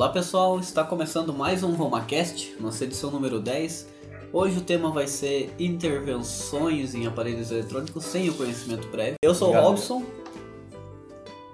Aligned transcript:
Olá 0.00 0.08
pessoal, 0.08 0.58
está 0.58 0.82
começando 0.82 1.30
mais 1.30 1.62
um 1.62 1.74
RomaCast, 1.74 2.56
nossa 2.58 2.84
edição 2.84 3.10
número 3.10 3.38
10. 3.38 3.86
Hoje 4.32 4.56
o 4.56 4.62
tema 4.62 4.90
vai 4.90 5.06
ser 5.06 5.54
intervenções 5.58 6.94
em 6.94 7.06
aparelhos 7.06 7.50
eletrônicos 7.50 8.02
sem 8.06 8.26
o 8.30 8.32
conhecimento 8.32 8.88
prévio. 8.88 9.16
Eu 9.22 9.34
sou 9.34 9.48
o 9.48 9.50
Obrigado. 9.50 9.68
Robson 9.68 10.02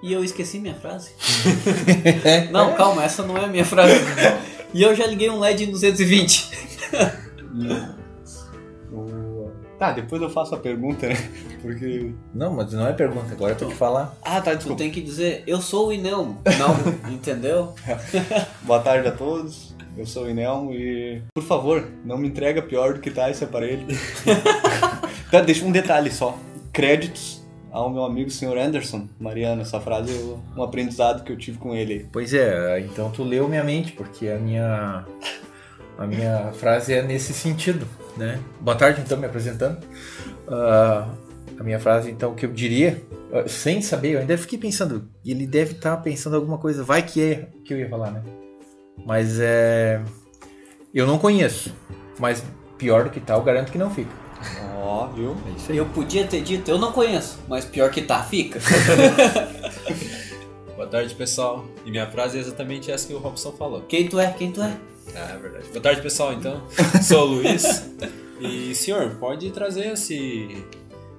e 0.01 0.13
eu 0.13 0.23
esqueci 0.23 0.59
minha 0.59 0.75
frase. 0.75 1.11
não, 2.49 2.73
calma, 2.75 3.03
essa 3.03 3.21
não 3.21 3.37
é 3.37 3.43
a 3.43 3.47
minha 3.47 3.65
frase. 3.65 3.95
E 4.73 4.81
eu 4.81 4.95
já 4.95 5.05
liguei 5.05 5.29
um 5.29 5.39
LED 5.39 5.65
em 5.65 5.71
220. 5.71 6.49
O- 8.93 9.27
Tá, 9.77 9.91
depois 9.91 10.21
eu 10.21 10.29
faço 10.29 10.55
a 10.55 10.57
pergunta, 10.57 11.09
né? 11.09 11.15
Porque. 11.67 12.13
Não, 12.33 12.53
mas 12.53 12.71
não 12.71 12.87
é 12.87 12.93
pergunta, 12.93 13.33
agora 13.33 13.51
eu 13.51 13.57
tenho 13.57 13.71
que 13.71 13.77
falar. 13.77 14.15
Ah, 14.23 14.39
tá, 14.39 14.51
Tu 14.51 14.57
desculpa. 14.57 14.79
tem 14.79 14.89
que 14.89 15.01
dizer, 15.01 15.43
eu 15.45 15.61
sou 15.61 15.89
o 15.89 15.93
Inelmo. 15.93 16.41
Não, 16.57 16.77
entendeu? 17.11 17.75
Boa 18.63 18.79
tarde 18.79 19.09
a 19.09 19.11
todos. 19.11 19.75
Eu 19.97 20.05
sou 20.05 20.23
o 20.23 20.29
Inelmo 20.29 20.73
e. 20.73 21.21
Por 21.35 21.43
favor, 21.43 21.85
não 22.05 22.17
me 22.17 22.29
entrega 22.29 22.61
pior 22.61 22.93
do 22.93 23.01
que 23.01 23.11
tá 23.11 23.29
esse 23.29 23.43
aparelho. 23.43 23.85
tá, 25.29 25.41
deixa 25.41 25.65
um 25.65 25.71
detalhe 25.71 26.09
só. 26.09 26.37
Créditos 26.71 27.45
ao 27.69 27.89
meu 27.89 28.05
amigo 28.05 28.29
Sr. 28.29 28.57
Anderson. 28.57 29.09
Mariano, 29.19 29.61
essa 29.61 29.81
frase 29.81 30.13
é 30.13 30.57
um 30.57 30.63
aprendizado 30.63 31.23
que 31.25 31.31
eu 31.33 31.37
tive 31.37 31.57
com 31.57 31.75
ele. 31.75 32.07
Pois 32.13 32.33
é, 32.33 32.79
então 32.79 33.11
tu 33.11 33.23
leu 33.23 33.49
minha 33.49 33.63
mente, 33.63 33.91
porque 33.91 34.29
a 34.29 34.37
minha 34.37 35.03
a 35.97 36.05
minha 36.07 36.53
frase 36.53 36.93
é 36.93 37.01
nesse 37.01 37.33
sentido, 37.33 37.87
né? 38.15 38.39
Boa 38.61 38.77
tarde, 38.77 39.01
então, 39.01 39.17
me 39.17 39.25
apresentando. 39.25 39.79
Ah, 40.47 41.07
a 41.59 41.63
minha 41.63 41.79
frase, 41.79 42.11
então, 42.11 42.35
que 42.35 42.45
eu 42.45 42.51
diria, 42.51 43.01
sem 43.47 43.81
saber, 43.81 44.11
eu 44.11 44.19
ainda 44.19 44.37
fiquei 44.37 44.59
pensando, 44.59 45.09
ele 45.25 45.47
deve 45.47 45.73
estar 45.73 45.97
pensando 45.97 46.35
alguma 46.35 46.57
coisa, 46.57 46.83
vai 46.83 47.01
que 47.01 47.21
é 47.21 47.47
que 47.65 47.73
eu 47.73 47.79
ia 47.79 47.89
falar, 47.89 48.11
né? 48.11 48.23
Mas 49.05 49.39
é. 49.39 50.01
Eu 50.93 51.05
não 51.05 51.17
conheço, 51.17 51.73
mas 52.19 52.43
pior 52.77 53.05
do 53.05 53.09
que 53.09 53.19
tal, 53.19 53.43
garanto 53.43 53.71
que 53.71 53.77
não 53.77 53.89
fica. 53.89 54.11
Ó, 54.81 55.07
viu? 55.07 55.35
É 55.47 55.57
isso 55.57 55.71
aí. 55.71 55.77
Eu 55.77 55.85
podia 55.87 56.25
ter 56.25 56.41
dito, 56.41 56.69
eu 56.69 56.77
não 56.77 56.91
conheço, 56.91 57.39
mas 57.47 57.65
pior 57.65 57.91
que 57.91 58.01
tá, 58.01 58.23
fica. 58.23 58.59
Boa 60.75 60.87
tarde, 60.87 61.13
pessoal. 61.15 61.65
E 61.85 61.91
minha 61.91 62.07
frase 62.07 62.37
é 62.37 62.41
exatamente 62.41 62.91
essa 62.91 63.07
que 63.07 63.13
o 63.13 63.17
Robson 63.17 63.51
falou. 63.51 63.81
Quem 63.81 64.07
tu 64.07 64.19
é? 64.19 64.31
Quem 64.31 64.51
tu 64.51 64.61
é? 64.61 64.77
Ah, 65.15 65.33
é 65.33 65.37
verdade. 65.37 65.67
Boa 65.69 65.81
tarde, 65.81 66.01
pessoal, 66.01 66.33
então. 66.33 66.61
Sou 67.01 67.23
o 67.23 67.25
Luiz. 67.25 67.89
E, 68.39 68.75
senhor, 68.75 69.15
pode 69.15 69.49
trazer 69.49 69.93
esse, 69.93 70.63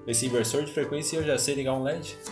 esse 0.08 0.24
inversor 0.24 0.64
de 0.64 0.72
frequência 0.72 1.18
eu 1.18 1.22
já 1.22 1.38
sei 1.38 1.54
ligar 1.54 1.74
um 1.74 1.82
LED? 1.82 2.16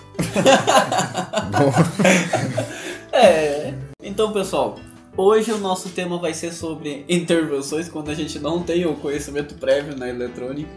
É. 3.13 3.73
Então, 4.03 4.31
pessoal, 4.31 4.79
hoje 5.17 5.51
o 5.51 5.57
nosso 5.57 5.89
tema 5.89 6.19
vai 6.19 6.35
ser 6.35 6.53
sobre 6.53 7.03
intervenções 7.09 7.89
quando 7.89 8.11
a 8.11 8.15
gente 8.15 8.39
não 8.39 8.63
tem 8.63 8.85
o 8.85 8.95
conhecimento 8.95 9.55
prévio 9.55 9.97
na 9.97 10.07
eletrônica. 10.07 10.71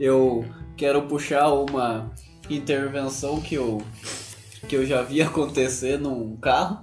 Eu 0.00 0.46
quero 0.74 1.02
puxar 1.02 1.52
uma 1.52 2.10
intervenção 2.48 3.38
que 3.38 3.54
eu, 3.54 3.82
que 4.66 4.76
eu 4.76 4.86
já 4.86 5.02
vi 5.02 5.20
acontecer 5.22 5.98
num 5.98 6.36
carro, 6.36 6.78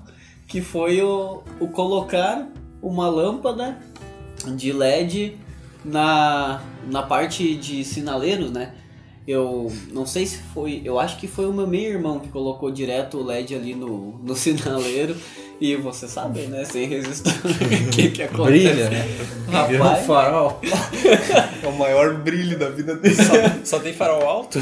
que 0.47 0.61
foi 0.61 1.01
o, 1.01 1.41
o 1.59 1.67
colocar 1.69 2.47
uma 2.79 3.09
lâmpada 3.09 3.79
de 4.55 4.71
LED 4.71 5.35
na, 5.83 6.61
na 6.91 7.01
parte 7.01 7.55
de 7.55 7.83
sinaleiros, 7.83 8.51
né? 8.51 8.75
Eu 9.27 9.71
não 9.91 10.05
sei 10.05 10.25
se 10.25 10.37
foi, 10.53 10.81
eu 10.85 10.99
acho 10.99 11.17
que 11.17 11.27
foi 11.27 11.45
o 11.45 11.53
meu 11.53 11.65
meio-irmão 11.65 12.19
que 12.19 12.29
colocou 12.29 12.69
direto 12.71 13.17
o 13.17 13.23
LED 13.23 13.55
ali 13.55 13.73
no, 13.73 14.19
no 14.23 14.35
sinaleiro. 14.37 15.15
E 15.59 15.73
você 15.77 16.05
sabe, 16.05 16.41
né? 16.41 16.65
Sem 16.65 16.85
resistor, 16.85 17.31
o 17.87 17.89
que 17.89 18.11
que 18.11 18.23
acontece? 18.23 18.67
Brilha, 18.67 18.89
né? 18.89 19.07
Vira 19.69 19.83
um 19.83 19.87
Rapaz, 19.87 20.05
farol. 20.05 20.61
É 21.63 21.67
o 21.67 21.71
maior 21.71 22.13
brilho 22.15 22.59
da 22.59 22.69
vida 22.69 22.93
dele. 22.95 23.15
Só 23.63 23.79
tem 23.79 23.93
farol 23.93 24.27
alto? 24.27 24.59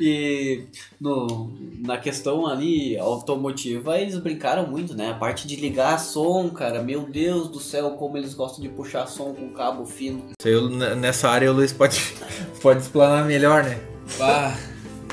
E 0.00 0.64
no, 1.00 1.50
na 1.84 1.96
questão 1.98 2.46
ali 2.46 2.96
automotiva, 2.98 3.98
eles 3.98 4.18
brincaram 4.18 4.66
muito, 4.66 4.94
né? 4.94 5.10
A 5.10 5.14
parte 5.14 5.46
de 5.46 5.56
ligar 5.56 5.98
som, 5.98 6.48
cara, 6.50 6.82
meu 6.82 7.02
Deus 7.02 7.48
do 7.48 7.60
céu, 7.60 7.90
como 7.92 8.16
eles 8.16 8.34
gostam 8.34 8.62
de 8.62 8.68
puxar 8.68 9.06
som 9.06 9.32
com 9.34 9.50
cabo 9.50 9.84
fino. 9.86 10.22
Eu- 10.44 10.68
nessa 10.96 11.28
área 11.28 11.50
o 11.50 11.54
Luiz 11.54 11.72
pode, 11.72 12.00
pode 12.60 12.80
explanar 12.80 13.24
melhor, 13.24 13.64
né? 13.64 13.78
Ah, 14.20 14.54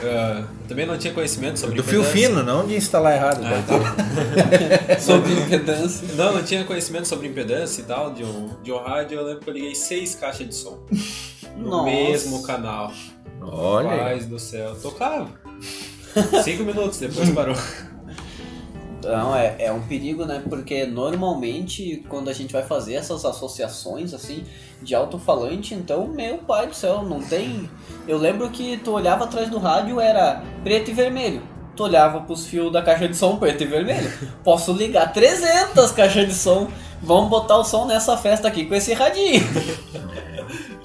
ah, 0.03 0.45
eu 0.61 0.67
também 0.67 0.85
não 0.85 0.97
tinha 0.97 1.13
conhecimento 1.13 1.59
sobre 1.59 1.75
Do 1.75 1.83
fio 1.83 2.03
fino, 2.03 2.41
não 2.43 2.65
de 2.65 2.75
instalar 2.75 3.13
errado. 3.15 3.41
Ah, 3.45 3.63
tá? 3.67 4.97
Sobre 4.99 5.31
impedância. 5.33 6.07
Não, 6.15 6.33
não 6.33 6.43
tinha 6.43 6.63
conhecimento 6.63 7.07
sobre 7.07 7.27
impedância 7.27 7.81
e 7.81 7.83
tal 7.85 8.11
de 8.13 8.23
um, 8.23 8.49
de 8.63 8.71
um 8.71 8.77
rádio. 8.77 9.19
Eu 9.19 9.25
lembro 9.25 9.41
que 9.41 9.49
eu 9.49 9.53
liguei 9.53 9.75
seis 9.75 10.15
caixas 10.15 10.47
de 10.47 10.55
som 10.55 10.79
no 11.57 11.69
Nossa. 11.69 11.85
mesmo 11.85 12.43
canal. 12.43 12.91
Olha. 13.41 13.89
Paz 13.89 14.25
do 14.25 14.39
céu. 14.39 14.75
Tocava. 14.75 15.29
Cinco 16.43 16.63
minutos, 16.63 16.99
depois 16.99 17.29
parou. 17.29 17.55
Não, 19.03 19.35
é, 19.35 19.55
é 19.57 19.71
um 19.71 19.81
perigo, 19.81 20.25
né? 20.25 20.43
Porque 20.47 20.85
normalmente 20.85 22.05
quando 22.07 22.29
a 22.29 22.33
gente 22.33 22.53
vai 22.53 22.63
fazer 22.63 22.93
essas 22.93 23.25
associações 23.25 24.13
assim 24.13 24.43
de 24.81 24.93
alto-falante, 24.93 25.73
então, 25.73 26.07
meu 26.07 26.37
pai 26.39 26.67
do 26.67 26.75
céu, 26.75 27.03
não 27.03 27.21
tem. 27.21 27.69
Eu 28.07 28.17
lembro 28.17 28.49
que 28.49 28.77
tu 28.77 28.91
olhava 28.91 29.23
atrás 29.23 29.49
do 29.49 29.57
rádio 29.57 29.99
era 29.99 30.43
preto 30.63 30.91
e 30.91 30.93
vermelho. 30.93 31.41
Tu 31.75 31.83
olhava 31.83 32.21
pros 32.21 32.45
fios 32.45 32.71
da 32.71 32.81
caixa 32.81 33.07
de 33.07 33.15
som 33.15 33.37
preto 33.37 33.63
e 33.63 33.67
vermelho. 33.67 34.11
Posso 34.43 34.73
ligar 34.73 35.11
300 35.11 35.91
caixas 35.91 36.27
de 36.27 36.33
som. 36.33 36.67
Vamos 37.01 37.29
botar 37.29 37.57
o 37.57 37.63
som 37.63 37.85
nessa 37.85 38.15
festa 38.17 38.47
aqui 38.47 38.65
com 38.65 38.75
esse 38.75 38.93
radinho. 38.93 39.41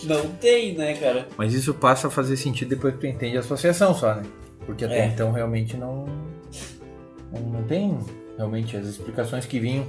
Não 0.06 0.28
tem, 0.40 0.74
né, 0.76 0.94
cara? 0.94 1.26
Mas 1.36 1.52
isso 1.54 1.74
passa 1.74 2.08
a 2.08 2.10
fazer 2.10 2.36
sentido 2.36 2.68
depois 2.70 2.94
que 2.94 3.00
tu 3.00 3.06
entende 3.06 3.36
a 3.36 3.40
associação 3.40 3.94
só, 3.94 4.14
né? 4.14 4.22
Porque 4.64 4.84
até 4.84 5.00
É. 5.00 5.06
então 5.06 5.30
realmente 5.32 5.76
não, 5.76 6.06
não. 7.32 7.40
não 7.40 7.62
tem 7.64 7.98
realmente 8.36 8.76
as 8.76 8.86
explicações 8.86 9.46
que 9.46 9.58
vinham. 9.60 9.86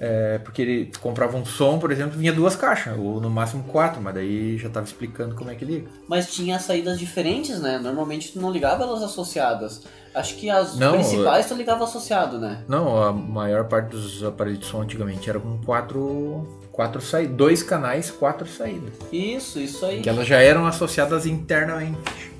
é, 0.00 0.38
porque 0.38 0.62
ele 0.62 0.92
comprava 1.00 1.36
um 1.36 1.44
som, 1.44 1.76
por 1.80 1.90
exemplo, 1.90 2.16
vinha 2.16 2.32
duas 2.32 2.54
caixas, 2.54 2.96
ou 2.96 3.20
no 3.20 3.28
máximo 3.28 3.64
quatro, 3.64 4.00
mas 4.00 4.14
daí 4.14 4.56
já 4.56 4.68
tava 4.68 4.86
explicando 4.86 5.34
como 5.34 5.50
é 5.50 5.56
que 5.56 5.64
liga. 5.64 5.88
Mas 6.06 6.32
tinha 6.32 6.56
saídas 6.60 7.00
diferentes, 7.00 7.60
né? 7.60 7.80
Normalmente 7.80 8.30
tu 8.32 8.40
não 8.40 8.48
ligava 8.52 8.84
elas 8.84 9.02
associadas. 9.02 9.82
Acho 10.14 10.36
que 10.36 10.48
as 10.48 10.76
Não, 10.78 10.92
principais 10.92 11.46
tu 11.46 11.54
ligava 11.54 11.82
associado, 11.82 12.38
né? 12.38 12.62
Não, 12.68 13.02
a 13.02 13.12
maior 13.12 13.64
parte 13.64 13.90
dos 13.90 14.22
aparelhos 14.22 14.60
de 14.60 14.66
som 14.66 14.82
antigamente 14.82 15.28
era 15.28 15.40
com 15.40 15.58
quatro. 15.62 16.46
Quatro 16.78 17.00
saídas. 17.00 17.36
Dois 17.36 17.60
canais, 17.60 18.08
quatro 18.08 18.46
saídas. 18.46 18.92
Isso, 19.12 19.58
isso 19.58 19.84
aí. 19.84 20.00
Que 20.00 20.08
elas 20.08 20.28
já 20.28 20.36
eram 20.36 20.64
associadas 20.64 21.26
internamente. 21.26 22.30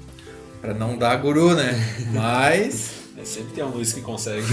Pra 0.61 0.73
não 0.73 0.97
dar 0.97 1.17
guru, 1.17 1.57
né? 1.57 1.75
Mas. 2.15 2.99
Sempre 3.25 3.53
tem 3.53 3.65
um 3.65 3.71
Luiz 3.71 3.93
que 3.93 4.01
consegue. 4.01 4.47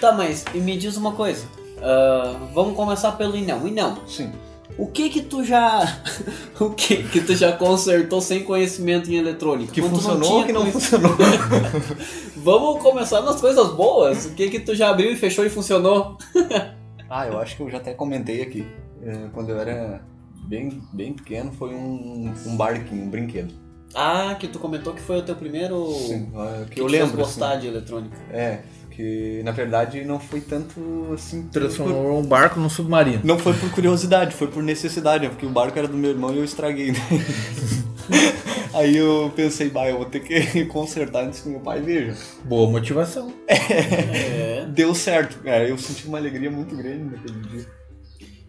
Tá, 0.00 0.10
mas 0.10 0.44
e 0.52 0.58
me 0.58 0.76
diz 0.76 0.96
uma 0.96 1.12
coisa. 1.12 1.44
Ah, 1.80 2.36
vamos 2.52 2.74
começar 2.74 3.12
pelo 3.12 3.36
Inão. 3.36 3.68
Inão, 3.68 3.98
Sim. 4.04 4.32
o 4.76 4.88
que 4.88 5.08
que 5.08 5.22
tu 5.22 5.44
já. 5.44 6.02
o 6.58 6.70
que 6.70 7.04
que 7.04 7.20
tu 7.20 7.36
já 7.36 7.52
consertou 7.52 8.20
sem 8.20 8.42
conhecimento 8.42 9.08
em 9.12 9.14
eletrônica? 9.14 9.72
Que 9.72 9.80
Quando 9.80 9.94
funcionou 9.94 10.22
tinha 10.22 10.38
ou 10.38 10.44
que 10.44 10.52
não 10.52 10.66
funcionou? 10.66 11.16
Vamos 12.36 12.82
começar 12.82 13.20
nas 13.20 13.40
coisas 13.40 13.68
boas. 13.74 14.26
O 14.26 14.30
que 14.30 14.50
que 14.50 14.58
tu 14.58 14.74
já 14.74 14.90
abriu 14.90 15.12
e 15.12 15.16
fechou 15.16 15.46
e 15.46 15.50
funcionou? 15.50 16.18
Ah, 17.08 17.28
eu 17.28 17.38
acho 17.38 17.56
que 17.56 17.62
eu 17.62 17.70
já 17.70 17.78
até 17.78 17.94
comentei 17.94 18.42
aqui. 18.42 18.66
É, 19.02 19.26
Quando 19.32 19.50
eu 19.50 19.58
era 19.60 20.02
bem, 20.46 20.82
bem 20.92 21.12
pequeno, 21.12 21.52
foi 21.52 21.70
um, 21.74 22.32
um 22.46 22.56
barquinho, 22.56 23.04
um 23.04 23.10
brinquedo. 23.10 23.52
Ah, 23.94 24.36
que 24.38 24.46
tu 24.46 24.58
comentou 24.60 24.92
que 24.94 25.00
foi 25.00 25.18
o 25.18 25.22
teu 25.22 25.34
primeiro. 25.34 25.92
Sim, 25.94 26.30
é, 26.34 26.64
que, 26.66 26.74
que 26.76 26.80
eu 26.80 26.86
te 26.86 26.90
fez 26.92 27.02
lembro. 27.02 27.16
gostar 27.16 27.52
assim. 27.52 27.60
de 27.62 27.66
eletrônica. 27.66 28.16
É, 28.30 28.60
que 28.90 29.42
na 29.44 29.50
verdade 29.50 30.04
não 30.04 30.20
foi 30.20 30.40
tanto 30.40 31.08
assim. 31.12 31.42
por- 31.42 31.50
Transformou 31.50 32.18
um 32.20 32.24
barco 32.24 32.60
num 32.60 32.68
submarino. 32.70 33.20
Não 33.24 33.36
foi 33.38 33.52
por 33.54 33.68
curiosidade, 33.72 34.32
foi 34.34 34.46
por 34.46 34.62
necessidade, 34.62 35.24
né? 35.24 35.30
porque 35.30 35.44
o 35.44 35.50
barco 35.50 35.76
era 35.76 35.88
do 35.88 35.96
meu 35.96 36.10
irmão 36.10 36.32
e 36.32 36.38
eu 36.38 36.44
estraguei. 36.44 36.92
né? 36.92 36.98
Aí 38.72 38.96
eu 38.96 39.32
pensei, 39.34 39.68
bah, 39.68 39.88
eu 39.88 39.96
vou 39.96 40.06
ter 40.06 40.20
que 40.20 40.64
consertar 40.70 41.24
antes 41.24 41.40
que 41.40 41.48
meu 41.48 41.58
pai 41.60 41.80
veja. 41.80 42.16
Boa 42.44 42.70
motivação. 42.70 43.32
É. 43.48 44.64
Deu 44.66 44.94
certo, 44.94 45.38
cara. 45.42 45.66
Eu 45.68 45.76
senti 45.76 46.06
uma 46.06 46.18
alegria 46.18 46.50
muito 46.50 46.76
grande 46.76 47.04
naquele 47.16 47.40
dia. 47.48 47.66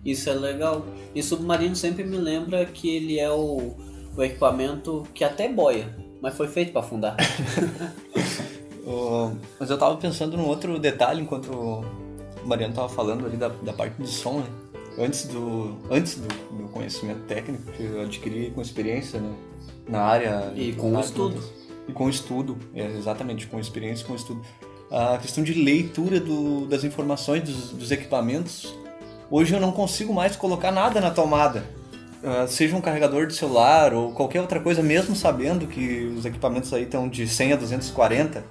Isso 0.03 0.29
é 0.29 0.33
legal. 0.33 0.85
E 1.13 1.21
submarino 1.21 1.75
sempre 1.75 2.03
me 2.03 2.17
lembra 2.17 2.65
que 2.65 2.89
ele 2.89 3.19
é 3.19 3.29
o, 3.31 3.75
o 4.15 4.23
equipamento 4.23 5.03
que 5.13 5.23
até 5.23 5.47
boia, 5.47 5.95
mas 6.21 6.35
foi 6.35 6.47
feito 6.47 6.71
para 6.71 6.81
afundar. 6.81 7.15
Ó, 8.85 9.31
mas 9.59 9.69
eu 9.69 9.77
tava 9.77 9.95
pensando 9.97 10.35
num 10.37 10.47
outro 10.47 10.79
detalhe 10.79 11.21
enquanto 11.21 11.51
o 11.51 11.85
Mariano 12.47 12.73
tava 12.73 12.89
falando 12.89 13.25
ali 13.25 13.37
da, 13.37 13.49
da 13.49 13.73
parte 13.73 14.01
de 14.01 14.07
som, 14.07 14.39
né? 14.39 14.45
Antes 14.97 15.25
do, 15.27 15.77
antes 15.89 16.15
do, 16.17 16.27
do 16.57 16.67
conhecimento 16.69 17.21
técnico 17.21 17.71
que 17.71 17.83
eu 17.83 18.01
adquiri 18.01 18.51
com 18.51 18.61
experiência 18.61 19.19
né? 19.21 19.33
na 19.87 20.01
área. 20.01 20.51
E 20.55 20.73
com 20.73 20.99
estudo. 20.99 21.41
E 21.87 21.93
com 21.93 22.09
estudo, 22.09 22.57
é, 22.73 22.85
exatamente, 22.97 23.47
com 23.47 23.59
experiência 23.59 24.05
com 24.05 24.15
estudo. 24.15 24.41
a 24.89 25.17
questão 25.17 25.43
de 25.43 25.53
leitura 25.53 26.19
do- 26.19 26.65
das 26.67 26.83
informações 26.83 27.43
dos, 27.43 27.69
dos 27.71 27.91
equipamentos. 27.91 28.75
Hoje 29.31 29.53
eu 29.55 29.61
não 29.61 29.71
consigo 29.71 30.13
mais 30.13 30.35
colocar 30.35 30.73
nada 30.73 30.99
na 30.99 31.09
tomada. 31.09 31.63
Ah, 32.23 32.45
seja 32.47 32.75
um 32.75 32.81
carregador 32.81 33.25
de 33.25 33.33
celular 33.33 33.93
ou 33.93 34.11
qualquer 34.11 34.41
outra 34.41 34.59
coisa, 34.59 34.83
mesmo 34.83 35.15
sabendo 35.15 35.65
que 35.65 36.13
os 36.17 36.25
equipamentos 36.25 36.71
aí 36.73 36.83
estão 36.83 37.07
de 37.07 37.25
100 37.27 37.53
a 37.53 37.55
240, 37.55 38.43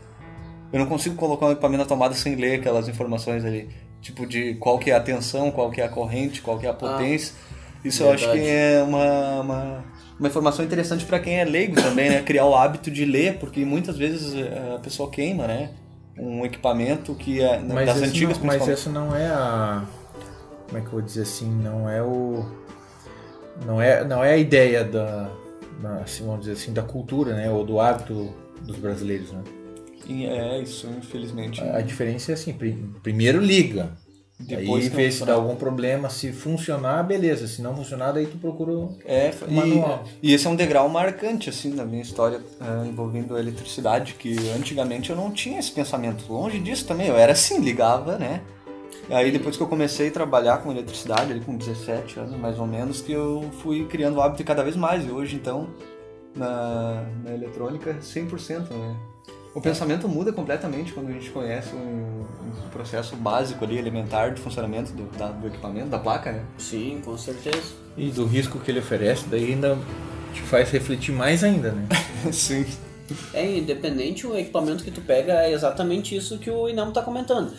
eu 0.72 0.78
não 0.78 0.86
consigo 0.86 1.14
colocar 1.14 1.46
um 1.46 1.52
equipamento 1.52 1.82
na 1.82 1.88
tomada 1.88 2.14
sem 2.14 2.34
ler 2.34 2.60
aquelas 2.60 2.88
informações 2.88 3.44
ali. 3.44 3.68
Tipo 4.00 4.26
de 4.26 4.54
qual 4.54 4.78
que 4.78 4.90
é 4.90 4.94
a 4.94 5.00
tensão, 5.00 5.50
qual 5.50 5.70
que 5.70 5.80
é 5.80 5.84
a 5.84 5.88
corrente, 5.88 6.40
qual 6.40 6.58
que 6.58 6.66
é 6.66 6.70
a 6.70 6.74
potência. 6.74 7.34
Isso 7.84 8.02
eu 8.02 8.12
acho 8.12 8.30
que 8.30 8.38
verdade. 8.38 8.50
é 8.50 8.82
uma, 8.82 9.40
uma, 9.40 9.84
uma 10.18 10.28
informação 10.28 10.64
interessante 10.64 11.04
para 11.04 11.18
quem 11.18 11.38
é 11.38 11.44
leigo 11.44 11.80
também, 11.80 12.08
né? 12.08 12.22
Criar 12.22 12.46
o 12.46 12.54
hábito 12.54 12.90
de 12.90 13.04
ler, 13.04 13.38
porque 13.38 13.64
muitas 13.64 13.98
vezes 13.98 14.34
eh, 14.34 14.74
a 14.74 14.78
pessoa 14.78 15.10
queima, 15.10 15.46
né? 15.46 15.70
Um 16.18 16.44
equipamento 16.44 17.14
que 17.14 17.40
é 17.40 17.58
Mas, 17.58 17.86
das 17.86 18.02
antigas 18.02 18.38
não, 18.38 18.46
mas 18.46 18.68
essa 18.68 18.90
não 18.90 19.14
é 19.14 19.26
a. 19.26 19.84
Como 20.70 20.78
é 20.78 20.80
que 20.80 20.86
eu 20.86 20.92
vou 20.92 21.02
dizer 21.02 21.22
assim? 21.22 21.50
Não 21.50 21.88
é 21.90 22.00
o. 22.02 22.44
Não 23.66 23.82
é, 23.82 24.04
não 24.04 24.24
é 24.24 24.32
a 24.32 24.36
ideia 24.38 24.84
da. 24.84 25.30
da- 25.82 25.96
assim, 25.98 26.24
vamos 26.24 26.40
dizer 26.40 26.52
assim, 26.52 26.72
da 26.72 26.82
cultura, 26.82 27.34
né? 27.34 27.50
Ou 27.50 27.64
do 27.64 27.78
hábito 27.80 28.32
dos 28.62 28.76
brasileiros, 28.76 29.32
né? 29.32 29.42
É 30.08 30.60
isso, 30.60 30.88
infelizmente. 30.98 31.60
A, 31.62 31.76
a 31.76 31.80
diferença 31.82 32.32
é 32.32 32.34
assim, 32.34 32.52
pri- 32.52 32.78
primeiro 33.02 33.40
liga. 33.40 33.90
Depois 34.42 34.84
aí 34.84 34.88
vê 34.90 35.12
se 35.12 35.22
dá 35.26 35.34
algum 35.34 35.54
problema, 35.54 36.08
se 36.08 36.32
funcionar, 36.32 37.02
beleza. 37.02 37.46
Se 37.46 37.60
não 37.60 37.76
funcionar, 37.76 38.12
daí 38.12 38.24
tu 38.26 38.38
procura 38.38 38.72
o 38.72 38.96
É, 39.04 39.30
manual. 39.50 40.02
e, 40.22 40.30
e 40.30 40.34
esse 40.34 40.46
é 40.46 40.50
um 40.50 40.56
degrau 40.56 40.88
marcante, 40.88 41.50
assim, 41.50 41.74
na 41.74 41.84
minha 41.84 42.00
história 42.00 42.40
ah, 42.58 42.82
envolvendo 42.86 43.36
a 43.36 43.38
eletricidade, 43.38 44.14
que 44.14 44.34
antigamente 44.56 45.10
eu 45.10 45.16
não 45.16 45.30
tinha 45.30 45.58
esse 45.60 45.70
pensamento. 45.70 46.24
Longe 46.32 46.58
disso 46.58 46.86
também, 46.86 47.08
eu 47.08 47.18
era 47.18 47.32
assim, 47.32 47.60
ligava, 47.60 48.16
né? 48.16 48.40
Aí 49.08 49.30
depois 49.32 49.56
que 49.56 49.62
eu 49.62 49.66
comecei 49.66 50.08
a 50.08 50.10
trabalhar 50.10 50.58
com 50.58 50.70
eletricidade, 50.70 51.32
ali 51.32 51.40
com 51.40 51.56
17 51.56 52.20
anos 52.20 52.38
mais 52.38 52.58
ou 52.58 52.66
menos, 52.66 53.00
que 53.00 53.12
eu 53.12 53.50
fui 53.62 53.84
criando 53.86 54.16
o 54.16 54.22
hábito 54.22 54.44
cada 54.44 54.62
vez 54.62 54.76
mais. 54.76 55.04
E 55.04 55.10
hoje, 55.10 55.36
então, 55.36 55.68
na, 56.34 57.04
na 57.24 57.32
eletrônica, 57.32 57.96
100%, 58.00 58.70
né? 58.70 58.96
O 59.52 59.60
pensamento 59.60 60.08
muda 60.08 60.32
completamente 60.32 60.92
quando 60.92 61.08
a 61.08 61.12
gente 61.12 61.28
conhece 61.30 61.74
um, 61.74 62.24
um 62.66 62.68
processo 62.70 63.16
básico 63.16 63.64
ali, 63.64 63.76
elementar 63.78 64.32
de 64.32 64.40
funcionamento 64.40 64.92
do, 64.92 65.04
da- 65.18 65.32
do 65.32 65.48
equipamento, 65.48 65.88
da 65.88 65.98
placa, 65.98 66.30
né? 66.30 66.44
Sim, 66.56 67.00
com 67.04 67.18
certeza. 67.18 67.74
E 67.96 68.10
do 68.10 68.24
risco 68.26 68.60
que 68.60 68.70
ele 68.70 68.78
oferece, 68.78 69.26
daí 69.28 69.46
ainda 69.52 69.76
te 70.32 70.40
faz 70.42 70.70
refletir 70.70 71.12
mais 71.12 71.42
ainda, 71.42 71.72
né? 71.72 71.88
Sim. 72.32 72.64
É, 73.34 73.58
independente 73.58 74.24
o 74.24 74.38
equipamento 74.38 74.84
que 74.84 74.90
tu 74.92 75.00
pega, 75.00 75.32
é 75.42 75.52
exatamente 75.52 76.14
isso 76.14 76.38
que 76.38 76.48
o 76.48 76.68
Inamo 76.68 76.92
tá 76.92 77.02
comentando. 77.02 77.52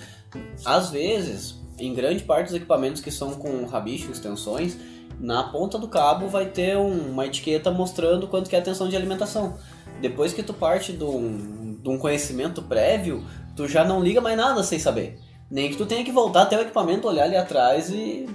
Às 0.66 0.90
vezes, 0.90 1.56
em 1.80 1.94
grande 1.94 2.24
parte 2.24 2.48
dos 2.48 2.56
equipamentos 2.56 3.02
que 3.02 3.12
são 3.12 3.32
com 3.34 3.66
rabicho, 3.66 4.12
extensões, 4.12 4.78
na 5.20 5.44
ponta 5.44 5.78
do 5.78 5.88
cabo 5.88 6.28
vai 6.28 6.46
ter 6.46 6.78
um- 6.78 7.12
uma 7.12 7.26
etiqueta 7.26 7.70
mostrando 7.72 8.28
quanto 8.28 8.50
que 8.50 8.56
é 8.56 8.60
a 8.60 8.62
tensão 8.62 8.88
de 8.90 8.96
alimentação. 8.96 9.58
Depois 10.02 10.34
que 10.34 10.42
tu 10.42 10.54
parte 10.54 10.94
de 10.94 11.04
um, 11.04 11.78
de 11.82 11.90
um 11.90 11.98
conhecimento 11.98 12.62
prévio, 12.62 13.24
tu 13.56 13.68
já 13.68 13.84
não 13.84 14.02
liga 14.02 14.20
mais 14.22 14.36
nada 14.38 14.64
sem 14.64 14.80
saber. 14.80 15.20
Nem 15.50 15.70
que 15.70 15.76
tu 15.76 15.86
tenha 15.86 16.04
que 16.04 16.12
voltar 16.12 16.44
até 16.44 16.58
o 16.58 16.62
equipamento, 16.62 17.08
olhar 17.08 17.26
ali 17.26 17.36
atrás 17.36 17.90
e... 17.90 18.28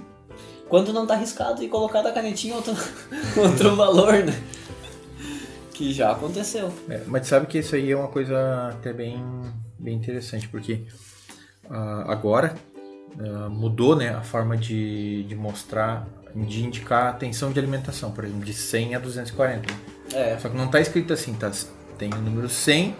Quando 0.69 0.91
não 0.91 1.07
tá 1.07 1.13
arriscado 1.13 1.63
e 1.63 1.69
colocar 1.69 2.01
da 2.01 2.11
canetinha 2.11 2.53
outro, 2.55 2.73
outro 3.41 3.73
valor, 3.75 4.13
né? 4.25 4.33
Que 5.73 5.93
já 5.93 6.11
aconteceu. 6.11 6.71
É, 6.89 7.03
mas 7.07 7.25
sabe 7.27 7.47
que 7.47 7.59
isso 7.59 7.73
aí 7.75 7.91
é 7.91 7.95
uma 7.95 8.09
coisa 8.09 8.69
até 8.73 8.91
bem, 8.91 9.23
bem 9.79 9.95
interessante, 9.95 10.47
porque 10.49 10.81
agora 12.07 12.55
ah, 13.19 13.49
mudou 13.49 13.95
né, 13.95 14.09
a 14.09 14.21
forma 14.21 14.55
de, 14.57 15.23
de 15.23 15.35
mostrar, 15.35 16.07
de 16.35 16.63
indicar 16.63 17.07
a 17.07 17.13
tensão 17.13 17.51
de 17.51 17.59
alimentação, 17.59 18.11
por 18.11 18.23
exemplo, 18.23 18.45
de 18.45 18.53
100 18.53 18.95
a 18.95 18.99
240. 18.99 19.73
É, 20.13 20.37
Só 20.39 20.49
que 20.49 20.55
não 20.57 20.65
está 20.65 20.79
escrito 20.79 21.13
assim, 21.13 21.33
tá, 21.33 21.51
tem 21.97 22.09
o 22.13 22.17
número 22.17 22.47
100, 22.47 22.95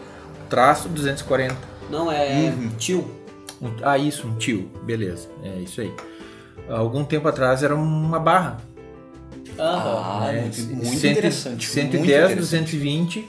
traço 0.50 0.90
240. 0.90 1.56
não 1.90 2.12
é 2.12 2.52
tio. 2.78 3.10
Um- 3.62 3.72
ah, 3.82 3.98
isso, 3.98 4.28
um 4.28 4.36
tio, 4.38 4.70
beleza, 4.84 5.28
é 5.44 5.60
isso 5.60 5.82
aí. 5.82 5.92
Algum 6.70 7.04
tempo 7.06 7.28
atrás 7.28 7.64
era 7.64 7.76
uma 7.76 8.20
barra. 8.20 8.58
Ah, 9.58 10.30
né, 10.32 10.42
muito, 10.42 10.62
muito 10.62 10.86
cento- 11.00 11.12
interessante. 11.12 11.66
110, 11.68 11.88
muito 12.00 12.06
interessante. 12.08 12.40
220, 12.40 13.28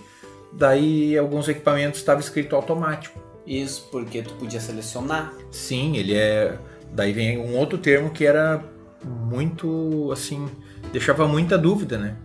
daí 0.53 1.17
alguns 1.17 1.49
equipamentos 1.49 2.01
estava 2.01 2.21
escrito 2.21 2.55
automático. 2.57 3.19
Isso 3.49 3.89
porque 3.91 4.23
tu 4.23 4.35
podia 4.35 4.61
selecionar. 4.61 5.33
Sim, 5.51 5.97
ele 5.97 6.15
é. 6.15 6.59
Daí 6.93 7.13
vem 7.13 7.39
um 7.39 7.57
outro 7.57 7.79
termo 7.79 8.11
que 8.11 8.25
era 8.27 8.63
muito 9.05 10.11
assim, 10.13 10.49
deixava 10.93 11.27
muita 11.27 11.57
dúvida, 11.57 11.97
né? 11.99 12.17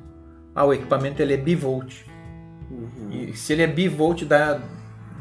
Ah, 0.53 0.65
o 0.65 0.73
equipamento 0.73 1.21
ele 1.21 1.33
é 1.33 1.37
bivolt. 1.37 1.93
E 3.11 3.33
se 3.33 3.53
ele 3.53 3.61
é 3.61 3.67
bivolt 3.67 4.23
dá 4.25 4.59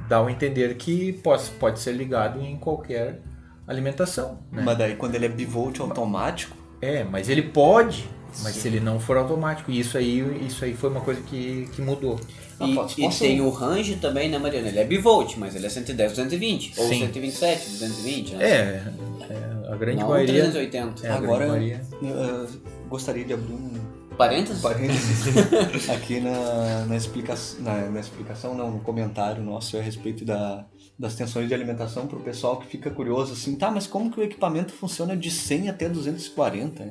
dá 0.09 0.25
a 0.25 0.31
entender 0.31 0.75
que 0.75 1.13
pode, 1.13 1.49
pode 1.61 1.79
ser 1.81 1.93
ligado 1.93 2.41
em 2.41 2.57
qualquer 2.57 3.21
alimentação, 3.67 4.41
né? 4.51 4.63
Mas 4.65 4.77
daí 4.77 4.97
quando 4.97 5.15
ele 5.15 5.27
é 5.27 5.29
bivolt 5.29 5.79
automático, 5.81 6.57
É, 6.81 7.05
mas 7.05 7.29
ele 7.29 7.43
pode, 7.43 8.09
mas 8.43 8.57
se 8.57 8.69
ele 8.69 8.81
não 8.81 8.99
for 9.01 9.17
automático, 9.17 9.71
e 9.71 9.79
isso 9.81 9.97
aí, 9.99 10.21
isso 10.47 10.65
aí 10.65 10.75
foi 10.75 10.91
uma 10.91 11.01
coisa 11.01 11.21
que, 11.23 11.69
que 11.75 11.83
mudou. 11.83 12.19
E, 12.61 12.75
posso- 12.75 13.01
e 13.01 13.05
posso- 13.05 13.19
tem 13.19 13.41
o 13.41 13.51
range 13.51 13.97
também, 13.97 14.29
né, 14.31 14.39
Mariana? 14.39 14.69
Ele 14.69 14.79
é 14.79 14.85
bivolt, 14.85 15.37
mas 15.37 15.55
ele 15.57 15.67
é 15.67 15.69
110, 15.69 16.13
220. 16.13 16.75
Ou 16.79 16.89
Sim. 16.89 17.01
127, 17.01 17.71
220, 17.71 18.35
né? 18.37 18.45
É, 18.45 18.83
é, 19.31 19.73
a 19.73 19.77
grande 19.77 20.01
Não 20.01 20.09
maioria. 20.09 20.43
380. 20.45 21.07
É, 21.07 21.11
a 21.11 21.15
agora 21.17 21.47
grande 21.47 21.51
maioria. 21.51 21.81
eu, 22.03 22.49
gostaria 22.89 23.25
de 23.25 23.33
abrir 23.33 23.53
um 23.53 23.73
Parênteses? 24.17 24.61
parênteses 24.61 25.89
aqui 25.91 26.21
na, 26.21 26.85
na, 26.87 26.97
explica, 26.97 27.35
na, 27.61 27.89
na 27.91 27.99
explicação, 27.99 28.55
não, 28.55 28.71
no 28.71 28.81
comentário 28.81 29.43
nosso 29.43 29.77
a 29.79 29.81
respeito 29.81 30.23
da, 30.23 30.67
das 30.99 31.15
tensões 31.15 31.49
de 31.49 31.55
alimentação 31.55 32.07
para 32.07 32.19
o 32.19 32.21
pessoal 32.23 32.59
que 32.59 32.67
fica 32.67 32.91
curioso 32.91 33.33
assim, 33.33 33.57
tá, 33.57 33.71
mas 33.71 33.87
como 33.87 34.11
que 34.11 34.21
o 34.21 34.23
equipamento 34.23 34.71
funciona 34.73 35.17
de 35.17 35.31
100 35.31 35.71
até 35.71 35.89
240? 35.89 36.91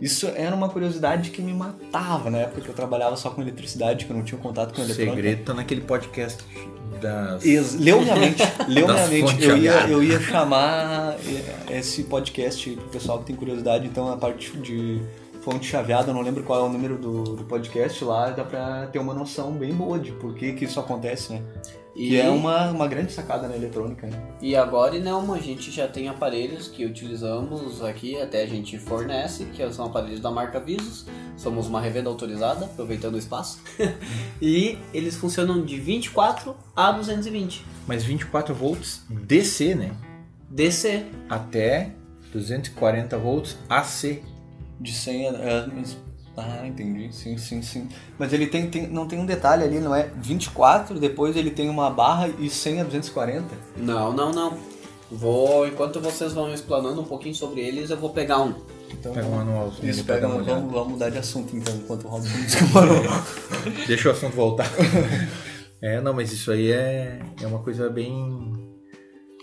Isso 0.00 0.26
era 0.34 0.54
uma 0.54 0.68
curiosidade 0.68 1.30
que 1.30 1.40
me 1.40 1.52
matava 1.54 2.28
na 2.30 2.38
época 2.38 2.60
que 2.60 2.68
eu 2.68 2.74
trabalhava 2.74 3.16
só 3.16 3.30
com 3.30 3.40
eletricidade, 3.40 4.04
que 4.04 4.10
eu 4.10 4.16
não 4.16 4.24
tinha 4.24 4.40
contato 4.40 4.74
com 4.74 4.80
O 4.80 4.84
eletrônica. 4.84 5.14
segredo 5.16 5.44
tá 5.44 5.54
naquele 5.54 5.80
podcast 5.82 6.42
das. 7.00 7.44
Ex- 7.44 7.74
Leu 7.76 8.00
minha 8.02 8.16
mente, 8.16 8.42
leu 8.68 8.86
minha 8.88 9.06
mente. 9.06 9.42
Eu 9.44 9.56
ia, 9.56 9.88
eu 9.88 10.02
ia 10.02 10.20
chamar 10.20 11.16
eh, 11.26 11.78
esse 11.78 12.02
podcast 12.04 12.70
pro 12.70 12.88
pessoal 12.88 13.18
que 13.20 13.26
tem 13.26 13.36
curiosidade, 13.36 13.86
então 13.86 14.12
a 14.12 14.16
parte 14.16 14.56
de 14.58 15.00
fonte 15.42 15.66
chaveada, 15.66 16.10
eu 16.10 16.14
não 16.14 16.22
lembro 16.22 16.42
qual 16.42 16.64
é 16.64 16.68
o 16.68 16.72
número 16.72 16.96
do, 16.98 17.22
do 17.36 17.44
podcast 17.44 18.02
lá, 18.04 18.30
dá 18.30 18.44
pra 18.44 18.86
ter 18.86 18.98
uma 18.98 19.12
noção 19.14 19.52
bem 19.52 19.72
boa 19.74 19.98
de 19.98 20.10
por 20.12 20.34
que, 20.34 20.52
que 20.54 20.64
isso 20.64 20.80
acontece, 20.80 21.32
né? 21.34 21.42
E, 21.94 22.08
Que 22.08 22.20
é 22.20 22.28
uma, 22.28 22.70
uma 22.70 22.88
grande 22.88 23.12
sacada 23.12 23.46
na 23.46 23.54
eletrônica, 23.54 24.06
né? 24.06 24.20
e 24.40 24.56
agora, 24.56 24.98
Nelmo, 24.98 25.32
a 25.32 25.38
gente 25.38 25.70
já 25.70 25.86
tem 25.86 26.08
aparelhos 26.08 26.66
que 26.66 26.84
utilizamos 26.84 27.82
aqui, 27.82 28.20
até 28.20 28.42
a 28.42 28.46
gente 28.46 28.78
fornece, 28.78 29.44
que 29.46 29.72
são 29.72 29.86
aparelhos 29.86 30.20
da 30.20 30.30
marca 30.30 30.58
Visos. 30.58 31.06
Somos 31.36 31.66
uma 31.66 31.80
revenda 31.80 32.08
autorizada, 32.08 32.66
aproveitando 32.66 33.14
o 33.14 33.18
espaço. 33.18 33.60
e 34.42 34.78
eles 34.92 35.16
funcionam 35.16 35.64
de 35.64 35.78
24 35.78 36.56
a 36.74 36.92
220. 36.92 37.64
Mas 37.86 38.02
24 38.02 38.54
volts 38.54 39.04
DC, 39.08 39.74
né? 39.74 39.92
DC. 40.50 41.04
Até 41.28 41.92
240 42.32 43.18
volts 43.18 43.56
AC. 43.68 44.22
De 44.80 44.92
100 44.92 45.28
a... 45.28 45.32
Ah, 46.36 46.66
entendi. 46.66 47.14
Sim, 47.14 47.36
sim, 47.38 47.62
sim. 47.62 47.88
Mas 48.18 48.32
ele 48.32 48.46
tem, 48.48 48.68
tem- 48.68 48.88
não 48.88 49.06
tem 49.06 49.18
um 49.18 49.26
detalhe 49.26 49.62
ali, 49.62 49.78
não 49.78 49.94
é 49.94 50.10
24, 50.16 50.98
depois 50.98 51.36
ele 51.36 51.50
tem 51.50 51.68
uma 51.68 51.88
barra 51.90 52.28
e 52.38 52.50
100 52.50 52.80
a 52.80 52.84
240? 52.84 53.46
Não, 53.76 54.12
não, 54.12 54.32
não. 54.32 54.58
Vou, 55.10 55.66
enquanto 55.68 56.00
vocês 56.00 56.32
vão 56.32 56.52
explanando 56.52 57.00
um 57.00 57.04
pouquinho 57.04 57.34
sobre 57.34 57.60
eles, 57.60 57.90
eu 57.90 57.96
vou 57.96 58.10
pegar 58.10 58.40
um. 58.42 58.54
Então, 58.90 59.12
Pega 59.12 59.26
um 59.26 59.36
manualzinho 59.36 59.90
Isso, 59.90 60.04
pega, 60.04 60.28
olhada. 60.28 60.42
vamos, 60.54 60.72
vamos 60.72 60.92
mudar 60.94 61.10
de 61.10 61.18
assunto 61.18 61.54
então, 61.56 61.74
enquanto 61.76 62.04
o 62.04 62.08
Robson 62.08 62.28
manual. 62.74 63.02
Deixa 63.86 64.08
o 64.08 64.12
assunto 64.12 64.34
voltar. 64.34 64.68
é, 65.80 66.00
não, 66.00 66.14
mas 66.14 66.32
isso 66.32 66.50
aí 66.50 66.72
é, 66.72 67.20
é 67.40 67.46
uma 67.46 67.58
coisa 67.60 67.88
bem, 67.90 68.52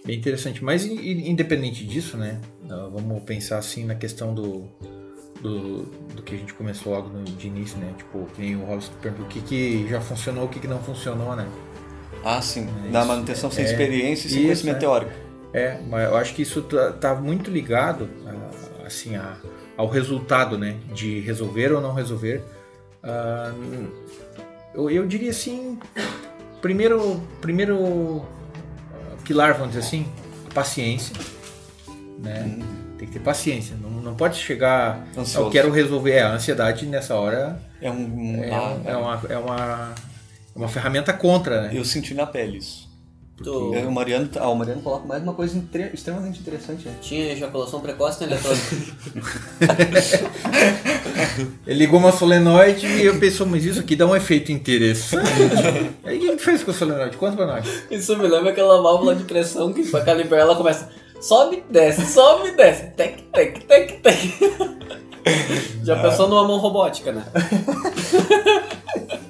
bem 0.05 0.17
interessante. 0.17 0.63
Mas 0.63 0.85
in- 0.85 0.95
in- 0.95 1.29
independente 1.29 1.85
disso, 1.85 2.17
né? 2.17 2.41
ah, 2.69 2.89
Vamos 2.91 3.23
pensar 3.23 3.57
assim 3.57 3.85
na 3.85 3.95
questão 3.95 4.33
do, 4.33 4.67
do, 5.41 5.83
do 6.15 6.21
que 6.21 6.35
a 6.35 6.37
gente 6.37 6.53
começou 6.53 6.93
logo 6.93 7.09
no, 7.09 7.23
de 7.23 7.47
início, 7.47 7.77
né? 7.77 7.93
Tipo, 7.97 8.27
que 8.35 8.41
nem 8.41 8.55
o 8.55 8.63
Robson 8.65 8.91
perguntou 9.01 9.25
o 9.25 9.29
que, 9.29 9.41
que 9.41 9.87
já 9.89 9.99
funcionou, 10.01 10.45
o 10.45 10.47
que, 10.47 10.59
que 10.59 10.67
não 10.67 10.79
funcionou, 10.79 11.35
né? 11.35 11.47
Ah, 12.23 12.41
sim. 12.41 12.67
É 12.87 12.91
Na 12.91 12.99
isso. 12.99 13.07
manutenção 13.07 13.49
sem 13.51 13.65
É. 13.65 13.67
experiência 13.69 14.27
e 14.27 14.29
sem 14.29 14.39
Isso, 14.39 14.47
conhecimento 14.47 14.77
é. 14.77 14.79
teórico. 14.79 15.11
É, 15.53 15.79
mas 15.89 16.07
eu 16.09 16.15
acho 16.15 16.33
que 16.33 16.43
isso 16.43 16.61
tá, 16.61 16.91
tá 16.93 17.15
muito 17.15 17.49
ligado 17.51 18.07
a- 18.25 18.85
assim 18.85 19.15
a- 19.15 19.35
ao 19.75 19.87
resultado, 19.89 20.57
né? 20.57 20.77
De 20.93 21.19
resolver 21.21 21.71
ou 21.73 21.81
não 21.81 21.93
resolver. 21.93 22.41
Ah, 23.03 23.51
eu, 24.73 24.89
eu 24.89 25.05
diria 25.07 25.31
assim, 25.31 25.77
primeiro, 26.61 27.19
primeiro 27.41 28.21
ah, 28.93 29.15
pilar, 29.25 29.53
vamos 29.53 29.69
dizer 29.73 29.79
assim, 29.85 30.05
a 30.49 30.53
paciência, 30.53 31.15
né? 32.19 32.59
Tem 32.97 33.07
que 33.07 33.13
ter 33.15 33.19
paciência, 33.19 33.75
não, 33.81 33.89
não 34.01 34.15
pode 34.15 34.37
chegar, 34.37 35.05
Ansioso. 35.17 35.47
eu 35.47 35.51
quero 35.51 35.71
resolver, 35.71 36.11
é, 36.11 36.21
a 36.23 36.33
ansiedade 36.33 36.85
nessa 36.85 37.15
hora 37.15 37.57
É 37.81 37.89
um. 37.89 37.93
um- 37.95 38.43
é, 38.43 38.51
ah, 38.53 38.77
é 38.85 38.95
uma, 38.95 39.21
é, 39.29 39.37
uma, 39.37 39.95
é 40.55 40.59
uma 40.59 40.67
ferramenta 40.67 41.13
contra, 41.13 41.61
né? 41.63 41.69
Eu 41.73 41.85
senti 41.85 42.13
na 42.13 42.25
pele 42.25 42.57
isso. 42.57 42.89
É, 43.73 43.87
O 43.87 43.91
Mariano, 43.91 44.29
ah, 44.39 44.49
o 44.49 44.55
Mariano 44.55 44.81
coloca 44.83 45.07
mais 45.07 45.23
uma 45.23 45.33
coisa 45.33 45.59
extremamente 45.93 46.39
interessante. 46.39 46.87
Né? 46.87 46.93
tinha 47.01 47.31
ejaculação 47.33 47.79
precoce 47.81 48.21
na 48.21 48.27
eletrônica. 48.27 48.75
Ele 51.65 51.79
ligou 51.79 51.99
uma 51.99 52.11
solenoide 52.11 52.85
e 52.85 53.05
eu 53.05 53.17
pensou, 53.19 53.47
mas 53.47 53.65
isso 53.65 53.79
aqui 53.79 53.95
dá 53.95 54.05
um 54.05 54.15
efeito 54.15 54.51
interessante. 54.51 55.27
Aí 56.03 56.29
o 56.29 56.37
que 56.37 56.43
fez 56.43 56.63
com 56.63 56.71
a 56.71 56.73
solenoide? 56.73 57.17
Conta 57.17 57.35
pra 57.35 57.47
nós. 57.47 57.65
Isso 57.89 58.15
me 58.17 58.27
lembra 58.27 58.51
aquela 58.51 58.81
válvula 58.81 59.15
de 59.15 59.23
pressão 59.23 59.73
que 59.73 59.83
pra 59.89 60.01
calibrar 60.01 60.41
ela 60.41 60.55
começa. 60.55 60.89
Sobe, 61.21 61.63
desce, 61.69 62.05
sobe, 62.07 62.51
desce. 62.51 62.87
Tec, 62.95 63.21
tec, 63.31 63.63
tec, 63.65 64.01
tec. 64.01 64.19
Já 65.83 66.01
pensou 66.01 66.27
numa 66.27 66.47
mão 66.47 66.57
robótica, 66.57 67.11
né? 67.11 67.23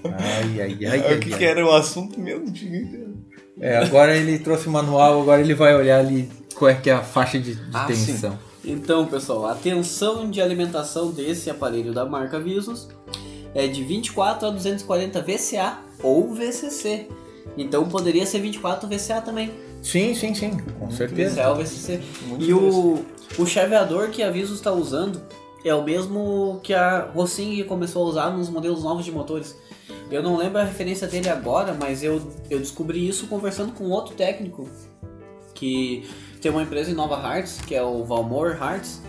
Ai, 0.06 0.62
ai, 0.62 0.78
ai, 0.86 1.04
ai, 1.06 1.16
o 1.16 1.20
que, 1.20 1.34
ai. 1.34 1.40
que 1.40 1.46
era 1.46 1.66
o 1.66 1.72
assunto 1.72 2.20
mesmo? 2.20 2.46
É, 3.60 3.78
agora 3.78 4.16
ele 4.16 4.40
trouxe 4.40 4.68
o 4.68 4.72
manual, 4.72 5.22
agora 5.22 5.42
ele 5.42 5.54
vai 5.54 5.76
olhar 5.76 6.00
ali 6.00 6.30
qual 6.56 6.72
é 6.72 6.76
que 6.76 6.90
é 6.90 6.94
a 6.94 7.02
faixa 7.02 7.38
de, 7.38 7.56
de 7.56 7.62
Ah, 7.74 7.86
tensão. 7.86 8.40
Então, 8.64 9.06
pessoal, 9.06 9.48
a 9.48 9.56
tensão 9.56 10.30
de 10.30 10.42
alimentação 10.42 11.12
desse 11.12 11.50
aparelho 11.50 11.94
da 11.94 12.06
marca 12.06 12.40
Visus 12.40 12.88
é 13.54 13.68
de 13.68 13.84
24 13.84 14.48
a 14.48 14.52
240 14.52 15.22
VCA 15.22 15.80
ou 16.02 16.34
VCC. 16.34 17.08
Então 17.58 17.88
poderia 17.90 18.26
ser 18.26 18.40
24 18.40 18.88
VCA 18.88 19.22
também. 19.22 19.52
Sim, 19.82 20.14
sim, 20.14 20.34
sim, 20.36 20.58
com 20.80 20.92
certeza. 20.92 21.50
Ou 21.50 21.56
VCC. 21.56 22.02
Muito 22.28 22.44
E 22.46 22.54
o, 22.54 23.04
o 23.40 23.46
chaveador 23.46 24.10
que 24.10 24.22
a 24.22 24.30
Visus 24.30 24.58
está 24.58 24.72
usando 24.72 25.22
é 25.66 25.74
o 25.74 25.84
mesmo 25.84 26.60
que 26.64 26.74
a 26.74 27.10
Rossing 27.14 27.64
começou 27.64 28.06
a 28.06 28.10
usar 28.10 28.30
nos 28.32 28.50
modelos 28.50 28.84
novos 28.84 29.04
de 29.06 29.12
motores. 29.12 29.56
Eu 30.12 30.22
não 30.22 30.36
lembro 30.38 30.60
a 30.60 30.64
referência 30.64 31.08
dele 31.08 31.30
agora, 31.30 31.74
mas 31.80 32.04
eu, 32.04 32.22
eu 32.50 32.60
descobri 32.60 33.08
isso 33.08 33.28
conversando 33.28 33.72
com 33.74 33.86
outro 33.86 34.14
técnico 34.16 34.68
que 35.54 36.10
tem 36.42 36.52
uma 36.52 36.64
empresa 36.64 36.92
em 36.92 36.94
Nova 36.94 37.16
Hartz, 37.18 37.60
que 37.66 37.76
é 37.76 37.84
o 37.84 38.04
Valmor 38.04 38.58
Hartz, 38.62 39.02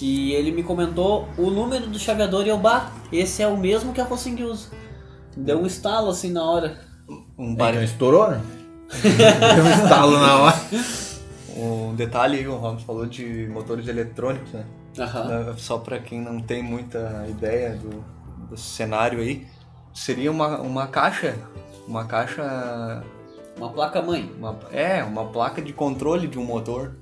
e 0.00 0.32
ele 0.32 0.50
me 0.52 0.62
comentou 0.62 1.26
o 1.36 1.50
número 1.50 1.86
do 1.86 1.98
chaveador 1.98 2.46
e 2.46 2.48
eu, 2.50 2.58
bah, 2.58 2.92
esse 3.12 3.42
é 3.42 3.46
o 3.48 3.56
mesmo 3.56 3.92
que 3.92 4.00
a 4.00 4.04
Rossing 4.04 4.42
usa. 4.44 4.68
Deu 5.36 5.58
um 5.58 5.66
estalo 5.66 6.10
assim 6.10 6.30
na 6.30 6.44
hora. 6.44 6.78
Um, 7.38 7.52
É, 7.52 7.56
bar- 7.56 7.70
então 7.70 7.82
estourou, 7.82 8.30
né? 8.30 8.40
Deu 9.02 9.64
um 9.64 9.70
estalo 9.84 10.18
na 10.18 10.36
hora. 10.38 10.60
um 11.56 11.94
detalhe 11.94 12.38
aí, 12.38 12.48
o 12.48 12.58
Ramos 12.58 12.82
falou 12.82 13.06
de 13.06 13.46
motores 13.52 13.86
eletrônicos, 13.88 14.52
né? 14.52 14.64
Só 15.56 15.78
pra 15.78 15.98
quem 15.98 16.20
não 16.20 16.40
tem 16.40 16.62
muita 16.62 17.24
ideia 17.28 17.70
do, 17.76 18.04
do 18.50 18.56
cenário 18.56 19.20
aí, 19.20 19.46
seria 19.94 20.30
uma, 20.30 20.58
uma 20.58 20.86
caixa, 20.88 21.36
uma 21.86 22.04
caixa, 22.04 23.02
Uma 23.56 23.70
placa 23.70 24.02
mãe. 24.02 24.30
uma, 24.38 24.58
é, 24.72 25.02
uma 25.04 25.26
placa 25.26 25.62
de 25.62 25.72
controle 25.72 26.26
de 26.26 26.38
um 26.38 26.44
motor, 26.44 26.96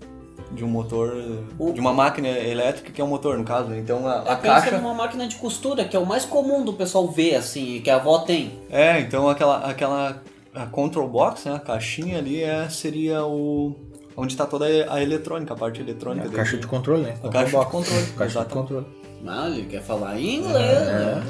de 0.52 0.64
um 0.64 0.68
motor, 0.68 1.14
O- 1.58 1.72
de 1.72 1.80
uma 1.80 1.92
máquina 1.92 2.28
elétrica 2.28 2.90
que 2.92 3.00
é 3.00 3.04
um 3.04 3.08
motor 3.08 3.36
no 3.38 3.44
caso. 3.44 3.68
né? 3.70 3.78
Então 3.78 4.06
a, 4.06 4.20
a 4.20 4.32
É, 4.32 4.36
pensa 4.36 4.60
caixa, 4.62 4.78
numa 4.78 4.94
máquina 4.94 5.26
de 5.26 5.36
costura, 5.36 5.84
que 5.84 5.96
é 5.96 5.98
o 6.00 6.06
mais 6.06 6.24
comum 6.24 6.64
do 6.64 6.72
pessoal 6.74 7.08
ver, 7.10 7.34
assim, 7.36 7.80
que 7.82 7.90
a 7.90 7.96
avó 7.96 8.18
tem. 8.20 8.58
é, 8.70 9.00
então 9.00 9.28
aquela, 9.28 9.58
aquela 9.68 10.22
a 10.62 10.66
control 10.66 11.08
box, 11.08 11.48
né, 11.48 11.54
a 11.54 11.60
caixinha 11.60 12.18
ali 12.18 12.42
é, 12.42 12.68
seria 12.68 13.24
o 13.24 13.76
onde 14.16 14.32
está 14.32 14.44
toda 14.44 14.66
a 14.66 15.00
eletrônica, 15.00 15.54
a 15.54 15.56
parte 15.56 15.80
eletrônica. 15.80 16.26
A 16.26 16.28
dele. 16.28 16.36
caixa 16.36 16.56
de 16.56 16.66
controle, 16.66 17.02
né? 17.02 17.14
A 17.22 17.28
caixa 17.28 17.46
de 17.46 17.52
Box. 17.52 17.70
controle, 17.70 18.02
Caixa 18.02 18.16
de 18.16 18.24
exatamente. 18.24 18.52
controle. 18.52 18.86
Ah, 19.26 19.48
ele 19.48 19.66
quer 19.66 19.82
falar 19.82 20.18
em 20.18 20.36
inglês, 20.36 20.54
né? 20.54 21.24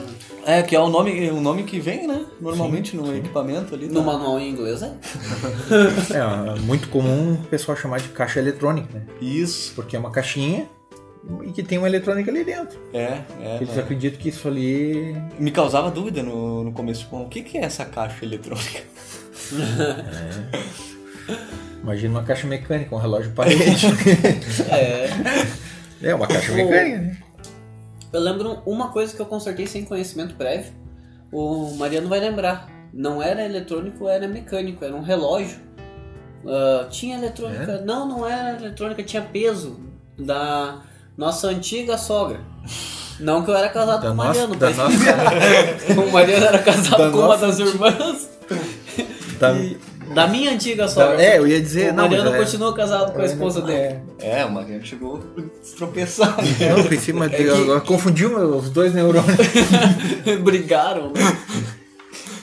É, 0.46 0.62
que 0.62 0.74
é 0.74 0.80
o 0.80 0.88
nome, 0.88 1.30
o 1.30 1.40
nome 1.40 1.64
que 1.64 1.78
vem, 1.78 2.06
né? 2.06 2.24
Normalmente 2.40 2.96
no 2.96 3.14
equipamento 3.14 3.74
ali. 3.74 3.88
No 3.88 4.00
tá? 4.00 4.06
manual 4.06 4.38
em 4.38 4.50
inglês, 4.50 4.80
é? 4.82 4.94
É 6.14 6.60
muito 6.60 6.88
comum 6.88 7.34
o 7.34 7.46
pessoal 7.48 7.76
chamar 7.76 8.00
de 8.00 8.08
caixa 8.08 8.38
eletrônica, 8.38 8.88
né? 8.92 9.06
Isso. 9.20 9.74
Porque 9.74 9.96
é 9.96 9.98
uma 9.98 10.10
caixinha 10.10 10.66
e 11.44 11.52
que 11.52 11.62
tem 11.62 11.78
uma 11.78 11.88
eletrônica 11.88 12.30
ali 12.30 12.44
dentro. 12.44 12.78
É, 12.92 13.20
é. 13.40 13.56
Eles 13.60 13.74
né? 13.74 13.82
acreditam 13.82 14.18
que 14.20 14.28
isso 14.28 14.48
ali 14.48 15.14
Me 15.38 15.50
causava 15.50 15.90
dúvida 15.90 16.22
no, 16.22 16.64
no 16.64 16.72
começo. 16.72 17.06
Bom, 17.10 17.24
o 17.24 17.28
que, 17.28 17.42
que 17.42 17.58
é 17.58 17.64
essa 17.64 17.84
caixa 17.84 18.24
eletrônica? 18.24 18.82
Imagina 21.82 22.18
uma 22.18 22.22
caixa 22.24 22.46
mecânica, 22.46 22.94
um 22.94 22.98
relógio 22.98 23.30
de 23.30 23.34
parede. 23.34 23.86
É. 24.70 25.08
é 26.10 26.14
uma 26.14 26.26
caixa 26.26 26.52
mecânica, 26.52 26.98
né? 26.98 27.16
Eu 28.12 28.20
lembro 28.20 28.62
uma 28.66 28.88
coisa 28.90 29.14
que 29.14 29.20
eu 29.20 29.26
consertei 29.26 29.66
sem 29.66 29.84
conhecimento 29.84 30.34
prévio. 30.34 30.72
O 31.32 31.74
Mariano 31.76 32.08
vai 32.08 32.20
lembrar. 32.20 32.68
Não 32.92 33.22
era 33.22 33.44
eletrônico, 33.44 34.08
era 34.08 34.26
mecânico, 34.26 34.82
era 34.84 34.94
um 34.94 35.02
relógio. 35.02 35.58
Ah, 36.46 36.86
tinha 36.90 37.16
eletrônica. 37.18 37.82
Não, 37.82 38.06
não 38.08 38.26
era 38.26 38.56
eletrônica, 38.58 39.02
tinha 39.02 39.20
peso 39.22 39.78
da 40.18 40.80
nossa 41.16 41.48
antiga 41.48 41.98
sogra. 41.98 42.40
Não 43.20 43.44
que 43.44 43.50
eu 43.50 43.56
era 43.56 43.68
casado 43.68 44.00
Da 44.02 44.08
com 44.08 44.14
o 44.14 44.16
nossa- 44.16 44.28
Mariano, 44.46 44.56
da 44.56 44.66
mas 44.68 44.76
nossa- 44.78 46.00
o 46.00 46.12
Mariano 46.12 46.46
era 46.46 46.58
casado 46.62 46.98
Da 46.98 47.10
com 47.10 47.18
uma 47.18 47.26
nossa 47.28 47.46
das 47.48 47.58
irmãs. 47.58 48.37
Da- 49.38 49.52
E 49.52 49.76
da 50.14 50.26
minha 50.26 50.52
antiga 50.52 50.88
sogra. 50.88 51.16
da- 51.16 51.22
é, 51.22 51.38
eu 51.38 51.46
ia 51.46 51.60
dizer, 51.60 51.92
o 51.92 51.94
não, 51.96 52.04
Mariano 52.08 52.34
é- 52.34 52.38
continua 52.38 52.74
casado 52.74 53.12
com 53.12 53.20
a 53.20 53.24
esposa 53.26 53.60
dele. 53.60 54.00
É, 54.20 54.44
o 54.44 54.50
Mariano 54.50 54.84
chegou 54.84 55.16
a 55.36 55.76
tropeçar. 55.76 56.36
É, 56.60 56.70
não, 56.70 56.78
eu 56.78 56.84
pensei, 56.88 57.12
mas 57.14 57.30
É 57.34 57.36
que- 57.36 57.80
confundiu 57.86 58.36
os 58.56 58.70
dois 58.70 58.94
neurônios. 58.94 59.36
Brigaram, 60.42 61.12
né? 61.12 61.20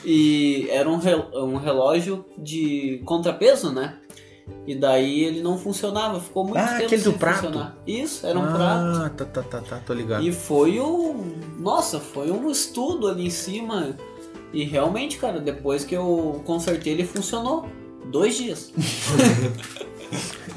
E 0.04 0.68
era 0.70 0.88
um, 0.88 0.98
rel- 0.98 1.28
um 1.34 1.56
relógio 1.56 2.24
de 2.38 3.02
contrapeso, 3.04 3.72
né? 3.72 3.94
E 4.64 4.76
daí 4.76 5.24
ele 5.24 5.42
não 5.42 5.58
funcionava, 5.58 6.20
ficou 6.20 6.44
muito 6.44 6.58
Ah, 6.58 6.74
tempo 6.74 6.84
aquele 6.84 7.02
do 7.02 7.12
prato. 7.14 7.46
funcionar. 7.46 7.76
Isso, 7.84 8.24
era 8.24 8.38
um 8.38 8.46
prato. 8.46 8.84
ah, 9.02 9.10
tá, 9.16 9.24
tá, 9.24 9.42
tá, 9.42 9.60
tá, 9.60 9.76
tô 9.84 9.92
ligado. 9.92 10.22
E 10.24 10.32
foi 10.32 10.78
um. 10.78 11.34
Nossa, 11.58 11.98
foi 11.98 12.30
um 12.30 12.48
estudo 12.48 13.08
ali 13.08 13.26
em 13.26 13.30
cima. 13.30 13.96
E 14.52 14.64
realmente, 14.64 15.18
cara, 15.18 15.38
depois 15.40 15.84
que 15.84 15.94
eu 15.94 16.42
consertei, 16.44 16.92
ele 16.92 17.04
funcionou. 17.04 17.66
Dois 18.10 18.36
dias. 18.36 18.72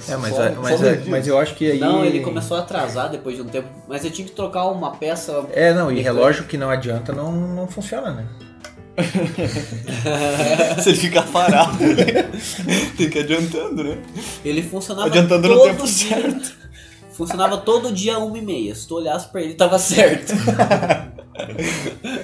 É, 0.07 0.15
mas, 0.17 0.35
Só- 0.35 0.43
é- 0.43 0.55
mas, 0.61 0.79
dois 0.79 0.83
é- 0.83 1.03
mas 1.09 1.27
eu 1.27 1.37
acho 1.37 1.55
que 1.55 1.71
aí. 1.71 1.79
Não, 1.79 2.05
ele 2.05 2.19
começou 2.21 2.55
a 2.57 2.59
atrasar 2.59 3.09
depois 3.09 3.35
de 3.35 3.41
um 3.41 3.45
tempo. 3.45 3.67
Mas 3.87 4.05
eu 4.05 4.11
tinha 4.11 4.27
que 4.27 4.33
trocar 4.33 4.65
uma 4.67 4.91
peça. 4.91 5.45
É, 5.51 5.73
não, 5.73 5.91
e 5.91 5.99
relógio 6.01 6.43
que 6.45 6.57
não 6.57 6.69
adianta 6.69 7.11
não, 7.11 7.31
não 7.31 7.67
funciona, 7.67 8.11
né? 8.11 8.27
Se 10.81 10.89
ele 10.89 10.97
ficar 10.97 11.23
parado, 11.31 11.77
né? 11.83 12.29
tem 12.97 13.09
que 13.09 13.17
ir 13.17 13.21
adiantando, 13.23 13.83
né? 13.83 13.97
Ele 14.43 14.61
funcionava 14.61 15.07
Adiantando 15.07 15.47
no 15.47 15.53
todo 15.55 15.67
tempo 15.67 15.87
dia. 15.87 16.41
Funcionava 17.11 17.57
todo 17.57 17.91
dia 17.91 18.19
uma 18.19 18.37
e 18.37 18.41
meia. 18.41 18.75
Se 18.75 18.87
tu 18.87 18.95
olhasse 18.95 19.27
pra 19.29 19.41
ele, 19.41 19.53
tava 19.55 19.79
certo. 19.79 20.33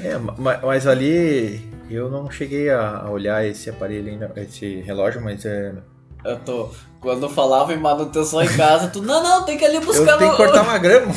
É, 0.04 0.18
ma- 0.18 0.60
mas, 0.64 0.86
ali 0.88 1.62
eu 1.90 2.10
não 2.10 2.30
cheguei 2.30 2.70
a 2.70 3.08
olhar 3.10 3.46
esse 3.46 3.70
aparelho 3.70 4.10
ainda, 4.10 4.32
esse 4.38 4.82
relógio, 4.82 5.22
mas 5.22 5.46
é. 5.46 5.74
Eu 6.24 6.40
tô. 6.40 6.70
Quando 7.00 7.24
eu 7.24 7.30
falava 7.30 7.74
em 7.74 7.78
manutenção 7.78 8.42
em 8.42 8.48
casa, 8.58 8.88
tu. 8.88 9.02
Não, 9.02 9.22
não, 9.22 9.44
tem 9.46 9.58
que 9.58 9.66
ali 9.66 9.76
Eu 9.76 9.82
buscar 9.82 10.18
tenho 10.18 10.32
no- 10.32 10.38
que 10.38 10.44
cortar 10.44 10.64
uma 10.64 10.78
grama. 10.78 11.14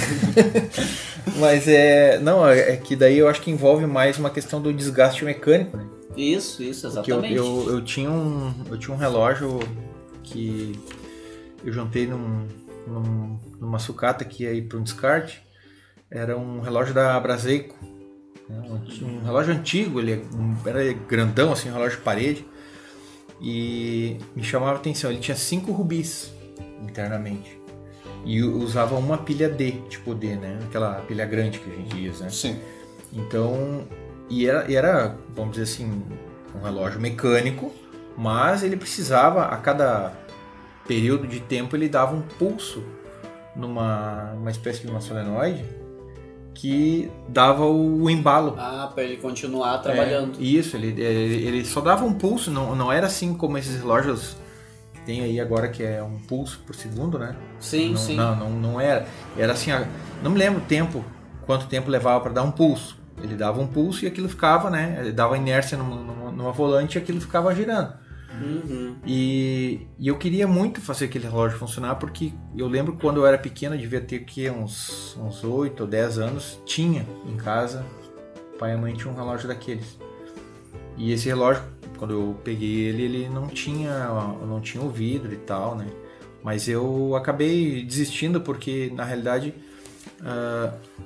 mas 1.38 1.66
é. 1.66 2.18
Não, 2.18 2.46
é 2.46 2.72
é 2.72 2.76
que 2.76 2.94
daí 2.94 3.18
eu 3.18 3.28
acho 3.28 3.40
que 3.40 3.50
envolve 3.50 3.86
mais 3.86 4.18
uma 4.18 4.30
questão 4.30 4.60
do 4.60 4.72
desgaste 4.72 5.24
mecânico, 5.24 5.76
né? 5.76 5.86
Isso, 6.16 6.62
isso, 6.62 6.90
Porque 6.90 7.12
eu, 7.12 7.16
exatamente. 7.18 7.34
eu, 7.36 7.66
eu 7.70 7.80
tinha 7.84 8.10
um, 8.10 8.52
eu 8.70 8.76
tinha 8.78 8.94
um 8.94 8.98
relógio 8.98 9.60
que 10.24 10.78
eu 11.64 11.72
juntei 11.72 12.06
num, 12.06 12.46
num- 12.86 13.38
numa 13.60 13.78
sucata 13.78 14.24
que 14.24 14.42
ia 14.44 14.52
ir 14.52 14.62
para 14.62 14.78
um 14.78 14.82
descarte. 14.82 15.42
Era 16.10 16.38
um 16.38 16.60
relógio 16.60 16.94
da 16.94 17.18
Braseico. 17.20 17.76
né? 18.48 18.62
Um, 19.02 19.22
relógio 19.22 19.52
antigo, 19.52 20.00
ele 20.00 20.12
é 20.12 20.22
era 20.68 20.92
grandão, 20.92 21.52
assim, 21.52 21.68
um 21.68 21.74
relógio 21.74 21.98
de 21.98 22.04
parede. 22.04 22.46
E 23.40 24.16
me 24.34 24.42
chamava 24.42 24.72
a 24.72 24.76
atenção, 24.76 25.10
ele 25.10 25.20
tinha 25.20 25.36
cinco 25.36 25.70
rubis 25.70 26.32
internamente. 26.82 27.60
E 28.24 28.42
usava 28.42 28.96
uma 28.96 29.18
pilha 29.18 29.48
D, 29.48 29.72
tipo 29.88 30.14
D, 30.14 30.34
né? 30.34 30.58
Aquela 30.64 30.94
pilha 31.02 31.26
grande 31.26 31.58
que 31.58 31.70
a 31.70 31.74
gente 31.74 32.08
usa, 32.08 32.24
né? 32.24 32.30
Sim. 32.30 32.58
Então, 33.12 33.86
e 34.28 34.46
era, 34.46 34.70
e 34.70 34.74
era, 34.74 35.14
vamos 35.34 35.52
dizer 35.52 35.64
assim, 35.64 36.02
um 36.54 36.62
relógio 36.62 37.00
mecânico, 37.00 37.72
mas 38.16 38.62
ele 38.62 38.76
precisava, 38.76 39.44
a 39.44 39.56
cada 39.58 40.12
período 40.86 41.26
de 41.26 41.40
tempo, 41.40 41.76
ele 41.76 41.88
dava 41.88 42.14
um 42.16 42.22
pulso 42.22 42.82
numa 43.54 44.32
uma 44.32 44.50
espécie 44.50 44.82
de 44.82 44.88
uma 44.88 45.00
solenoide 45.00 45.77
que 46.58 47.08
dava 47.28 47.64
o, 47.64 48.10
embalo. 48.10 48.56
Ah, 48.58 48.90
pra 48.92 49.04
ele 49.04 49.18
continuar 49.18 49.78
trabalhando. 49.78 50.40
É, 50.40 50.42
isso, 50.42 50.76
ele, 50.76 50.88
ele, 51.00 51.46
ele 51.46 51.64
só 51.64 51.80
dava 51.80 52.04
um 52.04 52.12
pulso, 52.12 52.50
não, 52.50 52.74
não 52.74 52.90
era 52.90 53.06
assim 53.06 53.32
como 53.32 53.56
esses 53.56 53.76
relógios 53.76 54.36
que 54.92 55.00
tem 55.02 55.20
aí 55.20 55.40
agora 55.40 55.68
que 55.68 55.84
é 55.84 56.02
um 56.02 56.18
pulso 56.18 56.60
por 56.66 56.74
segundo, 56.74 57.16
né? 57.16 57.36
Sim, 57.60 57.90
não, 57.90 57.96
sim. 57.96 58.16
Não, 58.16 58.34
não, 58.34 58.50
não 58.50 58.80
era. 58.80 59.06
Era 59.36 59.52
assim, 59.52 59.70
não 60.20 60.32
me 60.32 60.38
lembro 60.38 60.60
o 60.60 60.64
tempo, 60.64 61.04
quanto 61.46 61.66
tempo 61.68 61.88
levava 61.88 62.20
para 62.20 62.32
dar 62.32 62.42
um 62.42 62.50
pulso. 62.50 62.98
Ele 63.22 63.36
dava 63.36 63.60
um 63.60 63.66
pulso 63.68 64.04
e 64.04 64.08
aquilo 64.08 64.28
ficava, 64.28 64.68
né? 64.68 64.96
Ele 64.98 65.12
dava 65.12 65.36
inércia 65.36 65.78
numa, 65.78 65.94
numa, 65.94 66.32
numa 66.32 66.50
volante 66.50 66.98
e 66.98 67.00
aquilo 67.00 67.20
ficava 67.20 67.54
girando. 67.54 67.92
Uhum. 68.30 68.96
E, 69.06 69.86
e 69.98 70.06
eu 70.08 70.16
queria 70.18 70.46
muito 70.46 70.80
fazer 70.80 71.06
aquele 71.06 71.24
relógio 71.26 71.58
funcionar 71.58 71.94
porque 71.96 72.32
eu 72.56 72.68
lembro 72.68 72.94
quando 73.00 73.18
eu 73.20 73.26
era 73.26 73.38
pequeno, 73.38 73.74
eu 73.74 73.78
devia 73.78 74.00
ter 74.00 74.20
que 74.24 74.48
uns, 74.50 75.16
uns 75.16 75.42
8 75.42 75.80
ou 75.80 75.86
10 75.86 76.18
anos, 76.18 76.58
tinha 76.66 77.06
em 77.26 77.36
casa, 77.36 77.84
pai 78.58 78.74
e 78.74 78.76
mãe 78.76 78.94
tinham 78.94 79.12
um 79.12 79.16
relógio 79.16 79.48
daqueles. 79.48 79.98
E 80.96 81.12
esse 81.12 81.28
relógio, 81.28 81.62
quando 81.96 82.12
eu 82.12 82.36
peguei 82.44 82.80
ele, 82.86 83.02
ele 83.02 83.28
não 83.28 83.46
tinha, 83.46 84.08
não 84.46 84.60
tinha 84.60 84.82
o 84.82 84.90
vidro 84.90 85.32
e 85.32 85.36
tal, 85.36 85.74
né? 85.74 85.86
Mas 86.42 86.68
eu 86.68 87.14
acabei 87.16 87.82
desistindo 87.84 88.40
porque 88.40 88.92
na 88.94 89.04
realidade, 89.04 89.54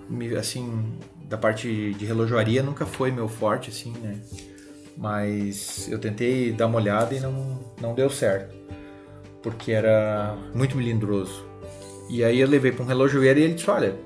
me- 0.08 0.34
assim, 0.36 0.98
da 1.28 1.36
parte 1.38 1.94
de 1.94 2.04
relojoaria 2.04 2.62
nunca 2.62 2.84
foi 2.84 3.10
meu 3.10 3.28
forte, 3.28 3.70
assim, 3.70 3.92
né? 4.02 4.18
Mas 5.02 5.88
eu 5.90 5.98
tentei 5.98 6.52
dar 6.52 6.68
uma 6.68 6.76
olhada 6.76 7.12
e 7.12 7.18
não, 7.18 7.58
não 7.80 7.92
deu 7.92 8.08
certo. 8.08 8.54
Porque 9.42 9.72
era 9.72 10.36
muito 10.54 10.76
melindroso. 10.76 11.44
E 12.08 12.22
aí 12.22 12.38
eu 12.38 12.48
levei 12.48 12.70
para 12.70 12.84
um 12.84 12.86
relojoeiro 12.86 13.40
e 13.40 13.42
ele 13.42 13.54
disse, 13.54 13.68
olha, 13.68 13.96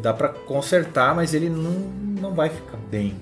dá 0.00 0.14
para 0.14 0.30
consertar, 0.30 1.14
mas 1.14 1.34
ele 1.34 1.50
não, 1.50 1.72
não 2.22 2.32
vai 2.32 2.48
ficar 2.48 2.78
bem. 2.90 3.16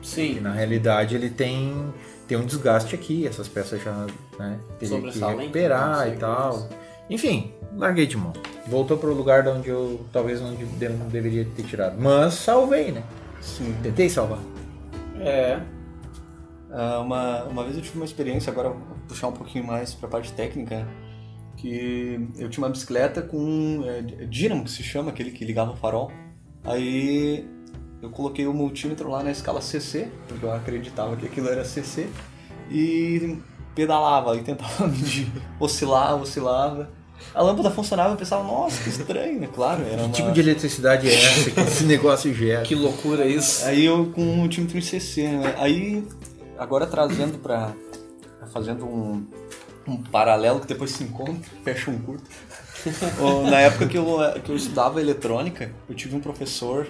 Sim. 0.00 0.38
na 0.38 0.52
realidade 0.52 1.16
ele 1.16 1.28
tem, 1.28 1.92
tem 2.28 2.38
um 2.38 2.46
desgaste 2.46 2.94
aqui, 2.94 3.26
essas 3.26 3.48
peças 3.48 3.82
já 3.82 4.06
né, 4.38 4.60
teria 4.78 4.78
que 4.78 4.86
Sobressalem, 4.86 5.38
recuperar 5.40 6.08
e 6.08 6.16
tal. 6.18 6.68
Enfim, 7.10 7.52
larguei 7.76 8.06
de 8.06 8.16
mão. 8.16 8.32
Voltou 8.68 8.96
para 8.96 9.10
o 9.10 9.12
lugar 9.12 9.42
de 9.42 9.48
onde 9.48 9.68
eu 9.68 10.06
talvez 10.12 10.40
não, 10.40 10.52
não 10.52 11.08
deveria 11.08 11.44
ter 11.56 11.64
tirado. 11.64 12.00
Mas 12.00 12.34
salvei, 12.34 12.92
né? 12.92 13.02
Sim. 13.40 13.74
Tentei 13.82 14.08
salvar. 14.08 14.38
É. 15.18 15.60
Ah, 16.70 17.00
uma, 17.00 17.44
uma 17.44 17.64
vez 17.64 17.76
eu 17.76 17.82
tive 17.82 17.96
uma 17.96 18.04
experiência, 18.04 18.50
agora 18.50 18.70
vou 18.70 18.78
puxar 19.08 19.28
um 19.28 19.32
pouquinho 19.32 19.66
mais 19.66 19.94
pra 19.94 20.08
parte 20.08 20.32
técnica, 20.32 20.86
que 21.56 22.28
eu 22.36 22.48
tinha 22.48 22.64
uma 22.64 22.70
bicicleta 22.70 23.22
com 23.22 23.82
é, 23.86 24.02
dínamo, 24.26 24.64
que 24.64 24.70
se 24.70 24.82
chama, 24.82 25.10
aquele 25.10 25.30
que 25.30 25.44
ligava 25.44 25.72
o 25.72 25.76
farol. 25.76 26.10
Aí 26.64 27.46
eu 28.02 28.10
coloquei 28.10 28.46
o 28.46 28.52
multímetro 28.52 29.10
lá 29.10 29.22
na 29.22 29.30
escala 29.30 29.60
CC, 29.60 30.08
porque 30.28 30.44
eu 30.44 30.52
acreditava 30.52 31.16
que 31.16 31.26
aquilo 31.26 31.48
era 31.48 31.64
CC, 31.64 32.08
e 32.70 33.38
pedalava 33.74 34.36
e 34.36 34.42
tentava 34.42 34.86
medir. 34.88 35.28
Oscilava, 35.58 36.22
oscilava. 36.22 36.90
A 37.34 37.42
lâmpada 37.42 37.70
funcionava, 37.70 38.14
eu 38.14 38.16
pensava, 38.16 38.44
nossa, 38.44 38.80
que 38.82 38.90
estranho, 38.90 39.40
né? 39.40 39.48
Claro, 39.52 39.82
era 39.82 39.96
Que 39.96 40.02
uma... 40.02 40.12
tipo 40.12 40.32
de 40.32 40.40
eletricidade 40.40 41.08
é 41.08 41.14
essa 41.14 41.50
que 41.50 41.60
esse 41.60 41.82
negócio 41.86 42.32
gera? 42.32 42.62
Que 42.62 42.76
loucura 42.76 43.26
isso. 43.26 43.64
Aí 43.66 43.84
eu 43.84 44.06
com 44.14 44.22
um 44.22 44.36
multímetro 44.36 44.78
em 44.78 44.80
CC, 44.80 45.26
né? 45.26 45.54
Aí, 45.58 46.04
agora 46.58 46.86
trazendo 46.86 47.38
pra. 47.38 47.72
fazendo 48.52 48.84
um, 48.84 49.26
um 49.86 50.02
paralelo 50.02 50.60
que 50.60 50.66
depois 50.66 50.90
se 50.90 51.04
encontra, 51.04 51.50
fecha 51.64 51.90
um 51.90 51.98
curto. 51.98 52.28
Na 53.50 53.60
época 53.60 53.86
que 53.86 53.98
eu, 53.98 54.18
que 54.44 54.50
eu 54.50 54.56
estudava 54.56 55.00
eletrônica, 55.00 55.72
eu 55.88 55.94
tive 55.94 56.14
um 56.14 56.20
professor 56.20 56.86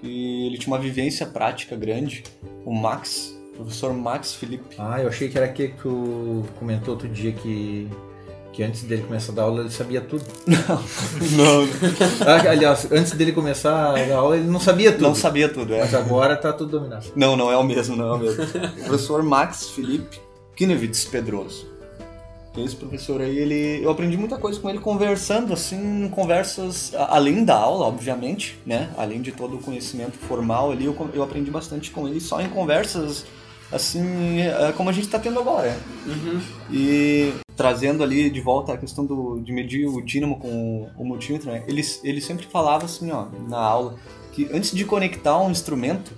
que 0.00 0.46
ele 0.46 0.58
tinha 0.58 0.74
uma 0.74 0.80
vivência 0.80 1.26
prática 1.26 1.76
grande, 1.76 2.24
o 2.64 2.74
Max, 2.74 3.36
professor 3.54 3.92
Max 3.92 4.34
Felipe. 4.34 4.74
Ah, 4.78 5.00
eu 5.00 5.08
achei 5.08 5.28
que 5.28 5.36
era 5.36 5.46
aquele 5.46 5.72
que 5.72 5.82
tu 5.82 6.44
comentou 6.58 6.94
outro 6.94 7.08
dia 7.08 7.32
que, 7.32 7.88
que 8.60 8.64
antes 8.64 8.82
dele 8.82 9.04
começar 9.04 9.32
a 9.32 9.34
dar 9.36 9.42
aula 9.44 9.62
ele 9.62 9.70
sabia 9.70 10.02
tudo. 10.02 10.22
Não, 10.46 11.66
Ah, 12.26 12.50
aliás, 12.50 12.86
antes 12.92 13.12
dele 13.12 13.32
começar 13.32 13.96
a 13.96 14.04
dar 14.04 14.16
aula 14.16 14.36
ele 14.36 14.46
não 14.48 14.60
sabia 14.60 14.92
tudo. 14.92 15.02
não 15.04 15.14
sabia 15.14 15.48
tudo, 15.48 15.74
é. 15.74 15.80
Mas 15.80 15.94
agora 15.94 16.36
tá 16.36 16.52
tudo 16.52 16.78
dominado. 16.78 17.06
Não, 17.16 17.38
não 17.38 17.50
é 17.50 17.56
o 17.56 17.64
mesmo, 17.64 17.96
não 17.96 18.06
é 18.08 18.12
o 18.12 18.18
mesmo. 18.18 18.44
o 18.44 18.84
professor 18.84 19.22
Max 19.22 19.70
Felipe 19.70 20.20
Kinevitz 20.54 21.06
Pedroso. 21.06 21.66
Esse 22.54 22.76
professor 22.76 23.22
aí, 23.22 23.38
ele, 23.38 23.82
eu 23.82 23.90
aprendi 23.90 24.18
muita 24.18 24.36
coisa 24.36 24.60
com 24.60 24.68
ele 24.68 24.78
conversando, 24.80 25.54
assim, 25.54 26.04
em 26.04 26.08
conversas 26.10 26.92
além 27.08 27.44
da 27.46 27.54
aula, 27.54 27.86
obviamente, 27.86 28.58
né? 28.66 28.90
Além 28.98 29.22
de 29.22 29.32
todo 29.32 29.56
o 29.56 29.58
conhecimento 29.62 30.18
formal 30.18 30.70
ali, 30.72 30.84
eu, 30.84 30.94
eu 31.14 31.22
aprendi 31.22 31.50
bastante 31.50 31.90
com 31.90 32.06
ele 32.06 32.20
só 32.20 32.42
em 32.42 32.48
conversas, 32.50 33.24
assim, 33.72 34.40
é, 34.40 34.72
como 34.72 34.90
a 34.90 34.92
gente 34.92 35.04
está 35.04 35.18
tendo 35.18 35.38
agora. 35.38 35.76
Uhum. 36.06 36.40
E 36.70 37.32
trazendo 37.56 38.02
ali 38.02 38.30
de 38.30 38.40
volta 38.40 38.72
a 38.72 38.78
questão 38.78 39.04
do, 39.04 39.38
de 39.40 39.52
medir 39.52 39.86
o 39.86 40.00
dínamo 40.00 40.38
com 40.38 40.88
o 40.96 41.04
multímetro, 41.04 41.50
né? 41.50 41.62
ele, 41.68 41.82
ele 42.02 42.20
sempre 42.20 42.46
falava 42.46 42.86
assim, 42.86 43.10
ó, 43.10 43.26
na 43.46 43.58
aula, 43.58 43.96
que 44.32 44.48
antes 44.52 44.72
de 44.72 44.84
conectar 44.84 45.38
um 45.38 45.50
instrumento, 45.50 46.12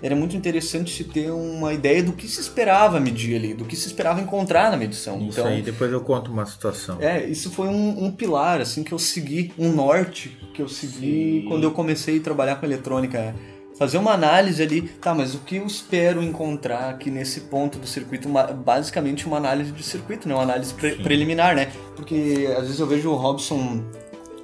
era 0.00 0.14
muito 0.14 0.36
interessante 0.36 0.94
se 0.94 1.04
ter 1.04 1.30
uma 1.30 1.74
ideia 1.74 2.02
do 2.02 2.12
que 2.12 2.28
se 2.28 2.40
esperava 2.40 3.00
medir 3.00 3.36
ali, 3.36 3.54
do 3.54 3.64
que 3.64 3.74
se 3.74 3.88
esperava 3.88 4.20
encontrar 4.20 4.70
na 4.70 4.76
medição. 4.76 5.18
Isso 5.18 5.40
então, 5.40 5.46
aí, 5.46 5.62
depois 5.62 5.90
eu 5.90 6.00
conto 6.00 6.30
uma 6.30 6.46
situação. 6.46 6.98
é, 7.00 7.26
isso 7.26 7.50
foi 7.50 7.66
um, 7.66 8.04
um 8.04 8.12
pilar, 8.12 8.60
assim, 8.60 8.84
que 8.84 8.92
eu 8.92 8.98
segui, 8.98 9.52
um 9.58 9.72
norte 9.72 10.38
que 10.54 10.62
eu 10.62 10.68
segui 10.68 11.40
Sim. 11.42 11.48
quando 11.48 11.64
eu 11.64 11.72
comecei 11.72 12.18
a 12.18 12.20
trabalhar 12.20 12.56
com 12.56 12.66
eletrônica. 12.66 13.34
Fazer 13.78 13.96
uma 13.98 14.12
análise 14.12 14.60
ali, 14.60 14.82
tá, 14.82 15.14
mas 15.14 15.34
o 15.34 15.38
que 15.38 15.56
eu 15.56 15.66
espero 15.66 16.20
encontrar 16.22 16.90
aqui 16.90 17.10
nesse 17.12 17.42
ponto 17.42 17.78
do 17.78 17.86
circuito? 17.86 18.28
Uma- 18.28 18.44
basicamente 18.48 19.24
uma 19.26 19.36
análise 19.36 19.70
de 19.70 19.82
circuito, 19.84 20.28
né? 20.28 20.34
Uma 20.34 20.42
análise 20.42 20.74
pre- 20.74 20.96
preliminar, 20.96 21.54
né? 21.54 21.70
Porque 21.94 22.48
às 22.56 22.62
vezes 22.64 22.80
eu 22.80 22.86
vejo 22.88 23.10
o 23.10 23.14
Robson 23.14 23.80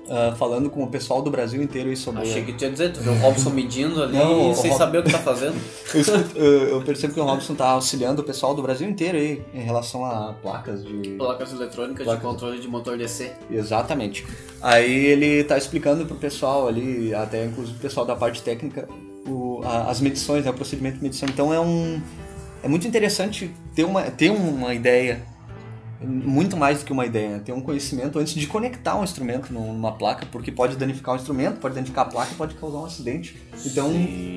ah, 0.09 0.35
falando 0.38 0.69
com 0.71 0.83
o 0.83 0.87
pessoal 0.87 1.23
do 1.23 1.31
Brasil 1.31 1.62
inteiro 1.62 1.88
aí 1.90 1.97
sobre... 1.97 2.23
Achei 2.23 2.45
que 2.45 2.53
tinha 2.53 2.71
dizer, 2.71 2.93
tu 2.93 3.01
viu 3.01 3.12
o 3.12 3.17
Robson 3.19 3.51
medindo 3.51 4.03
ali 4.03 4.17
Não, 4.17 4.55
sem 4.55 4.71
Rob- 4.71 4.79
saber 4.79 4.99
o 4.99 5.03
que 5.03 5.11
tá 5.12 5.19
fazendo. 5.19 5.55
Eu- 6.35 6.69
eu 6.69 6.83
percebo 6.83 7.14
que 7.14 7.21
o 7.21 7.25
Robson 7.25 7.55
tá 7.55 7.69
auxiliando 7.71 8.21
o 8.23 8.25
pessoal 8.25 8.55
do 8.55 8.62
Brasil 8.62 8.88
inteiro 8.88 9.17
aí 9.17 9.43
em 9.55 9.61
relação 9.62 10.05
a 10.05 10.35
placas 10.43 10.85
de... 10.85 11.11
Placas 11.17 11.53
eletrônicas 11.53 12.05
Placas. 12.05 12.23
de 12.23 12.29
controle 12.29 12.61
de 12.61 12.69
motor 12.69 12.97
DC. 12.99 13.31
Exatamente. 13.51 14.27
Aí 14.61 14.93
ele 15.07 15.45
tá 15.45 15.57
explicando 15.57 16.05
pro 16.07 16.17
pessoal 16.17 16.67
ali, 16.69 17.14
até 17.14 17.45
inclusive 17.45 17.77
o 17.79 17.81
pessoal 17.81 18.05
da 18.05 18.17
parte 18.17 18.43
técnica, 18.43 18.88
o- 19.27 19.61
a- 19.64 19.90
as 19.90 20.01
medições, 20.01 20.45
né, 20.45 20.51
o 20.51 20.55
procedimento 20.55 20.97
de 20.99 21.03
medição. 21.03 21.29
Então 21.29 21.53
é 21.53 21.61
um 21.61 22.01
é 22.62 22.69
muito 22.69 22.88
interessante 22.88 23.51
ter 23.75 23.85
uma 23.85 24.03
ter 24.03 24.31
uma 24.31 24.73
ideia 24.75 25.23
muito 26.05 26.57
mais 26.57 26.81
do 26.81 26.85
que 26.85 26.93
uma 26.93 27.07
ideia, 27.07 27.31
né? 27.31 27.43
ter 27.45 27.53
um 27.53 27.61
conhecimento 27.61 28.19
antes 28.19 28.35
de 28.35 28.47
conectar 28.47 28.99
um 28.99 29.05
instrumento 29.05 29.53
numa 29.53 29.93
placa, 29.93 30.27
porque 30.31 30.53
pode 30.53 30.77
danificar 30.77 31.14
o 31.14 31.17
instrumento, 31.17 31.59
pode 31.59 31.75
danificar 31.75 32.07
a 32.07 32.11
placa 32.11 32.33
e 32.33 32.35
pode 32.35 32.55
causar 32.55 32.79
um 32.79 32.85
acidente. 32.85 33.37
Então, 33.64 33.90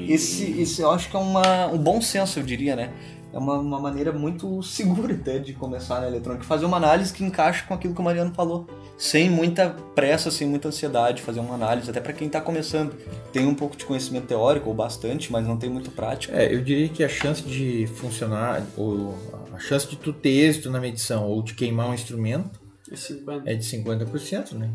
esse, 0.07 0.59
esse 0.59 0.81
eu 0.81 0.91
acho 0.91 1.09
que 1.09 1.15
é 1.15 1.19
uma, 1.19 1.67
um 1.67 1.77
bom 1.77 2.01
senso, 2.01 2.39
eu 2.39 2.43
diria, 2.43 2.75
né? 2.75 2.93
É 3.33 3.37
uma, 3.37 3.59
uma 3.59 3.79
maneira 3.79 4.11
muito 4.11 4.63
segura 4.63 5.13
até 5.13 5.37
de 5.37 5.53
começar 5.53 5.99
na 5.99 6.07
eletrônica. 6.07 6.45
Fazer 6.45 6.65
uma 6.65 6.77
análise 6.77 7.13
que 7.13 7.23
encaixe 7.23 7.63
com 7.63 7.73
aquilo 7.73 7.93
que 7.93 8.01
o 8.01 8.03
Mariano 8.03 8.33
falou. 8.33 8.67
Sem 8.97 9.29
muita 9.29 9.69
pressa, 9.93 10.31
sem 10.31 10.47
muita 10.47 10.69
ansiedade, 10.69 11.21
fazer 11.21 11.39
uma 11.39 11.53
análise, 11.53 11.87
até 11.89 11.99
para 12.01 12.13
quem 12.13 12.25
está 12.27 12.41
começando. 12.41 12.95
Tem 13.31 13.45
um 13.45 13.53
pouco 13.53 13.77
de 13.77 13.85
conhecimento 13.85 14.25
teórico, 14.25 14.69
ou 14.69 14.75
bastante, 14.75 15.31
mas 15.31 15.45
não 15.45 15.55
tem 15.55 15.69
muito 15.69 15.91
prático. 15.91 16.33
É, 16.35 16.51
eu 16.51 16.61
diria 16.63 16.89
que 16.89 17.03
a 17.03 17.09
chance 17.09 17.43
de 17.43 17.85
funcionar, 17.95 18.63
ou 18.75 19.15
a 19.53 19.59
chance 19.59 19.87
de 19.87 19.95
tu 19.97 20.11
ter 20.11 20.29
êxito 20.29 20.71
na 20.71 20.79
medição 20.79 21.27
ou 21.27 21.43
de 21.43 21.53
queimar 21.53 21.89
um 21.89 21.93
instrumento 21.93 22.59
É 22.91 22.95
50. 22.95 23.49
é 23.51 23.53
de 23.53 23.63
50%, 23.65 24.53
né? 24.53 24.69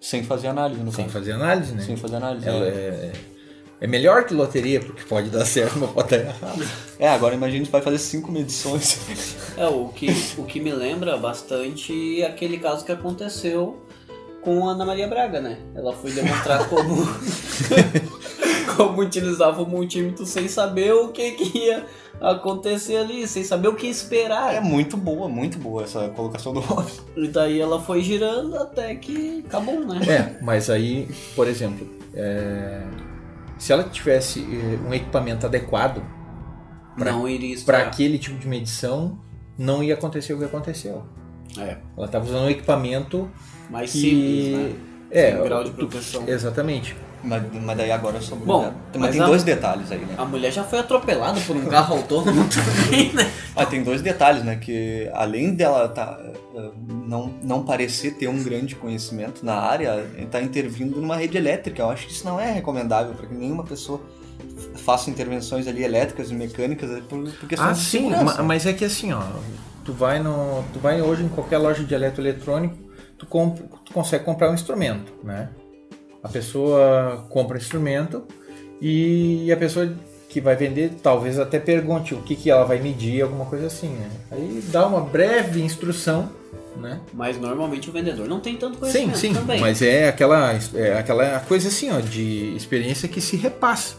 Sem 0.00 0.22
fazer 0.24 0.48
análise, 0.48 0.82
no 0.82 0.92
Sem 0.92 1.04
caso. 1.04 1.14
fazer 1.16 1.32
análise, 1.32 1.72
né? 1.72 1.82
Sem 1.82 1.96
fazer 1.96 2.16
análise. 2.16 2.46
Ela 2.46 2.66
é. 2.66 2.68
é, 2.68 3.12
é 3.82 3.86
melhor 3.88 4.24
que 4.24 4.32
loteria, 4.32 4.78
porque 4.78 5.02
pode 5.02 5.28
dar 5.28 5.44
certo, 5.44 5.76
mas 5.76 5.90
pode 5.90 6.10
dar 6.10 6.18
errado. 6.18 6.64
É, 7.00 7.08
agora 7.08 7.34
imagina 7.34 7.64
que 7.64 7.70
vai 7.72 7.82
fazer 7.82 7.98
cinco 7.98 8.30
medições. 8.30 8.96
É, 9.58 9.66
o 9.66 9.88
que, 9.88 10.06
o 10.38 10.44
que 10.44 10.60
me 10.60 10.72
lembra 10.72 11.18
bastante 11.18 12.22
é 12.22 12.26
aquele 12.26 12.58
caso 12.58 12.84
que 12.86 12.92
aconteceu 12.92 13.76
com 14.40 14.66
a 14.66 14.72
Ana 14.72 14.86
Maria 14.86 15.06
Braga, 15.06 15.40
né? 15.42 15.58
Ela 15.74 15.92
foi 15.92 16.10
demonstrar 16.12 16.66
como, 16.70 16.96
como 18.76 19.02
utilizava 19.02 19.60
o 19.62 19.66
multímetro 19.68 20.24
sem 20.24 20.48
saber 20.48 20.94
o 20.94 21.08
que, 21.08 21.32
que 21.32 21.58
ia 21.58 21.84
acontecer 22.20 22.96
ali, 22.96 23.26
sem 23.28 23.44
saber 23.44 23.68
o 23.68 23.74
que 23.74 23.88
É 23.88 23.90
esperar. 23.90 24.62
muito 24.62 24.96
boa, 24.96 25.28
muito 25.28 25.58
boa 25.58 25.82
essa 25.82 26.08
colocação 26.10 26.54
do 26.54 26.60
Robson. 26.60 27.02
E 27.16 27.28
daí 27.28 27.60
ela 27.60 27.80
foi 27.82 28.00
girando 28.00 28.56
até 28.56 28.94
que 28.94 29.44
acabou, 29.46 29.80
né? 29.80 30.00
É, 30.08 30.42
mas 30.42 30.70
aí, 30.70 31.08
por 31.36 31.46
exemplo, 31.46 31.86
é, 32.14 32.80
se 33.62 33.72
ela 33.72 33.84
tivesse 33.84 34.40
eh, 34.40 34.78
um 34.88 34.92
equipamento 34.92 35.46
adequado 35.46 36.02
para 37.64 37.78
aquele 37.78 38.18
tipo 38.18 38.38
de 38.38 38.48
medição, 38.48 39.18
não 39.56 39.82
ia 39.82 39.94
acontecer 39.94 40.32
o 40.34 40.38
que 40.38 40.44
aconteceu. 40.44 41.04
É, 41.58 41.76
Ela 41.96 42.06
estava 42.06 42.24
usando 42.24 42.44
um 42.46 42.50
equipamento 42.50 43.30
mais 43.70 43.92
que 43.92 43.98
simples, 43.98 44.52
né? 44.52 44.74
é 45.10 45.32
Sem 45.32 45.44
grau 45.44 45.64
de 45.64 45.70
tu- 45.70 45.76
proteção. 45.76 46.24
exatamente. 46.26 46.96
Mas, 47.24 47.42
mas 47.62 47.76
daí 47.76 47.90
agora 47.92 48.16
eu 48.16 48.22
sou 48.22 48.36
Bom, 48.38 48.62
Mas, 48.92 49.00
mas 49.00 49.10
tem 49.12 49.20
a- 49.22 49.26
dois 49.26 49.44
detalhes 49.44 49.92
aí, 49.92 50.00
né? 50.00 50.14
A 50.18 50.24
mulher 50.24 50.50
já 50.52 50.64
foi 50.64 50.80
atropelada 50.80 51.40
por 51.42 51.56
um 51.56 51.66
carro 51.66 51.96
autônomo 51.96 52.44
também, 52.50 53.12
né? 53.12 53.30
Ah, 53.54 53.64
tem 53.64 53.82
dois 53.82 54.02
detalhes, 54.02 54.42
né? 54.42 54.56
Que 54.56 55.08
além 55.14 55.54
dela 55.54 55.88
tá, 55.88 56.18
eh, 56.54 56.70
não, 57.06 57.32
não 57.42 57.62
parecer 57.62 58.12
ter 58.18 58.26
um 58.28 58.42
grande 58.42 58.74
conhecimento 58.74 59.44
na 59.46 59.54
área, 59.54 60.04
está 60.18 60.42
intervindo 60.42 61.00
numa 61.00 61.16
rede 61.16 61.36
elétrica. 61.36 61.82
Eu 61.82 61.90
acho 61.90 62.06
que 62.06 62.12
isso 62.12 62.24
não 62.24 62.40
é 62.40 62.50
recomendável 62.50 63.14
para 63.14 63.26
que 63.26 63.34
nenhuma 63.34 63.62
pessoa 63.62 64.00
faça 64.76 65.08
intervenções 65.10 65.68
ali 65.68 65.84
elétricas 65.84 66.30
e 66.30 66.34
mecânicas 66.34 66.90
eh, 66.90 67.02
por, 67.08 67.22
por 67.30 67.48
questão 67.48 67.68
Ah, 67.68 67.72
de 67.72 67.78
sim, 67.78 68.10
mas 68.44 68.66
é 68.66 68.72
que 68.72 68.84
assim, 68.84 69.12
ó, 69.12 69.22
tu 69.84 69.92
vai 69.92 70.18
no, 70.18 70.64
tu 70.72 70.80
vai 70.80 71.00
hoje 71.00 71.22
em 71.22 71.28
qualquer 71.28 71.58
loja 71.58 71.84
de 71.84 71.94
eletroeletrônico, 71.94 72.76
tu, 73.16 73.26
compra, 73.26 73.64
tu 73.84 73.92
consegue 73.92 74.24
comprar 74.24 74.50
um 74.50 74.54
instrumento, 74.54 75.12
né? 75.22 75.48
A 76.22 76.28
pessoa 76.28 77.26
compra 77.28 77.56
o 77.56 77.60
instrumento 77.60 78.22
e 78.80 79.50
a 79.52 79.56
pessoa 79.56 79.92
que 80.28 80.40
vai 80.40 80.56
vender 80.56 80.92
talvez 81.02 81.38
até 81.38 81.58
pergunte 81.58 82.14
o 82.14 82.22
que, 82.22 82.34
que 82.36 82.50
ela 82.50 82.64
vai 82.64 82.78
medir, 82.80 83.22
alguma 83.22 83.44
coisa 83.44 83.66
assim, 83.66 83.88
né? 83.90 84.10
Aí 84.30 84.62
dá 84.68 84.86
uma 84.86 85.00
breve 85.00 85.60
instrução, 85.62 86.30
né? 86.76 87.00
Mas 87.12 87.38
normalmente 87.38 87.90
o 87.90 87.92
vendedor 87.92 88.26
não 88.28 88.40
tem 88.40 88.56
tanto 88.56 88.74
Sim, 88.74 88.80
conhecimento 88.80 89.18
sim, 89.18 89.34
também. 89.34 89.60
mas 89.60 89.82
é 89.82 90.08
aquela, 90.08 90.52
é 90.74 90.98
aquela 90.98 91.40
coisa 91.40 91.68
assim, 91.68 91.90
ó, 91.90 92.00
de 92.00 92.54
experiência 92.56 93.08
que 93.08 93.20
se 93.20 93.36
repassa. 93.36 93.96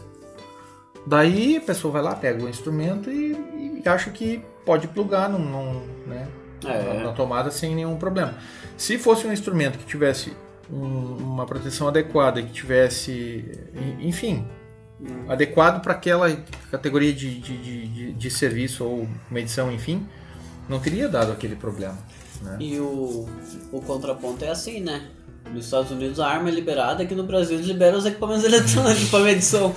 Daí 1.05 1.57
a 1.57 1.61
pessoa 1.61 1.91
vai 1.91 2.01
lá, 2.01 2.15
pega 2.15 2.43
o 2.43 2.49
instrumento 2.49 3.11
e, 3.11 3.33
e 3.85 3.87
acha 3.87 4.09
que 4.09 4.41
pode 4.65 4.87
plugar 4.87 5.29
num, 5.29 5.37
num, 5.39 5.81
né, 6.07 6.27
É. 6.65 7.03
na 7.03 7.11
tomada 7.11 7.51
sem 7.51 7.75
nenhum 7.75 7.97
problema. 7.97 8.35
Se 8.77 8.97
fosse 8.97 9.27
um 9.27 9.33
instrumento 9.33 9.77
que 9.77 9.85
tivesse 9.85 10.33
um- 10.71 11.17
uma 11.17 11.45
proteção 11.45 11.87
adequada, 11.87 12.41
que 12.41 12.51
tivesse, 12.51 13.45
en- 13.75 14.07
enfim, 14.07 14.45
adequado 15.27 15.81
para 15.81 15.93
aquela 15.93 16.35
categoria 16.71 17.13
de, 17.13 17.39
de, 17.39 17.57
de, 17.57 18.11
de- 18.13 18.29
serviço 18.31 18.83
ou 18.85 19.07
medição, 19.29 19.71
enfim, 19.71 20.05
não 20.69 20.79
teria 20.79 21.09
dado 21.09 21.31
aquele 21.31 21.55
problema. 21.55 21.97
Né? 22.41 22.57
E 22.59 22.79
o, 22.79 23.27
o 23.71 23.81
contraponto 23.81 24.43
é 24.45 24.49
assim, 24.49 24.79
né? 24.79 25.07
Nos 25.53 25.65
Estados 25.65 25.91
Unidos 25.91 26.19
a 26.19 26.27
arma 26.27 26.49
é 26.49 26.51
liberada, 26.51 27.03
aqui 27.03 27.13
no 27.13 27.23
Brasil 27.23 27.55
eles 27.57 27.67
liberam 27.67 27.97
os 27.97 28.05
equipamentos 28.05 28.43
eletrônicos 28.45 29.09
pra 29.09 29.19
medição. 29.19 29.75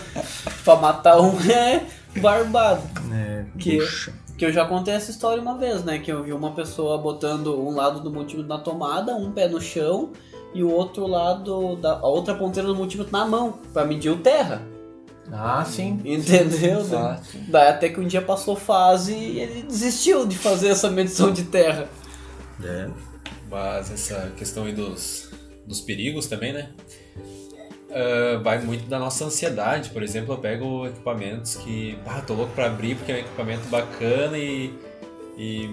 pra 0.65 0.77
matar 0.77 1.21
um 1.21 1.39
é 1.51 1.85
barbado. 2.21 2.83
É, 3.13 3.45
Que- 3.59 3.79
puxa. 3.79 4.13
Que 4.39 4.45
eu 4.45 4.53
já 4.53 4.67
contei 4.67 4.93
essa 4.93 5.11
história 5.11 5.41
uma 5.43 5.57
vez, 5.57 5.83
né? 5.83 5.99
Que 5.99 6.13
eu 6.13 6.23
vi 6.23 6.31
uma 6.31 6.53
pessoa 6.53 6.99
botando 6.99 7.59
um 7.59 7.75
lado 7.75 8.01
do 8.01 8.11
multímetro 8.13 8.47
na 8.47 8.59
tomada, 8.59 9.17
um 9.17 9.33
pé 9.33 9.49
no 9.49 9.59
chão 9.61 10.13
e 10.57 10.63
o 10.63 10.71
outro 10.71 11.07
lado, 11.07 11.77
da, 11.77 11.99
a 11.99 12.07
outra 12.07 12.35
ponteira 12.35 12.69
do 12.69 12.75
multímetro 12.75 13.13
na 13.13 13.27
mão, 13.27 13.59
pra 13.73 13.85
medir 13.85 14.11
o 14.11 14.17
terra. 14.17 14.63
Ah, 15.31 15.65
sim. 15.65 16.01
Entendeu? 16.05 16.85
Sim. 16.85 17.45
Daí 17.49 17.69
até 17.69 17.89
que 17.89 18.01
um 18.01 18.07
dia 18.07 18.23
passou 18.23 18.55
fase 18.57 19.15
e 19.15 19.41
ele 19.41 19.63
desistiu 19.63 20.27
de 20.27 20.39
fazer 20.39 20.69
essa 20.69 20.91
medição 20.91 21.33
de 21.33 21.45
terra. 21.45 21.89
É. 22.63 22.89
Mas 23.51 23.91
essa 23.91 24.33
questão 24.37 24.65
aí 24.65 24.73
dos, 24.73 25.31
dos 25.67 25.81
perigos 25.81 26.27
também, 26.27 26.53
né? 26.53 26.71
Ah, 27.97 28.39
vai 28.43 28.61
muito 28.61 28.87
da 28.87 28.99
nossa 28.99 29.25
ansiedade. 29.25 29.91
Por 29.91 30.03
exemplo, 30.03 30.35
eu 30.35 30.39
pego 30.39 30.87
equipamentos 30.87 31.57
que. 31.57 31.99
Ah, 32.07 32.21
tô 32.21 32.35
louco 32.35 32.53
pra 32.53 32.67
abrir 32.67 32.95
porque 32.97 33.11
é 33.11 33.15
um 33.17 33.19
equipamento 33.19 33.67
bacana 33.69 34.37
e. 34.39 34.73
E 35.39 35.69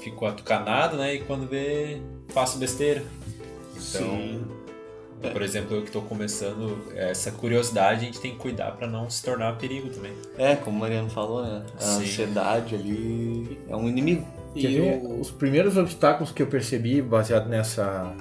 fico 0.00 0.26
atucanado, 0.26 0.96
né? 0.96 1.14
E 1.14 1.20
quando 1.20 1.48
vê, 1.48 2.00
faço 2.28 2.58
besteira. 2.58 3.02
Então, 3.78 4.56
por 5.32 5.42
exemplo, 5.42 5.76
eu 5.76 5.82
que 5.82 5.90
tô 5.90 6.02
começando, 6.02 6.78
essa 6.94 7.30
curiosidade 7.30 8.02
a 8.02 8.04
gente 8.04 8.20
tem 8.20 8.32
que 8.32 8.38
cuidar 8.38 8.72
pra 8.72 8.86
não 8.86 9.08
se 9.08 9.22
tornar 9.22 9.56
perigo 9.56 9.88
também. 9.88 10.12
É, 10.36 10.56
como 10.56 10.76
o 10.76 10.80
Mariano 10.80 11.08
falou, 11.08 11.42
né? 11.42 11.64
A 11.76 11.80
Sim. 11.80 12.02
ansiedade 12.02 12.74
ali 12.74 13.58
é 13.68 13.74
um 13.74 13.88
inimigo. 13.88 14.26
E 14.54 14.80
o, 14.80 15.20
Os 15.20 15.30
primeiros 15.30 15.76
obstáculos 15.76 16.32
que 16.32 16.42
eu 16.42 16.46
percebi, 16.46 17.00
baseado 17.02 17.48
nessa, 17.48 18.14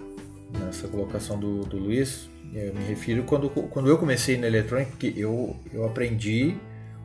nessa 0.52 0.88
colocação 0.88 1.40
do, 1.40 1.62
do 1.66 1.78
Luiz, 1.78 2.30
eu 2.54 2.74
me 2.74 2.84
refiro 2.86 3.24
quando, 3.24 3.50
quando 3.50 3.90
eu 3.90 3.98
comecei 3.98 4.38
na 4.38 4.48
eletrônica, 4.48 4.92
porque 4.92 5.14
eu, 5.16 5.56
eu 5.74 5.86
aprendi, 5.86 6.56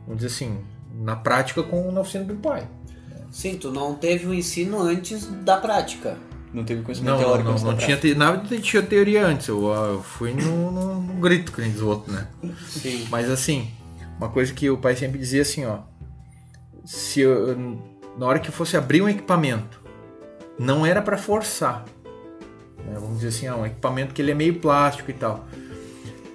vamos 0.05 0.21
dizer 0.21 0.27
assim, 0.27 0.57
na 1.01 1.15
prática 1.15 1.63
com 1.63 1.91
na 1.91 2.01
oficina 2.01 2.23
do 2.23 2.35
pai. 2.35 2.67
sim, 3.31 3.57
tu 3.57 3.71
não 3.71 3.95
teve 3.95 4.25
o 4.27 4.33
ensino 4.33 4.81
antes 4.81 5.25
da 5.43 5.57
prática. 5.57 6.17
Não 6.53 6.63
teve 6.65 6.81
conhecimento 6.81 7.11
Não, 7.13 7.17
não, 7.21 7.25
teórico 7.27 7.49
não, 7.49 7.55
da 7.57 7.63
não 7.71 7.77
tinha, 7.77 7.97
te, 7.97 8.13
nada 8.13 8.57
tinha 8.59 8.83
teoria 8.83 9.25
antes, 9.25 9.47
eu, 9.47 9.73
ah, 9.73 9.87
eu 9.93 10.03
fui 10.03 10.33
no, 10.33 10.71
no, 10.71 11.01
no 11.01 11.13
grito, 11.21 11.51
que 11.51 11.61
nem 11.61 11.71
diz 11.71 11.79
o 11.81 11.87
outro, 11.87 12.11
né? 12.11 12.27
Sim. 12.67 13.07
Mas 13.09 13.29
assim, 13.29 13.69
uma 14.17 14.27
coisa 14.29 14.53
que 14.53 14.69
o 14.69 14.77
pai 14.77 14.95
sempre 14.95 15.17
dizia 15.17 15.41
assim, 15.43 15.65
ó, 15.65 15.79
se 16.83 17.21
eu, 17.21 17.55
na 18.17 18.25
hora 18.25 18.39
que 18.39 18.49
eu 18.49 18.53
fosse 18.53 18.75
abrir 18.75 19.01
um 19.01 19.07
equipamento, 19.07 19.79
não 20.59 20.85
era 20.85 21.01
para 21.01 21.17
forçar. 21.17 21.85
né? 22.85 22.95
Vamos 22.99 23.19
dizer 23.21 23.29
assim, 23.29 23.47
ah, 23.47 23.55
um 23.55 23.65
equipamento 23.65 24.13
que 24.13 24.21
ele 24.21 24.31
é 24.31 24.35
meio 24.35 24.55
plástico 24.59 25.09
e 25.09 25.13
tal. 25.13 25.45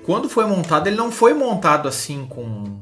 Quando 0.05 0.29
foi 0.31 0.47
montado, 0.47 0.87
ele 0.87 0.97
não 0.97 1.11
foi 1.13 1.35
montado 1.35 1.89
assim 1.89 2.27
com, 2.27 2.81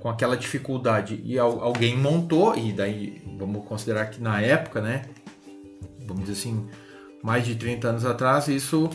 com 0.00 0.08
aquela 0.08 0.36
dificuldade. 0.36 1.20
E 1.24 1.38
al- 1.38 1.60
alguém 1.62 1.96
montou, 1.96 2.56
e 2.56 2.72
daí 2.72 3.22
vamos 3.38 3.64
considerar 3.66 4.06
que 4.06 4.20
na 4.20 4.40
época, 4.40 4.80
né? 4.80 5.02
Vamos 6.06 6.24
dizer 6.26 6.38
assim, 6.38 6.66
mais 7.22 7.44
de 7.46 7.54
30 7.54 7.88
anos 7.88 8.04
atrás, 8.04 8.48
isso 8.48 8.90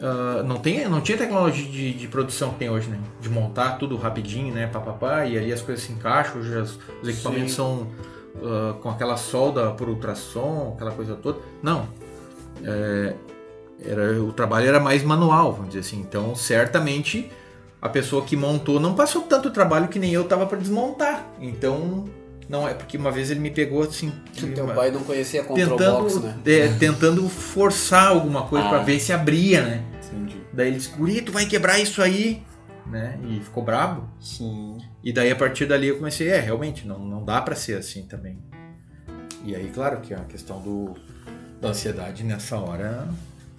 ah, 0.00 0.42
não, 0.44 0.56
tem, 0.56 0.88
não 0.88 1.00
tinha 1.00 1.16
tecnologia 1.18 1.64
de, 1.66 1.92
de 1.92 2.08
produção 2.08 2.50
que 2.50 2.58
tem 2.60 2.70
hoje, 2.70 2.88
né? 2.88 2.98
De 3.20 3.28
montar 3.28 3.72
tudo 3.78 3.96
rapidinho, 3.96 4.52
né? 4.54 4.66
Papapá, 4.66 5.26
e 5.26 5.36
ali 5.38 5.52
as 5.52 5.60
coisas 5.62 5.84
se 5.84 5.92
encaixam, 5.92 6.40
hoje 6.40 6.56
as- 6.58 6.78
os 7.02 7.08
equipamentos 7.08 7.50
Sim. 7.50 7.56
são 7.56 7.86
ah, 8.42 8.74
com 8.80 8.88
aquela 8.90 9.16
solda 9.16 9.70
por 9.72 9.88
ultrassom, 9.88 10.72
aquela 10.74 10.92
coisa 10.92 11.14
toda. 11.16 11.38
Não. 11.62 11.86
É, 12.64 13.14
era, 13.84 14.22
o 14.22 14.32
trabalho 14.32 14.66
era 14.68 14.78
mais 14.80 15.02
manual, 15.02 15.52
vamos 15.52 15.68
dizer 15.68 15.80
assim. 15.80 16.00
Então, 16.00 16.34
certamente, 16.34 17.30
a 17.80 17.88
pessoa 17.88 18.22
que 18.24 18.36
montou 18.36 18.78
não 18.78 18.94
passou 18.94 19.22
tanto 19.22 19.50
trabalho 19.50 19.88
que 19.88 19.98
nem 19.98 20.12
eu 20.12 20.24
tava 20.24 20.44
para 20.46 20.58
desmontar. 20.58 21.26
Então, 21.40 22.04
não 22.50 22.68
é 22.68 22.74
porque 22.74 22.96
uma 22.98 23.12
vez 23.12 23.30
ele 23.30 23.38
me 23.38 23.50
pegou 23.50 23.84
assim. 23.84 24.12
Teu 24.34 24.66
pai 24.66 24.90
não 24.90 25.04
conhecia 25.04 25.44
Control 25.44 25.78
tentando, 25.78 25.98
Box, 26.02 26.18
né? 26.18 26.36
é, 26.44 26.68
tentando 26.68 27.28
forçar 27.28 28.08
alguma 28.08 28.42
coisa 28.48 28.66
Ah. 28.66 28.70
pra 28.70 28.78
ver 28.80 28.98
se 28.98 29.12
abria, 29.12 29.62
né? 29.62 29.84
Entendi. 30.12 30.36
Daí 30.52 30.66
ele 30.66 30.76
disse, 30.78 30.90
Guri, 30.90 31.22
tu 31.22 31.30
vai 31.30 31.46
quebrar 31.46 31.78
isso 31.78 32.02
aí, 32.02 32.42
né? 32.86 33.16
E 33.24 33.38
ficou 33.40 33.62
brabo. 33.62 34.08
Sim. 34.20 34.78
E 35.04 35.12
daí 35.12 35.30
a 35.30 35.36
partir 35.36 35.64
dali 35.66 35.86
eu 35.86 35.98
comecei, 35.98 36.28
é, 36.28 36.40
realmente, 36.40 36.84
não, 36.88 36.98
não 36.98 37.24
dá 37.24 37.40
pra 37.40 37.54
ser 37.54 37.78
assim 37.78 38.02
também. 38.02 38.36
E 39.44 39.54
aí, 39.54 39.70
claro 39.72 40.00
que 40.00 40.12
a 40.12 40.24
questão 40.24 40.60
do, 40.60 40.94
da 41.60 41.68
ansiedade 41.68 42.24
nessa 42.24 42.58
hora. 42.58 43.08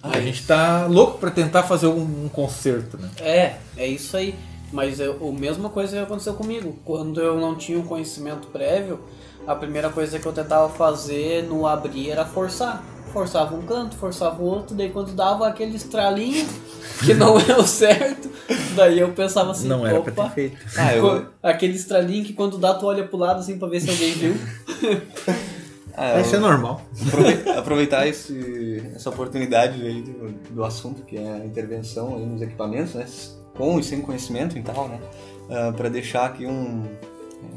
a 0.02 0.20
gente 0.20 0.46
tá 0.46 0.86
louco 0.86 1.18
pra 1.18 1.30
tentar 1.30 1.62
fazer 1.62 1.86
um, 1.86 2.26
um 2.26 2.28
concerto, 2.28 2.98
né? 2.98 3.08
É, 3.20 3.56
é 3.76 3.86
isso 3.86 4.16
aí. 4.18 4.34
Mas 4.72 4.98
eu, 4.98 5.16
a 5.28 5.38
mesma 5.38 5.68
coisa 5.68 6.02
aconteceu 6.02 6.34
comigo. 6.34 6.76
Quando 6.84 7.20
eu 7.20 7.38
não 7.38 7.54
tinha 7.54 7.78
o 7.78 7.84
conhecimento 7.84 8.48
prévio, 8.48 9.00
a 9.46 9.54
primeira 9.54 9.90
coisa 9.90 10.18
que 10.18 10.26
eu 10.26 10.32
tentava 10.32 10.68
fazer 10.70 11.42
no 11.44 11.66
abrir 11.66 12.10
era 12.10 12.24
forçar. 12.24 12.82
Forçava 13.12 13.54
um 13.54 13.60
canto, 13.60 13.94
forçava 13.96 14.40
o 14.42 14.46
outro, 14.46 14.74
daí 14.74 14.88
quando 14.88 15.12
dava 15.12 15.46
aquele 15.46 15.76
estralinho 15.76 16.48
que 17.04 17.12
não 17.12 17.36
é 17.46 17.54
o 17.58 17.62
certo, 17.66 18.30
daí 18.74 18.98
eu 18.98 19.10
pensava 19.12 19.50
assim, 19.50 19.68
não 19.68 19.86
era 19.86 19.98
opa, 20.00 20.10
pra 20.10 20.24
ter 20.30 20.30
feito. 20.34 20.56
Ah, 20.78 20.96
eu, 20.96 21.26
aquele 21.42 21.74
estralinho 21.74 22.24
que 22.24 22.32
quando 22.32 22.56
dá 22.56 22.72
tu 22.72 22.86
olha 22.86 23.06
pro 23.06 23.18
lado 23.18 23.40
assim 23.40 23.58
pra 23.58 23.68
ver 23.68 23.80
se 23.82 23.90
alguém 23.90 24.12
viu. 24.12 24.34
ah, 25.94 26.14
eu- 26.14 26.20
Isso 26.22 26.36
é 26.36 26.38
normal. 26.38 26.80
Aprove- 27.06 27.50
aproveitar 27.50 28.06
esse, 28.06 28.82
essa 28.94 29.10
oportunidade 29.10 29.84
aí 29.86 30.00
do, 30.00 30.32
do 30.54 30.64
assunto 30.64 31.02
que 31.02 31.18
é 31.18 31.32
a 31.34 31.44
intervenção 31.44 32.14
aí 32.16 32.24
nos 32.24 32.40
equipamentos, 32.40 32.94
né? 32.94 33.04
Com 33.54 33.78
e 33.78 33.82
sem 33.82 34.00
conhecimento 34.00 34.56
e 34.58 34.62
tal, 34.62 34.88
né? 34.88 34.98
para 35.76 35.88
deixar 35.90 36.24
aqui 36.26 36.46
um 36.46 36.84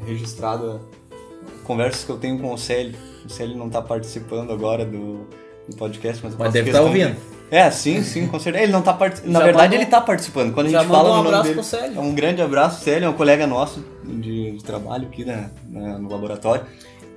é, 0.02 0.06
registrado 0.10 0.72
a- 0.72 1.66
conversas 1.66 2.04
que 2.04 2.10
eu 2.10 2.18
tenho 2.18 2.38
com 2.38 2.52
o 2.52 2.58
Célio. 2.58 2.94
O 3.24 3.28
Célio 3.30 3.56
não 3.56 3.68
está 3.68 3.80
participando 3.80 4.52
agora 4.52 4.84
do, 4.84 5.26
do 5.68 5.76
podcast, 5.76 6.22
mas 6.24 6.36
Mas 6.36 6.52
deve 6.52 6.68
estar 6.70 6.80
de- 6.80 6.86
ouvindo. 6.86 7.16
É, 7.50 7.70
sim, 7.70 8.02
sim, 8.02 8.26
com 8.26 8.38
certeza. 8.40 8.64
Ele 8.64 8.72
não 8.72 8.82
tá 8.82 8.92
participando. 8.92 9.32
Na 9.32 9.38
verdade, 9.40 9.68
mandou- 9.68 9.78
ele 9.80 9.86
tá 9.90 10.00
participando. 10.00 10.52
Quando 10.52 10.66
a 10.66 10.70
já 10.70 10.80
gente 10.80 10.88
fala 10.90 11.04
um 11.04 11.08
no 11.10 11.14
nome 11.16 11.28
abraço 11.28 11.42
dele, 11.44 11.54
pro 11.54 11.64
Célio. 11.64 11.96
é 11.96 12.00
um 12.00 12.14
grande 12.14 12.42
abraço, 12.42 12.84
Célio, 12.84 13.06
é 13.06 13.08
um 13.08 13.12
colega 13.14 13.46
nosso 13.46 13.82
de, 14.04 14.50
de 14.50 14.64
trabalho 14.64 15.06
aqui 15.08 15.24
né, 15.24 15.50
na- 15.70 15.98
no 15.98 16.10
laboratório. 16.10 16.64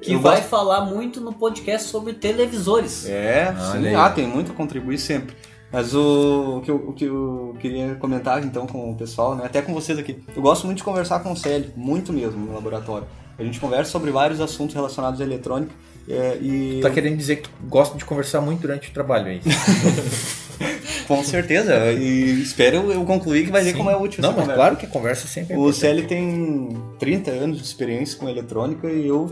Que 0.02 0.14
Eu 0.14 0.20
vai 0.22 0.38
gosto- 0.38 0.48
falar 0.50 0.82
muito 0.86 1.20
no 1.20 1.34
podcast 1.34 1.90
sobre 1.90 2.14
televisores. 2.14 3.06
É, 3.10 3.54
Olha 3.74 3.90
sim. 3.90 3.96
Ah, 3.96 4.10
tem 4.10 4.26
muito 4.28 4.52
a 4.52 4.56
contribuir 4.56 4.98
sempre. 5.00 5.36
Mas 5.72 5.94
o, 5.94 6.58
o 6.58 6.62
que 6.62 6.72
eu, 6.72 6.76
o 6.78 6.94
que 6.94 7.06
eu 7.06 7.56
queria 7.60 7.96
comentar 7.96 8.44
então 8.44 8.66
com 8.66 8.92
o 8.92 8.96
pessoal, 8.96 9.36
né, 9.36 9.44
até 9.46 9.62
com 9.62 9.74
vocês 9.74 9.98
aqui. 10.00 10.18
Eu 10.36 10.42
gosto 10.42 10.66
muito 10.66 10.78
de 10.80 10.84
conversar 10.84 11.20
com 11.20 11.32
o 11.32 11.38
Célio, 11.38 11.72
muito 11.76 12.12
mesmo, 12.12 12.44
no 12.46 12.54
laboratório. 12.54 13.06
A 13.38 13.44
gente 13.44 13.60
conversa 13.60 13.92
sobre 13.92 14.12
vários 14.12 14.42
assuntos 14.42 14.74
relacionados 14.76 15.22
à 15.22 15.24
eletrônica. 15.24 15.72
é, 16.10 16.38
e 16.42 16.80
Tá 16.82 16.90
querendo 16.90 17.16
dizer 17.18 17.38
que 17.38 17.50
gosta 17.68 17.98
de 17.98 18.04
conversar 18.04 18.42
muito 18.42 18.62
durante 18.62 18.90
o 18.90 18.94
trabalho 18.94 19.28
aí. 19.28 19.42
Com 21.08 21.24
certeza. 21.24 21.92
E 21.94 22.42
espero 22.42 22.92
eu 22.92 23.04
concluir 23.06 23.46
que 23.46 23.52
vai 23.52 23.64
ver 23.64 23.72
Sim. 23.72 23.78
como 23.78 23.90
é 23.90 23.96
útil 23.96 24.22
Não, 24.22 24.30
mas 24.30 24.42
conversa. 24.42 24.56
claro 24.56 24.76
que 24.76 24.88
conversa 24.88 25.28
sempre 25.28 25.54
é 25.56 25.58
O. 25.58 25.72
Célio 25.74 26.08
tem 26.08 26.70
30 27.00 27.32
anos 27.32 27.58
de 27.58 27.64
experiência 27.64 28.18
com 28.18 28.28
eletrônica 28.30 28.88
e 28.88 29.08
eu, 29.08 29.32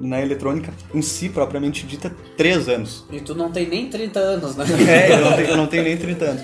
na 0.00 0.20
eletrônica 0.20 0.72
em 0.94 1.02
si, 1.02 1.28
propriamente 1.28 1.86
dita, 1.86 2.14
3 2.36 2.68
anos. 2.68 3.04
E 3.10 3.20
tu 3.20 3.34
não 3.34 3.50
tem 3.50 3.68
nem 3.68 3.88
30 3.88 4.18
anos, 4.18 4.56
né? 4.56 4.64
É, 4.88 5.12
eu 5.12 5.20
não 5.20 5.36
tenho, 5.36 5.48
eu 5.48 5.56
não 5.56 5.66
tenho 5.66 5.82
nem 5.84 5.96
30 5.96 6.24
anos. 6.24 6.42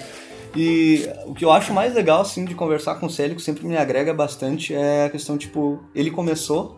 E 0.56 1.08
o 1.26 1.34
que 1.34 1.44
eu 1.44 1.52
acho 1.52 1.72
mais 1.72 1.94
legal, 1.94 2.22
assim, 2.22 2.44
de 2.44 2.54
conversar 2.54 2.96
com 2.96 3.06
o 3.06 3.10
Célio, 3.10 3.36
que 3.36 3.42
sempre 3.42 3.66
me 3.66 3.76
agrega 3.76 4.14
bastante, 4.14 4.74
é 4.74 5.04
a 5.04 5.10
questão, 5.10 5.36
tipo, 5.36 5.80
ele 5.94 6.10
começou, 6.10 6.76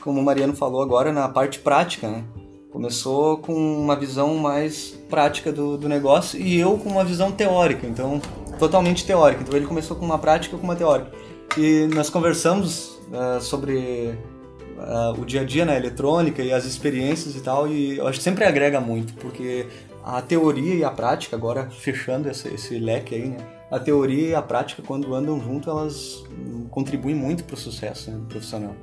como 0.00 0.20
o 0.20 0.22
Mariano 0.22 0.54
falou 0.54 0.82
agora, 0.82 1.12
na 1.12 1.28
parte 1.28 1.58
prática, 1.58 2.08
né? 2.08 2.24
Começou 2.70 3.38
com 3.38 3.52
uma 3.52 3.96
visão 3.96 4.36
mais 4.36 4.98
prática 5.08 5.50
do, 5.50 5.76
do 5.76 5.88
negócio 5.88 6.40
e 6.40 6.58
eu 6.60 6.78
com 6.78 6.88
uma 6.88 7.04
visão 7.04 7.32
teórica, 7.32 7.84
então, 7.84 8.20
totalmente 8.60 9.04
teórica. 9.04 9.42
Então 9.42 9.56
ele 9.56 9.66
começou 9.66 9.96
com 9.96 10.04
uma 10.04 10.18
prática 10.18 10.54
e 10.54 10.58
com 10.58 10.64
uma 10.64 10.76
teórica. 10.76 11.10
E 11.56 11.88
nós 11.92 12.08
conversamos 12.08 13.00
ah, 13.12 13.40
sobre 13.40 14.16
ah, 14.80 15.14
o 15.18 15.24
dia 15.24 15.40
a 15.42 15.44
dia 15.44 15.64
na 15.64 15.76
eletrônica 15.76 16.42
e 16.42 16.52
as 16.52 16.64
experiências 16.64 17.36
e 17.36 17.40
tal, 17.40 17.68
e 17.68 17.98
eu 17.98 18.06
acho 18.06 18.18
que 18.18 18.24
sempre 18.24 18.44
agrega 18.44 18.80
muito, 18.80 19.14
porque 19.14 19.66
a 20.04 20.20
teoria 20.22 20.74
e 20.74 20.82
a 20.84 20.90
prática, 20.90 21.36
agora 21.36 21.68
fechando 21.70 22.28
esse, 22.28 22.48
esse 22.48 22.78
leque 22.78 23.14
aí, 23.14 23.28
né? 23.28 23.36
A 23.70 23.78
teoria 23.78 24.28
e 24.30 24.34
a 24.34 24.42
prática, 24.42 24.82
quando 24.84 25.14
andam 25.14 25.40
junto, 25.40 25.70
elas 25.70 26.24
contribuem 26.70 27.14
muito 27.14 27.44
para 27.44 27.54
o 27.54 27.56
sucesso 27.56 28.10
né, 28.10 28.20
profissional. 28.28 28.74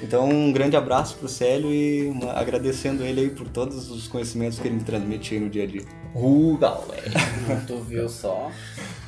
Então, 0.00 0.28
um 0.28 0.52
grande 0.52 0.76
abraço 0.76 1.16
pro 1.16 1.26
Célio 1.28 1.72
e 1.72 2.06
uma- 2.06 2.32
agradecendo 2.32 3.02
ele 3.02 3.22
aí 3.22 3.30
por 3.30 3.48
todos 3.48 3.90
os 3.90 4.06
conhecimentos 4.06 4.60
que 4.60 4.68
ele 4.68 4.76
me 4.76 4.84
transmite 4.84 5.34
aí 5.34 5.40
no 5.40 5.50
dia 5.50 5.64
a 5.64 5.66
dia. 5.66 5.82
Uh, 6.14 6.56
galera. 6.58 7.10
tu 7.66 7.78
viu 7.80 8.08
só. 8.08 8.52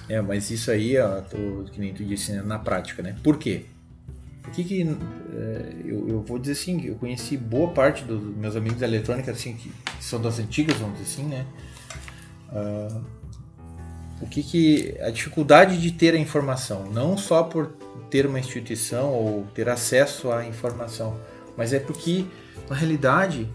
É, 0.08 0.20
mas 0.20 0.50
isso 0.50 0.72
aí, 0.72 0.98
ó, 0.98 1.20
tu- 1.20 1.66
que 1.70 1.78
nem 1.78 1.92
tu 1.94 2.02
disse, 2.04 2.32
né, 2.32 2.42
na 2.42 2.58
prática, 2.58 3.00
né? 3.00 3.14
Por 3.22 3.38
quê? 3.38 3.66
Por 4.48 4.54
que 4.54 4.64
que, 4.64 4.82
é, 4.82 5.74
eu, 5.84 6.08
eu 6.08 6.22
vou 6.22 6.38
dizer 6.38 6.52
assim, 6.52 6.82
eu 6.86 6.94
conheci 6.94 7.36
boa 7.36 7.70
parte 7.70 8.02
dos 8.02 8.34
meus 8.34 8.56
amigos 8.56 8.80
da 8.80 8.86
eletrônica, 8.86 9.30
assim, 9.30 9.54
que 9.54 9.70
são 10.00 10.18
das 10.18 10.38
antigas, 10.38 10.78
vamos 10.78 10.98
dizer 10.98 11.12
assim, 11.12 11.28
né? 11.28 11.46
Ah, 12.50 13.00
o 14.22 14.26
que 14.26 14.42
que, 14.42 14.96
a 15.02 15.10
dificuldade 15.10 15.78
de 15.78 15.92
ter 15.92 16.14
a 16.14 16.18
informação, 16.18 16.90
não 16.90 17.18
só 17.18 17.42
por 17.42 17.74
ter 18.08 18.24
uma 18.24 18.40
instituição 18.40 19.12
ou 19.12 19.46
ter 19.54 19.68
acesso 19.68 20.32
à 20.32 20.46
informação, 20.46 21.14
mas 21.54 21.74
é 21.74 21.78
porque, 21.78 22.24
na 22.70 22.74
realidade, 22.74 23.46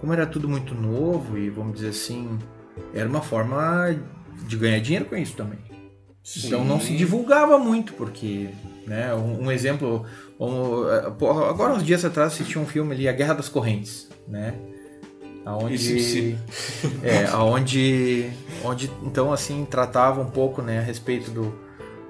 como 0.00 0.12
era 0.12 0.26
tudo 0.28 0.48
muito 0.48 0.76
novo 0.76 1.36
e, 1.36 1.50
vamos 1.50 1.74
dizer 1.74 1.88
assim, 1.88 2.38
era 2.94 3.08
uma 3.08 3.20
forma 3.20 3.96
de 4.46 4.56
ganhar 4.56 4.78
dinheiro 4.78 5.06
com 5.06 5.16
isso 5.16 5.34
também. 5.34 5.58
Então 6.36 6.64
não 6.64 6.80
se 6.80 6.96
divulgava 6.96 7.58
muito, 7.58 7.94
porque, 7.94 8.48
né, 8.86 9.14
um, 9.14 9.44
um 9.44 9.52
exemplo, 9.52 10.04
um, 10.38 10.88
eh, 10.88 11.06
agora 11.48 11.74
uns 11.74 11.84
dias 11.84 12.04
atrás 12.04 12.32
assisti 12.32 12.58
um 12.58 12.66
filme 12.66 12.94
ali, 12.94 13.08
A 13.08 13.12
Guerra 13.12 13.34
das 13.34 13.48
Correntes, 13.48 14.08
né? 14.26 14.54
Aonde, 15.44 15.74
Isso, 15.74 16.38
é, 17.02 17.24
aonde, 17.26 18.30
onde 18.64 18.90
então 19.02 19.32
assim 19.32 19.64
tratava 19.64 20.20
um 20.20 20.30
pouco, 20.30 20.60
né, 20.60 20.78
a 20.78 20.82
respeito 20.82 21.30
do, 21.30 21.54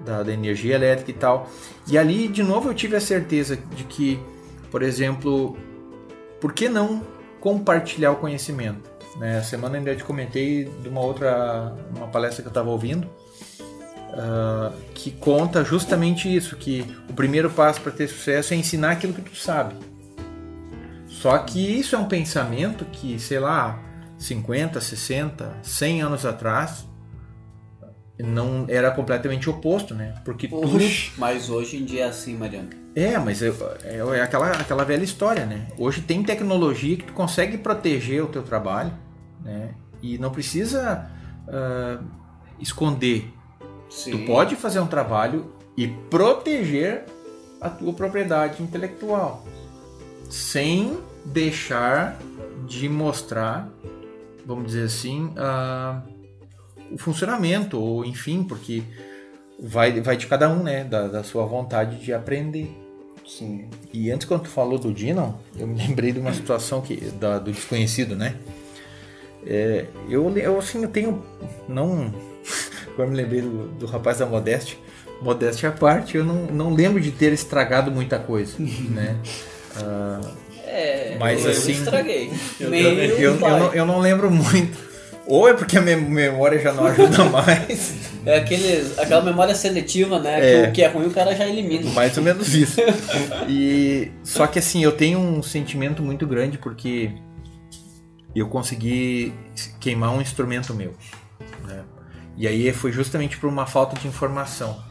da, 0.04 0.22
da 0.22 0.32
energia 0.32 0.74
elétrica 0.74 1.10
e 1.10 1.14
tal. 1.14 1.48
E 1.86 1.96
ali 1.96 2.28
de 2.28 2.42
novo 2.42 2.70
eu 2.70 2.74
tive 2.74 2.96
a 2.96 3.00
certeza 3.00 3.56
de 3.56 3.84
que, 3.84 4.20
por 4.70 4.82
exemplo, 4.82 5.56
por 6.40 6.52
que 6.52 6.68
não 6.68 7.02
compartilhar 7.40 8.12
o 8.12 8.16
conhecimento? 8.16 8.90
Né? 9.16 9.38
A 9.38 9.42
semana 9.42 9.76
ainda 9.76 9.94
te 9.94 10.04
comentei 10.04 10.64
de 10.64 10.88
uma 10.88 11.00
outra 11.00 11.74
uma 11.96 12.08
palestra 12.08 12.42
que 12.42 12.48
eu 12.48 12.50
estava 12.50 12.70
ouvindo 12.70 13.08
ah, 14.12 14.72
que 14.94 15.10
conta 15.10 15.64
justamente 15.64 16.34
isso, 16.34 16.56
que 16.56 16.84
o 17.08 17.12
primeiro 17.12 17.50
passo 17.50 17.80
para 17.80 17.92
ter 17.92 18.08
sucesso 18.08 18.52
é 18.54 18.56
ensinar 18.56 18.92
aquilo 18.92 19.12
que 19.12 19.22
tu 19.22 19.36
sabe. 19.36 19.74
Só 21.08 21.36
que 21.38 21.60
isso 21.60 21.94
é 21.94 21.98
um 21.98 22.06
pensamento 22.08 22.84
que, 22.86 23.18
sei 23.18 23.38
lá, 23.40 23.78
50, 24.18 24.80
60, 24.80 25.56
100 25.62 26.02
anos 26.02 26.24
atrás 26.26 26.86
não 28.18 28.66
era 28.68 28.90
completamente 28.90 29.48
oposto, 29.48 29.94
né? 29.94 30.14
Porque 30.24 30.46
tudo 30.46 30.76
Oxi, 30.76 31.10
mas 31.16 31.48
hoje 31.48 31.78
em 31.78 31.84
dia 31.84 32.04
é 32.04 32.08
assim, 32.08 32.36
Mariano. 32.36 32.68
é, 32.94 33.18
mas 33.18 33.42
é, 33.42 33.48
é- 33.84 33.96
é 33.96 34.20
aquela, 34.22 34.50
aquela 34.52 34.84
velha 34.84 35.02
história, 35.04 35.46
né? 35.46 35.68
Hoje 35.78 36.02
tem 36.02 36.22
tecnologia 36.22 36.96
que 36.98 37.04
tu 37.04 37.12
consegue 37.14 37.56
proteger 37.58 38.22
o 38.22 38.26
teu 38.26 38.42
trabalho, 38.42 38.92
né? 39.42 39.70
E 40.02 40.18
não 40.18 40.30
precisa 40.30 41.10
ah, 41.48 41.98
esconder. 42.58 43.32
Sim. 43.90 44.12
Tu 44.12 44.18
pode 44.26 44.56
fazer 44.56 44.80
um 44.80 44.86
trabalho 44.86 45.52
e 45.76 45.86
proteger 45.88 47.04
a 47.60 47.68
tua 47.68 47.92
propriedade 47.92 48.62
intelectual 48.62 49.44
sem 50.30 50.98
deixar 51.24 52.18
de 52.66 52.88
mostrar, 52.88 53.68
vamos 54.46 54.66
dizer 54.68 54.84
assim, 54.84 55.32
o 56.90 56.96
funcionamento, 56.98 57.78
ou 57.78 58.04
enfim, 58.04 58.44
porque 58.44 58.82
vai, 59.58 60.00
vai 60.00 60.16
de 60.16 60.26
cada 60.26 60.48
um, 60.48 60.62
né? 60.62 60.84
Da, 60.84 61.08
da 61.08 61.22
sua 61.24 61.44
vontade 61.44 61.96
de 62.02 62.12
aprender. 62.12 62.70
Sim. 63.26 63.68
E 63.92 64.10
antes, 64.10 64.26
quando 64.26 64.42
tu 64.42 64.48
falou 64.48 64.78
do 64.78 64.92
Dinon, 64.92 65.32
eu 65.56 65.66
me 65.66 65.74
lembrei 65.76 66.12
de 66.12 66.18
uma 66.20 66.32
situação 66.32 66.80
que, 66.80 66.96
da- 66.96 67.38
do 67.38 67.52
desconhecido, 67.52 68.16
né? 68.16 68.36
É, 69.46 69.86
eu, 70.08 70.36
eu, 70.36 70.58
assim, 70.58 70.82
eu 70.82 70.88
tenho. 70.88 71.22
Não. 71.68 72.12
Agora 73.00 73.10
me 73.10 73.16
lembrei 73.16 73.40
do, 73.40 73.68
do 73.68 73.86
rapaz 73.86 74.18
da 74.18 74.26
Modeste. 74.26 74.78
Modéstia 75.22 75.68
à 75.70 75.72
parte, 75.72 76.16
eu 76.16 76.24
não, 76.24 76.46
não 76.46 76.74
lembro 76.74 77.00
de 77.00 77.10
ter 77.10 77.32
estragado 77.32 77.90
muita 77.90 78.18
coisa, 78.18 78.54
né? 78.60 79.16
Ah, 79.76 80.20
É, 80.66 81.16
Mas 81.18 81.44
eu 81.44 81.50
assim, 81.50 81.72
estraguei. 81.72 82.30
eu, 82.58 82.74
eu, 82.74 83.18
eu, 83.18 83.36
não, 83.38 83.74
eu 83.74 83.86
não 83.86 83.98
lembro 84.00 84.30
muito. 84.30 84.90
Ou 85.26 85.48
é 85.48 85.54
porque 85.54 85.76
a 85.78 85.80
minha 85.80 85.96
memória 85.96 86.58
já 86.58 86.72
não 86.72 86.86
ajuda 86.86 87.24
mais. 87.30 87.94
É 88.26 88.38
aqueles, 88.38 88.98
aquela 88.98 89.22
memória 89.22 89.54
seletiva, 89.54 90.18
né? 90.18 90.38
É. 90.40 90.62
Que 90.64 90.68
o 90.68 90.72
que 90.72 90.82
é 90.82 90.88
ruim 90.88 91.06
o 91.06 91.10
cara 91.10 91.34
já 91.34 91.46
elimina. 91.46 91.88
Mais 91.92 92.16
ou 92.18 92.22
menos 92.24 92.54
isso. 92.54 92.80
E 93.48 94.10
só 94.22 94.46
que 94.46 94.58
assim, 94.58 94.82
eu 94.84 94.92
tenho 94.92 95.18
um 95.18 95.42
sentimento 95.42 96.02
muito 96.02 96.26
grande 96.26 96.58
porque 96.58 97.10
eu 98.34 98.48
consegui 98.48 99.32
queimar 99.80 100.12
um 100.14 100.20
instrumento 100.20 100.74
meu. 100.74 100.94
né? 101.66 101.82
E 102.40 102.48
aí 102.48 102.72
foi 102.72 102.90
justamente 102.90 103.36
por 103.36 103.50
uma 103.50 103.66
falta 103.66 104.00
de 104.00 104.08
informação. 104.08 104.82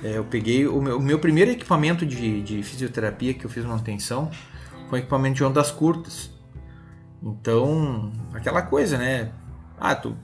É, 0.00 0.16
eu 0.16 0.22
peguei 0.24 0.64
o 0.64 0.80
meu, 0.80 0.98
o 0.98 1.02
meu 1.02 1.18
primeiro 1.18 1.50
equipamento 1.50 2.06
de, 2.06 2.40
de 2.40 2.62
fisioterapia 2.62 3.34
que 3.34 3.44
eu 3.44 3.50
fiz 3.50 3.64
manutenção 3.64 4.30
foi 4.88 5.00
um 5.00 5.02
equipamento 5.02 5.34
de 5.34 5.42
ondas 5.42 5.72
curtas. 5.72 6.30
Então, 7.20 8.12
aquela 8.32 8.62
coisa, 8.62 8.96
né? 8.96 9.32
Ah, 9.76 9.96
tu 9.96 10.16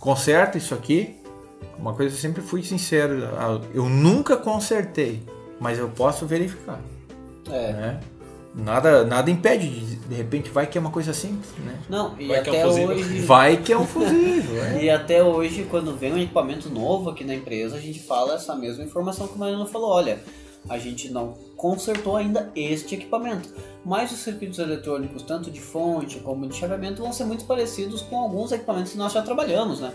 conserta 0.00 0.58
isso 0.58 0.74
aqui. 0.74 1.14
Uma 1.78 1.94
coisa 1.94 2.12
eu 2.12 2.18
sempre 2.18 2.42
fui 2.42 2.60
sincero, 2.64 3.22
eu 3.72 3.88
nunca 3.88 4.36
consertei, 4.36 5.24
mas 5.60 5.78
eu 5.78 5.88
posso 5.90 6.26
verificar, 6.26 6.80
É. 7.48 7.72
né? 7.72 8.00
Nada, 8.54 9.04
nada 9.04 9.30
impede, 9.30 9.68
de, 9.68 9.96
de 9.96 10.14
repente 10.14 10.50
vai 10.50 10.66
que 10.66 10.76
é 10.76 10.80
uma 10.80 10.90
coisa 10.90 11.12
simples, 11.12 11.48
né? 11.64 11.78
Não, 11.88 12.14
e 12.18 12.26
Vai 12.26 12.42
que 12.42 12.50
é 12.50 12.52
um 12.52 12.56
até 12.56 12.64
fusível. 12.66 12.88
hoje. 12.88 13.20
Vai 13.20 13.56
que 13.58 13.72
é 13.72 13.78
um 13.78 13.86
fusível, 13.86 14.64
é. 14.64 14.82
E 14.84 14.90
até 14.90 15.22
hoje, 15.22 15.66
quando 15.70 15.94
vem 15.96 16.12
um 16.12 16.18
equipamento 16.18 16.68
novo 16.68 17.10
aqui 17.10 17.22
na 17.24 17.34
empresa, 17.34 17.76
a 17.76 17.80
gente 17.80 18.00
fala 18.00 18.34
essa 18.34 18.54
mesma 18.56 18.82
informação 18.82 19.28
que 19.28 19.34
o 19.34 19.38
Mariano 19.38 19.66
falou. 19.66 19.90
Olha, 19.90 20.18
a 20.68 20.76
gente 20.78 21.10
não 21.12 21.34
consertou 21.56 22.16
ainda 22.16 22.50
este 22.56 22.94
equipamento, 22.96 23.48
mas 23.84 24.10
os 24.10 24.18
circuitos 24.18 24.58
eletrônicos, 24.58 25.22
tanto 25.22 25.50
de 25.50 25.60
fonte 25.60 26.18
como 26.20 26.46
de 26.48 26.56
chaveamento, 26.56 27.02
vão 27.02 27.12
ser 27.12 27.24
muito 27.24 27.44
parecidos 27.44 28.02
com 28.02 28.18
alguns 28.18 28.50
equipamentos 28.50 28.92
que 28.92 28.98
nós 28.98 29.12
já 29.12 29.22
trabalhamos, 29.22 29.80
né? 29.80 29.92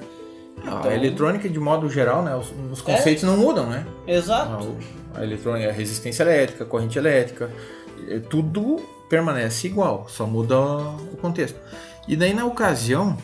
Então- 0.60 0.84
A 0.84 0.96
eletrônica, 0.96 1.50
de 1.50 1.60
modo 1.60 1.90
geral, 1.90 2.22
né? 2.24 2.34
Os, 2.36 2.48
os 2.72 2.82
conceitos 2.82 3.24
não 3.24 3.36
mudam, 3.36 3.66
né? 3.66 3.86
Exato. 4.08 4.74
A, 5.14 5.20
a 5.20 5.24
eletrônica, 5.24 5.68
a 5.68 5.74
resistência 5.74 6.24
elétrica, 6.24 6.64
a 6.64 6.68
corrente 6.68 6.98
elétrica, 6.98 7.46
é, 7.46 7.83
tudo 8.30 8.78
permanece 9.10 9.68
igual, 9.68 10.08
só 10.10 10.26
muda 10.26 10.60
o 10.60 11.18
contexto. 11.22 11.60
E 12.08 12.16
daí 12.16 12.34
na 12.34 12.46
ocasião, 12.46 13.18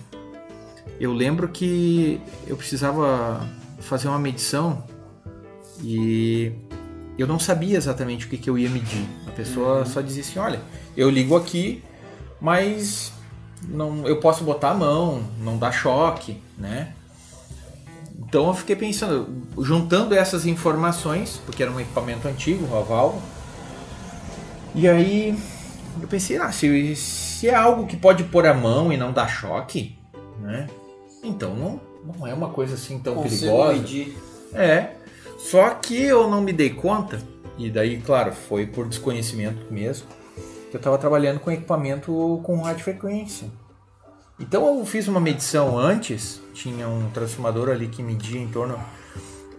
eu 1.00 1.14
lembro 1.14 1.48
que 1.50 2.22
eu 2.48 2.56
precisava 2.56 3.48
fazer 3.80 4.08
uma 4.08 4.20
medição 4.20 4.84
e 5.82 6.52
eu 7.18 7.28
não 7.28 7.40
sabia 7.40 7.78
exatamente 7.78 8.26
o 8.26 8.30
que, 8.30 8.38
que 8.38 8.50
eu 8.50 8.58
ia 8.58 8.70
medir. 8.70 9.06
A 9.28 9.32
pessoa 9.32 9.86
só 9.86 10.02
dizia 10.02 10.22
assim, 10.22 10.40
olha, 10.40 10.62
eu 10.96 11.10
ligo 11.10 11.36
aqui, 11.36 11.84
mas 12.40 13.12
não, 13.68 14.08
eu 14.08 14.20
posso 14.20 14.44
botar 14.44 14.72
a 14.72 14.74
mão, 14.74 15.24
não 15.42 15.58
dá 15.58 15.72
choque, 15.72 16.42
né? 16.58 16.94
Então 18.18 18.48
eu 18.48 18.54
fiquei 18.54 18.76
pensando, 18.76 19.28
juntando 19.60 20.14
essas 20.14 20.46
informações, 20.46 21.42
porque 21.46 21.64
era 21.64 21.72
um 21.72 21.80
equipamento 21.80 22.28
antigo, 22.28 22.66
uma 22.66 22.84
válvula, 22.84 23.22
e 24.76 24.88
aí 24.88 25.38
eu 26.02 26.08
pensei, 26.08 26.38
ah, 26.38 26.52
se, 26.52 26.96
se 26.96 27.48
é 27.48 27.56
algo 27.56 27.86
que 27.86 27.98
pode 27.98 28.24
pôr 28.26 28.46
a 28.46 28.54
mão 28.54 28.92
e 28.92 28.98
não 28.98 29.12
dar 29.12 29.28
choque, 29.28 29.98
né? 30.40 30.68
Então 31.24 31.56
não, 31.56 31.80
não 32.06 32.28
é 32.28 32.34
uma 32.34 32.50
coisa 32.50 32.76
assim 32.76 33.00
tão 33.00 33.16
Consigo 33.16 33.42
perigosa. 33.42 33.74
medir. 33.74 34.18
É. 34.54 34.92
Só 35.38 35.70
que 35.72 36.02
eu 36.02 36.30
não 36.30 36.42
me 36.42 36.52
dei 36.52 36.70
conta, 36.70 37.22
e 37.58 37.70
daí, 37.70 38.02
claro, 38.02 38.34
foi 38.34 38.66
por 38.66 38.88
desconhecimento 38.88 39.72
mesmo, 39.72 40.08
que 40.70 40.76
eu 40.76 40.80
estava 40.80 40.98
trabalhando 40.98 41.40
com 41.40 41.52
equipamento 41.52 42.42
com 42.44 42.62
radiofrequência. 42.62 43.50
Então 44.40 44.80
eu 44.80 44.86
fiz 44.86 45.08
uma 45.08 45.20
medição 45.20 45.78
antes, 45.78 46.42
tinha 46.54 46.88
um 46.88 47.10
transformador 47.10 47.70
ali 47.70 47.88
que 47.88 48.02
media 48.02 48.40
em 48.40 48.48
torno, 48.48 48.80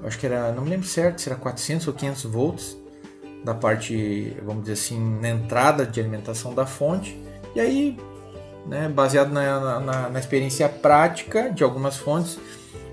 acho 0.04 0.18
que 0.18 0.26
era, 0.26 0.52
não 0.52 0.62
me 0.62 0.70
lembro 0.70 0.86
certo, 0.86 1.20
se 1.20 1.28
era 1.28 1.38
400 1.38 1.88
ou 1.88 1.94
500 1.94 2.24
volts 2.24 2.79
da 3.44 3.54
parte, 3.54 4.36
vamos 4.44 4.62
dizer 4.62 4.74
assim, 4.74 5.18
na 5.20 5.30
entrada 5.30 5.86
de 5.86 6.00
alimentação 6.00 6.54
da 6.54 6.66
fonte. 6.66 7.18
E 7.54 7.60
aí, 7.60 7.98
né, 8.66 8.88
baseado 8.88 9.32
na, 9.32 9.80
na, 9.80 10.08
na 10.08 10.18
experiência 10.18 10.68
prática 10.68 11.50
de 11.50 11.64
algumas 11.64 11.96
fontes, 11.96 12.38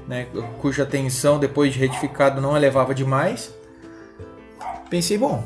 né, 0.07 0.27
cuja 0.61 0.85
tensão 0.85 1.37
depois 1.37 1.73
de 1.73 1.79
retificado 1.79 2.39
não 2.39 2.55
elevava 2.55 2.95
demais, 2.95 3.53
pensei, 4.89 5.17
bom, 5.17 5.43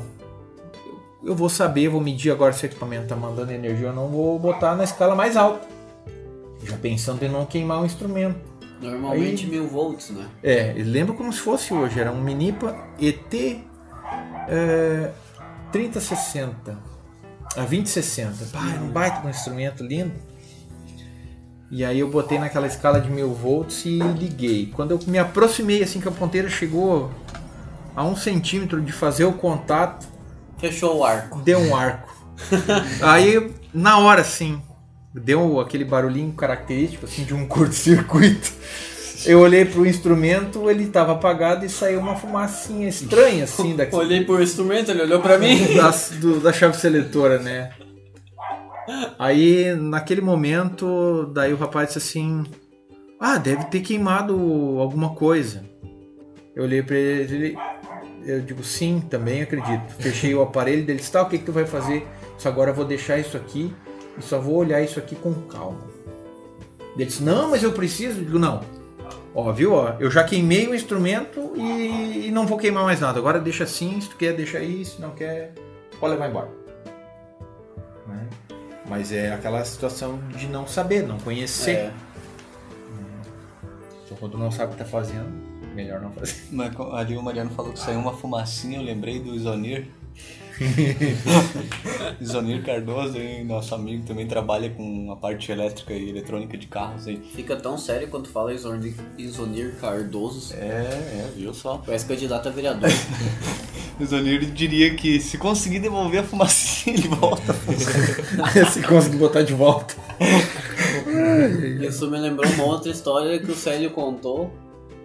eu 1.22 1.34
vou 1.34 1.48
saber, 1.48 1.88
vou 1.88 2.00
medir 2.00 2.30
agora 2.30 2.52
se 2.52 2.64
o 2.64 2.66
equipamento 2.66 3.04
está 3.04 3.16
mandando 3.16 3.52
energia 3.52 3.88
ou 3.88 3.94
não, 3.94 4.08
vou 4.08 4.38
botar 4.38 4.74
na 4.74 4.84
escala 4.84 5.14
mais 5.14 5.36
alta. 5.36 5.66
Já 6.64 6.76
pensando 6.76 7.24
em 7.24 7.28
não 7.28 7.44
queimar 7.44 7.82
o 7.82 7.84
instrumento. 7.84 8.38
Normalmente 8.80 9.44
Aí- 9.44 9.50
mil 9.50 9.66
volts, 9.66 10.10
né? 10.10 10.26
É, 10.42 10.72
eu 10.76 10.84
lembro 10.84 11.14
como 11.14 11.32
se 11.32 11.40
fosse 11.40 11.72
hoje, 11.74 12.00
era 12.00 12.10
um 12.10 12.20
Minipa 12.20 12.76
ET 13.00 13.62
é, 14.48 15.10
3060 15.70 16.78
a 17.56 17.60
2060. 17.60 18.46
Pá, 18.52 18.60
um 18.82 18.88
baita 18.88 19.20
de 19.20 19.26
um 19.26 19.30
instrumento 19.30 19.84
lindo. 19.84 20.12
E 21.70 21.84
aí 21.84 22.00
eu 22.00 22.10
botei 22.10 22.38
naquela 22.38 22.66
escala 22.66 23.00
de 23.00 23.10
mil 23.10 23.32
volts 23.32 23.86
e 23.86 23.98
liguei. 23.98 24.66
Quando 24.74 24.90
eu 24.90 25.00
me 25.06 25.18
aproximei, 25.18 25.82
assim 25.82 26.00
que 26.00 26.08
a 26.08 26.12
ponteira 26.12 26.48
chegou 26.50 27.10
a 27.96 28.04
um 28.04 28.14
centímetro 28.14 28.80
de 28.80 28.92
fazer 28.92 29.24
o 29.24 29.32
contato, 29.32 30.06
Fechou 30.58 30.98
o 30.98 31.04
arco. 31.04 31.40
deu 31.40 31.58
um 31.58 31.74
arco. 31.74 32.14
Aí, 33.02 33.52
na 33.72 33.98
hora, 33.98 34.20
assim, 34.20 34.60
deu 35.14 35.60
aquele 35.60 35.84
barulhinho 35.84 36.32
característico, 36.32 37.06
assim, 37.06 37.24
de 37.24 37.34
um 37.34 37.46
curto-circuito. 37.46 38.52
Eu 39.26 39.40
olhei 39.40 39.64
pro 39.64 39.86
instrumento, 39.86 40.68
ele 40.70 40.86
tava 40.86 41.12
apagado 41.12 41.64
e 41.64 41.68
saiu 41.68 42.00
uma 42.00 42.16
fumacinha 42.16 42.88
estranha, 42.88 43.44
assim, 43.44 43.74
daqui, 43.76 43.94
Olhei 43.94 44.24
pro 44.24 44.42
instrumento, 44.42 44.90
ele 44.90 45.02
olhou 45.02 45.20
pra 45.20 45.38
mim. 45.38 45.58
da, 45.76 45.90
do- 46.20 46.40
da 46.40 46.52
chave 46.52 46.76
seletora, 46.76 47.38
né? 47.38 47.70
Aí, 49.18 49.74
naquele 49.76 50.20
momento, 50.20 51.26
daí 51.32 51.52
o 51.52 51.56
rapaz 51.56 51.88
disse 51.88 51.98
assim: 51.98 52.44
Ah, 53.20 53.38
deve 53.38 53.64
ter 53.66 53.80
queimado 53.80 54.34
alguma 54.80 55.14
coisa. 55.14 55.64
Eu 56.54 56.64
olhei 56.64 56.82
pra 56.82 56.96
ele, 56.96 57.34
ele- 57.34 57.58
eu 58.24 58.40
digo: 58.40 58.64
Sim, 58.64 59.00
também 59.08 59.40
acredito. 59.42 59.92
Fechei 59.98 60.34
o 60.34 60.42
aparelho 60.42 60.84
dele, 60.84 60.98
disse: 60.98 61.12
Tá, 61.12 61.22
o 61.22 61.28
que, 61.28 61.38
que 61.38 61.44
tu 61.44 61.52
vai 61.52 61.64
fazer? 61.64 62.06
Isso 62.36 62.48
agora 62.48 62.70
eu 62.70 62.74
vou 62.74 62.84
deixar 62.84 63.18
isso 63.18 63.36
aqui 63.36 63.72
e 64.18 64.22
só 64.22 64.40
vou 64.40 64.56
olhar 64.56 64.82
isso 64.82 64.98
aqui 64.98 65.14
com 65.14 65.32
calma. 65.42 65.78
Ele 66.96 67.04
disse: 67.06 67.22
Não, 67.22 67.50
mas 67.50 67.62
eu 67.62 67.70
preciso. 67.72 68.18
Eu 68.18 68.24
digo: 68.24 68.38
Não. 68.40 68.60
Ó, 69.34 69.50
viu? 69.52 69.72
Ó, 69.72 69.94
eu 69.98 70.10
já 70.10 70.22
queimei 70.24 70.68
o 70.68 70.74
instrumento 70.74 71.52
e, 71.56 72.28
e 72.28 72.30
não 72.30 72.46
vou 72.46 72.58
queimar 72.58 72.84
mais 72.84 73.00
nada. 73.00 73.18
Agora 73.18 73.40
deixa 73.40 73.64
assim, 73.64 74.00
se 74.00 74.08
tu 74.08 74.16
quer, 74.16 74.34
deixa 74.34 74.58
aí, 74.58 74.84
se 74.84 75.00
não 75.00 75.10
quer, 75.10 75.52
pode 75.98 76.12
levar 76.12 76.28
embora. 76.28 76.48
Né? 78.06 78.28
Mas 78.88 79.10
é 79.10 79.32
aquela 79.32 79.64
situação 79.64 80.18
de 80.36 80.46
não 80.46 80.66
saber, 80.66 81.06
não 81.06 81.18
conhecer. 81.18 81.76
É. 81.76 81.92
Então 84.04 84.16
quando 84.18 84.36
não 84.36 84.50
sabe 84.50 84.72
o 84.72 84.76
que 84.76 84.82
tá 84.82 84.88
fazendo, 84.88 85.30
melhor 85.74 86.00
não 86.00 86.12
fazer. 86.12 86.42
Mas 86.52 86.72
ali 86.92 87.16
o 87.16 87.22
Mariano 87.22 87.50
falou 87.50 87.72
que 87.72 87.78
saiu 87.78 87.98
uma 87.98 88.12
fumacinha, 88.12 88.78
eu 88.78 88.82
lembrei 88.82 89.18
do 89.18 89.34
Isonir. 89.34 89.88
Isonir 92.20 92.62
Cardoso, 92.62 93.18
hein, 93.18 93.44
nosso 93.44 93.74
amigo, 93.74 94.04
também 94.06 94.26
trabalha 94.26 94.70
com 94.70 95.10
a 95.12 95.16
parte 95.16 95.50
elétrica 95.50 95.92
e 95.92 96.08
eletrônica 96.08 96.56
de 96.56 96.66
carros 96.66 97.06
aí. 97.06 97.20
Fica 97.34 97.56
tão 97.56 97.76
sério 97.76 98.08
quando 98.08 98.28
fala 98.28 98.52
Isonir, 98.52 98.94
Isonir 99.18 99.74
Cardoso. 99.80 100.54
É, 100.54 100.66
é, 100.66 101.30
viu 101.36 101.52
só. 101.52 101.78
Parece 101.78 102.06
candidato 102.06 102.48
a 102.48 102.52
vereador. 102.52 102.90
Isonir 104.00 104.40
diria 104.52 104.94
que 104.94 105.20
se 105.20 105.38
conseguir 105.38 105.80
devolver 105.80 106.20
a 106.20 106.24
fumacinha, 106.24 106.96
ele 106.96 107.08
volta. 107.08 107.54
Se 108.72 108.82
conseguir 108.82 109.18
botar 109.18 109.42
de 109.42 109.52
volta. 109.52 109.94
Isso 111.80 112.10
me 112.10 112.18
lembrou 112.18 112.50
uma 112.52 112.64
outra 112.64 112.90
história 112.90 113.38
que 113.38 113.50
o 113.50 113.54
Célio 113.54 113.90
contou 113.90 114.50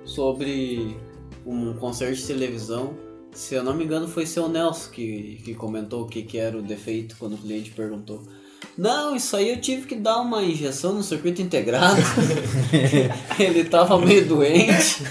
sobre 0.06 0.98
um 1.46 1.74
concerto 1.74 2.16
de 2.16 2.26
televisão. 2.26 2.94
Se 3.38 3.54
eu 3.54 3.64
não 3.64 3.76
me 3.76 3.84
engano, 3.84 4.08
foi 4.08 4.26
seu 4.26 4.50
Nelson 4.50 4.90
que, 4.90 5.40
que 5.46 5.54
comentou 5.54 6.02
o 6.02 6.08
que, 6.08 6.24
que 6.24 6.40
era 6.40 6.58
o 6.58 6.62
defeito 6.62 7.16
quando 7.20 7.34
o 7.34 7.38
cliente 7.38 7.70
perguntou. 7.70 8.24
Não, 8.76 9.16
isso 9.16 9.36
aí 9.36 9.52
eu 9.52 9.62
tive 9.62 9.86
que 9.86 9.96
dar 9.96 10.20
uma 10.22 10.42
injeção 10.42 10.94
no 10.94 11.04
circuito 11.04 11.40
integrado. 11.40 12.02
Ele 13.40 13.64
tava 13.66 14.00
meio 14.00 14.26
doente. 14.28 15.04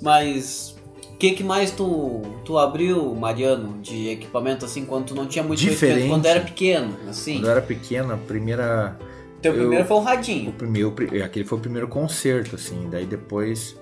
Mas 0.00 0.76
o 1.12 1.16
que, 1.16 1.32
que 1.32 1.42
mais 1.42 1.70
tu, 1.72 2.22
tu 2.44 2.56
abriu, 2.56 3.12
Mariano, 3.14 3.80
de 3.82 4.08
equipamento 4.08 4.64
assim 4.64 4.84
quando 4.84 5.06
tu 5.06 5.14
não 5.16 5.26
tinha 5.26 5.42
muito 5.42 5.58
Diferente. 5.58 6.08
Quando 6.08 6.26
era 6.26 6.40
pequeno, 6.40 6.96
assim? 7.08 7.34
Quando 7.34 7.44
eu 7.46 7.50
era 7.50 7.62
pequeno, 7.62 8.12
a 8.14 8.16
primeira. 8.16 8.96
Teu 9.42 9.52
eu- 9.52 9.58
primeiro 9.60 9.84
foi 9.86 9.96
um 9.96 10.00
O 10.00 10.02
radinho. 10.04 10.52
primeiro, 10.52 10.92
pri- 10.92 11.20
aquele 11.22 11.44
foi 11.44 11.58
o 11.58 11.60
primeiro 11.60 11.88
concerto, 11.88 12.54
assim. 12.56 12.88
Daí 12.90 13.06
depois 13.06 13.76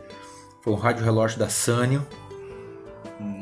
foi 0.65 0.73
um 0.73 0.77
rádio 0.77 1.05
relógio 1.05 1.39
da 1.39 1.49
Sanyo, 1.51 2.03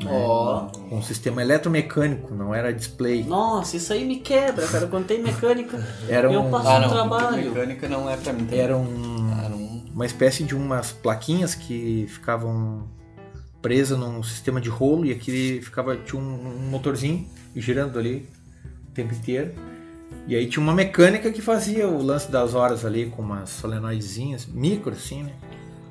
Ó. 0.07 0.67
com 0.89 0.97
um 0.99 1.03
sistema 1.03 1.41
eletromecânico, 1.41 2.35
não 2.35 2.55
era 2.55 2.73
display. 2.73 3.23
Nossa, 3.25 3.77
isso 3.77 3.93
aí 3.93 4.05
me 4.05 4.17
quebra, 4.17 4.67
cara. 4.67 4.87
Quando 4.89 5.07
tem 5.07 5.23
mecânica, 5.23 5.83
Era 6.09 6.31
eu 6.33 6.41
um- 6.43 6.51
passo 6.51 6.69
Ah, 6.69 6.79
um 6.79 6.81
não, 6.81 6.89
trabalho. 6.91 7.37
mecânica 7.51 7.89
não 7.89 8.11
é 8.11 8.17
pra 8.17 8.33
mim 8.33 8.41
também. 8.45 8.59
Era 8.59 8.77
um, 8.77 9.41
Era 9.45 9.55
um- 9.55 9.85
uma 9.95 10.05
espécie 10.07 10.43
de 10.45 10.55
umas 10.55 10.91
plaquinhas 10.93 11.55
que 11.55 12.07
ficavam 12.09 12.89
presas 13.63 13.97
num 13.99 14.23
sistema 14.23 14.61
de 14.61 14.69
rolo 14.69 15.05
e 15.07 15.13
aqui 15.13 15.61
ficava 15.63 15.97
tinha 15.97 16.21
um, 16.21 16.25
um 16.57 16.69
motorzinho 16.71 17.27
girando 17.55 17.99
ali 17.99 18.29
o 18.89 18.93
tempo 18.93 19.15
inteiro. 19.15 19.53
E 20.27 20.35
aí 20.37 20.47
tinha 20.49 20.63
uma 20.63 20.75
mecânica 20.75 21.31
que 21.31 21.41
fazia 21.41 21.89
o 21.89 22.03
lance 22.03 22.31
das 22.31 22.55
horas 22.55 22.85
ali 22.85 23.07
com 23.07 23.23
umas 23.23 23.49
solenoidezinhas, 23.51 24.47
micro 24.47 24.93
assim, 24.93 25.23
né? 25.23 25.33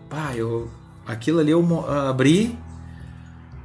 Pá, 0.09 0.33
eu 0.35 0.69
aquilo 1.05 1.39
ali 1.39 1.51
eu 1.51 1.85
abri 1.89 2.57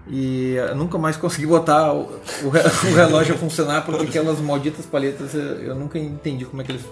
e 0.09 0.57
nunca 0.77 0.97
mais 0.99 1.17
consegui 1.17 1.47
botar 1.47 1.93
o, 1.93 2.03
o 2.45 2.49
re- 2.49 2.61
o 2.91 2.95
relógio 2.95 3.35
a 3.35 3.39
funcionar 3.39 3.85
porque 3.85 4.05
aquelas 4.05 4.39
malditas 4.41 4.87
palhetas 4.87 5.35
eu, 5.35 5.43
eu 5.43 5.75
nunca 5.75 5.99
entendi 5.99 6.45
como 6.45 6.63
é 6.63 6.65
que 6.65 6.73
eles 6.73 6.85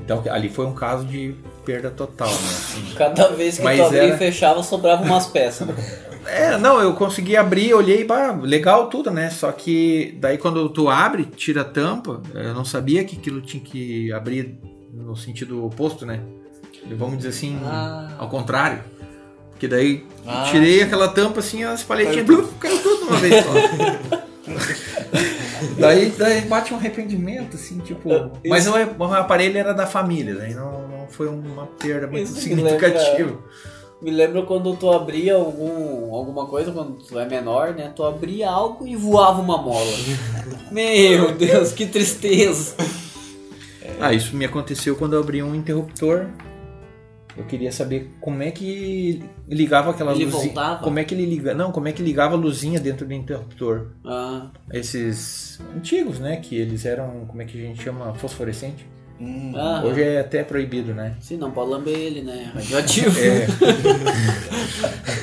então 0.00 0.22
ali 0.30 0.48
foi 0.48 0.64
um 0.64 0.72
caso 0.72 1.04
de 1.04 1.34
perda 1.64 1.90
total, 1.90 2.28
né? 2.28 2.34
assim. 2.36 2.94
Cada 2.96 3.28
vez 3.30 3.58
que 3.58 3.64
Mas 3.64 3.78
tu 3.78 3.84
abria 3.86 4.02
era- 4.04 4.14
e 4.14 4.18
fechava, 4.18 4.62
sobrava 4.62 5.02
umas 5.02 5.26
peças. 5.26 5.66
né? 5.66 5.74
É, 6.24 6.56
não, 6.56 6.80
eu 6.80 6.94
consegui 6.94 7.36
abrir, 7.36 7.74
olhei, 7.74 8.04
pá, 8.04 8.38
legal 8.40 8.88
tudo, 8.88 9.10
né? 9.10 9.28
Só 9.28 9.50
que 9.50 10.16
daí 10.20 10.38
quando 10.38 10.68
tu 10.68 10.88
abre, 10.88 11.24
tira 11.24 11.62
a 11.62 11.64
tampa, 11.64 12.22
eu 12.32 12.54
não 12.54 12.64
sabia 12.64 13.02
que 13.04 13.16
aquilo 13.16 13.40
tinha 13.40 13.62
que 13.62 14.12
abrir 14.12 14.58
no 14.94 15.16
sentido 15.16 15.64
oposto, 15.66 16.06
né? 16.06 16.20
Vamos 16.96 17.16
dizer 17.18 17.30
assim, 17.30 17.58
Ah. 17.64 18.12
ao 18.18 18.28
contrário. 18.28 18.78
Porque 19.58 19.66
daí 19.66 20.06
Ah, 20.24 20.46
tirei 20.48 20.82
aquela 20.82 21.08
tampa 21.08 21.40
assim, 21.40 21.64
as 21.64 21.82
palhetinhas, 21.82 22.24
Caiu 22.24 22.42
bluf, 22.42 22.54
caiu 22.60 22.78
tudo 22.80 22.98
de 22.98 23.02
uma 23.02 23.16
vez 23.16 23.44
só. 23.44 23.50
daí, 25.80 26.10
daí 26.10 26.40
bate 26.42 26.72
um 26.72 26.76
arrependimento, 26.76 27.56
assim, 27.56 27.78
tipo. 27.80 28.08
Mas 28.46 28.68
o, 28.68 28.72
o 28.72 29.04
aparelho 29.14 29.58
era 29.58 29.74
da 29.74 29.84
família, 29.84 30.36
daí 30.36 30.54
não, 30.54 30.86
não 30.86 31.08
foi 31.08 31.26
uma 31.26 31.66
perda 31.66 32.06
muito 32.06 32.30
Isso 32.30 32.40
significativa. 32.40 33.36
Me 34.00 34.12
lembro 34.12 34.44
quando 34.44 34.76
tu 34.76 34.92
abria 34.92 35.34
algum, 35.34 36.14
alguma 36.14 36.46
coisa, 36.46 36.70
quando 36.70 36.92
tu 36.92 37.18
é 37.18 37.26
menor, 37.26 37.74
né? 37.74 37.90
Tu 37.96 38.04
abria 38.04 38.48
algo 38.48 38.86
e 38.86 38.94
voava 38.94 39.40
uma 39.40 39.58
mola. 39.60 39.90
Meu 40.70 41.32
Deus, 41.32 41.72
que 41.72 41.84
tristeza. 41.84 42.76
Ah, 44.00 44.12
isso 44.12 44.36
me 44.36 44.44
aconteceu 44.44 44.94
quando 44.94 45.14
eu 45.14 45.20
abri 45.20 45.42
um 45.42 45.52
interruptor. 45.52 46.26
Eu 47.38 47.44
queria 47.44 47.70
saber 47.70 48.10
como 48.20 48.42
é 48.42 48.50
que 48.50 49.22
ligava 49.48 49.92
aquela 49.92 50.12
Ele 50.12 50.24
luzinha. 50.24 50.42
voltava? 50.46 50.82
Como 50.82 50.98
é 50.98 51.04
que 51.04 51.14
ele 51.14 51.24
liga? 51.24 51.54
Não, 51.54 51.70
como 51.70 51.86
é 51.86 51.92
que 51.92 52.02
ligava 52.02 52.34
a 52.34 52.36
luzinha 52.36 52.80
dentro 52.80 53.06
do 53.06 53.14
interruptor? 53.14 53.92
Ah, 54.04 54.50
Esses 54.72 55.60
antigos, 55.76 56.18
né? 56.18 56.36
Que 56.36 56.56
eles 56.56 56.84
eram, 56.84 57.24
como 57.28 57.40
é 57.40 57.44
que 57.44 57.56
a 57.56 57.66
gente 57.68 57.80
chama? 57.80 58.12
Fosforescente. 58.14 58.84
Hum, 59.20 59.52
ah. 59.56 59.82
Hoje 59.84 60.02
é 60.02 60.20
até 60.20 60.42
proibido, 60.42 60.92
né? 60.94 61.16
Sim, 61.20 61.36
não 61.36 61.50
pode 61.52 61.70
lamber 61.70 61.96
ele, 61.96 62.22
né? 62.22 62.50
Radioativo. 62.54 63.16
É. 63.18 63.46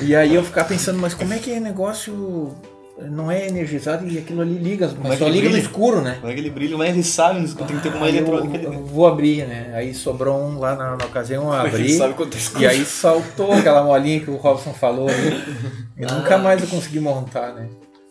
e 0.04 0.14
aí 0.16 0.34
eu 0.34 0.42
ficava 0.42 0.68
pensando, 0.68 0.98
mas 0.98 1.14
como 1.14 1.32
é 1.32 1.38
que 1.38 1.50
é 1.50 1.60
negócio 1.60 2.54
não 2.98 3.30
é 3.30 3.46
energizado 3.46 4.08
e 4.08 4.16
aquilo 4.18 4.40
ali 4.40 4.54
liga, 4.54 4.90
mas 5.02 5.14
é 5.14 5.16
só 5.18 5.28
liga 5.28 5.44
no 5.44 5.50
brilha? 5.50 5.62
escuro, 5.62 6.00
né? 6.00 6.16
Como 6.20 6.30
é 6.30 6.34
que 6.34 6.40
ele 6.40 6.50
brilha, 6.50 6.76
mas 6.78 6.88
ele 6.90 7.02
sabe, 7.02 7.40
no 7.40 7.44
escuro, 7.44 7.66
tem 7.66 7.76
que 7.76 7.82
ter 7.82 7.94
uma 7.94 8.08
eu, 8.08 8.16
eletrônica 8.16 8.56
ali. 8.56 8.64
eu 8.64 8.84
vou 8.86 9.06
abrir, 9.06 9.46
né? 9.46 9.72
Aí 9.74 9.92
sobrou 9.94 10.38
um 10.40 10.58
lá 10.58 10.74
na, 10.74 10.96
na 10.96 11.04
ocasião, 11.04 11.44
eu 11.44 11.52
abri. 11.60 11.90
Sabe 11.92 12.14
quanto 12.14 12.34
é 12.34 12.38
escuro? 12.40 12.62
E 12.62 12.66
aí 12.66 12.84
saltou 12.84 13.52
aquela 13.52 13.82
molinha 13.84 14.20
que 14.20 14.30
o 14.30 14.36
Robson 14.36 14.72
falou 14.72 15.08
ali. 15.08 15.36
E 15.98 16.04
Ah. 16.04 16.12
nunca 16.14 16.36
mais 16.36 16.60
eu 16.62 16.68
consegui 16.68 17.00
montar, 17.00 17.54
né? 17.54 17.68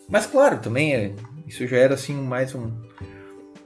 Mas 0.08 0.26
claro, 0.26 0.58
também 0.58 0.92
é, 0.94 1.12
isso 1.46 1.64
já 1.66 1.76
era 1.76 1.94
assim 1.94 2.14
mais 2.14 2.52
um, 2.52 2.68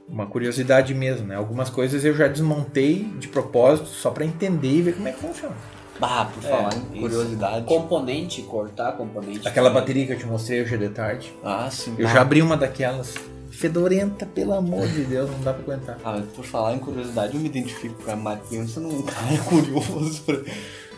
uma 0.06 0.26
curiosidade 0.26 0.92
mesmo, 0.94 1.26
né? 1.26 1.36
Algumas 1.36 1.70
coisas 1.70 2.04
eu 2.04 2.14
já 2.14 2.28
desmontei 2.28 3.04
de 3.18 3.28
propósito 3.28 3.88
só 3.88 4.10
pra 4.10 4.24
entender 4.24 4.76
e 4.76 4.82
ver 4.82 4.92
como 4.94 5.08
é 5.08 5.12
que 5.12 5.20
funciona. 5.20 5.54
Ah, 6.00 6.26
por 6.32 6.44
É, 6.44 6.48
falar 6.48 6.68
isso. 6.70 6.86
em 6.94 7.00
curiosidade. 7.00 7.64
Componente, 7.66 8.42
cortar 8.42 8.92
componente. 8.92 9.46
Aquela 9.46 9.70
bateria 9.70 10.06
que 10.06 10.12
eu 10.12 10.18
te 10.18 10.26
mostrei 10.26 10.62
hoje 10.62 10.76
de 10.78 10.88
tarde. 10.88 11.32
Ah, 11.44 11.68
sim. 11.70 11.94
Eu 11.98 12.08
ah. 12.08 12.12
já 12.12 12.22
abri 12.22 12.40
uma 12.42 12.56
daquelas. 12.56 13.14
Fedorenta, 13.50 14.24
pelo 14.24 14.54
amor 14.54 14.86
de 14.88 15.04
Deus, 15.04 15.28
não 15.30 15.40
dá 15.40 15.52
pra 15.52 15.62
aguentar. 15.74 15.98
Ah, 16.04 16.22
por 16.34 16.44
falar 16.44 16.74
em 16.74 16.78
curiosidade, 16.78 17.34
eu 17.34 17.40
me 17.40 17.48
identifico 17.48 18.02
com 18.02 18.28
a. 18.28 18.36
Pensa 18.36 18.80
num 18.80 19.02
cara 19.02 19.38
curioso 19.44 20.22
pra... 20.22 20.40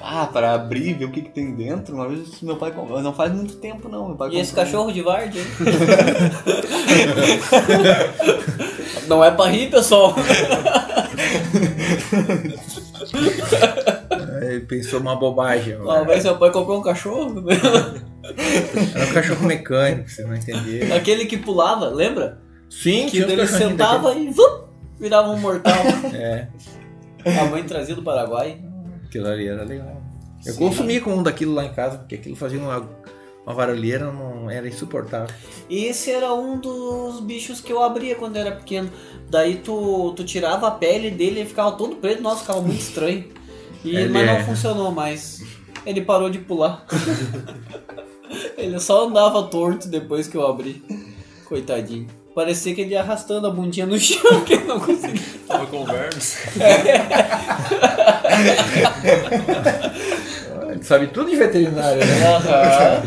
Ah, 0.04 0.26
para 0.26 0.52
abrir 0.52 0.88
e 0.90 0.94
ver 0.94 1.04
o 1.04 1.12
que, 1.12 1.22
que 1.22 1.30
tem 1.30 1.54
dentro. 1.54 1.94
Uma 1.94 2.08
vez 2.08 2.40
meu 2.42 2.56
pai 2.56 2.72
comprou. 2.72 3.00
Não 3.00 3.14
faz 3.14 3.32
muito 3.32 3.54
tempo, 3.56 3.88
não. 3.88 4.08
Meu 4.08 4.16
pai 4.16 4.30
E 4.30 4.40
esse 4.40 4.50
comprou- 4.50 4.66
cachorro 4.66 4.92
de 4.92 5.00
Vard, 5.00 5.32
hein? 5.36 5.44
Não 9.06 9.22
é 9.24 9.30
pra 9.30 9.46
rir, 9.46 9.70
pessoal. 9.70 10.12
Ele 14.52 14.66
pensou 14.66 15.00
uma 15.00 15.16
bobagem. 15.16 15.76
Vez 16.06 16.22
seu 16.22 16.36
pai 16.38 16.50
comprou 16.50 16.78
um 16.78 16.82
cachorro. 16.82 17.44
Era 18.94 19.06
um 19.10 19.12
cachorro 19.14 19.46
mecânico, 19.46 20.08
você 20.08 20.24
não 20.24 20.34
entendeu. 20.34 20.94
Aquele 20.94 21.26
que 21.26 21.36
pulava, 21.36 21.88
lembra? 21.88 22.40
Sim, 22.70 23.06
Que 23.08 23.18
ele 23.18 23.46
sentava 23.46 24.14
e 24.14 24.30
vup, 24.30 24.68
virava 24.98 25.30
um 25.30 25.38
mortal. 25.38 25.74
daquele. 25.74 26.48
É, 27.24 27.38
A 27.38 27.44
mãe 27.44 27.62
trazia 27.62 27.94
do 27.94 28.02
Paraguai. 28.02 28.60
aquilo 29.06 29.28
ali 29.28 29.46
era 29.46 29.62
legal. 29.62 30.02
Eu 30.44 30.54
Sim. 30.54 30.58
consumi 30.58 31.00
com 31.00 31.14
um 31.14 31.22
daquilo 31.22 31.54
lá 31.54 31.64
em 31.64 31.72
casa, 31.72 31.98
porque 31.98 32.16
aquilo 32.16 32.34
fazia 32.34 32.58
uma, 32.58 32.88
uma 33.46 33.54
barulheira, 33.54 34.10
não 34.10 34.50
era 34.50 34.66
insuportável. 34.66 35.32
E 35.70 35.84
esse 35.84 36.10
era 36.10 36.34
um 36.34 36.58
dos 36.58 37.20
bichos 37.20 37.60
que 37.60 37.72
eu 37.72 37.80
abria 37.80 38.16
quando 38.16 38.36
era 38.36 38.50
pequeno. 38.50 38.90
Daí 39.30 39.56
tu, 39.58 40.12
tu 40.16 40.24
tirava 40.24 40.66
a 40.66 40.72
pele 40.72 41.12
dele 41.12 41.42
e 41.42 41.46
ficava 41.46 41.72
todo 41.72 41.94
preto, 41.96 42.20
nossa, 42.22 42.40
ficava 42.40 42.60
muito 42.60 42.80
estranho. 42.80 43.24
E, 43.84 43.96
Ele 43.96 44.08
mas 44.08 44.26
não 44.26 44.34
é- 44.34 44.44
funcionou 44.44 44.92
mais. 44.92 45.42
Ele 45.84 46.00
parou 46.02 46.30
de 46.30 46.38
pular. 46.38 46.84
ele 48.56 48.78
só 48.78 49.06
andava 49.06 49.42
torto 49.44 49.88
depois 49.88 50.28
que 50.28 50.36
eu 50.36 50.46
abri. 50.46 50.82
Coitadinho. 51.46 52.06
Parecia 52.34 52.74
que 52.74 52.80
ele 52.80 52.92
ia 52.92 53.00
arrastando 53.00 53.46
a 53.46 53.50
bundinha 53.50 53.84
no 53.84 53.98
chão, 53.98 54.40
que 54.44 54.54
ele 54.54 54.64
não 54.64 54.80
conseguia. 54.80 55.20
Tava 55.46 55.66
com 55.66 55.84
vermes. 55.84 56.38
Ele 60.70 60.82
sabe 60.82 61.08
tudo 61.08 61.30
de 61.30 61.36
veterinário, 61.36 61.98
né? 61.98 62.26
Aham. 62.26 63.02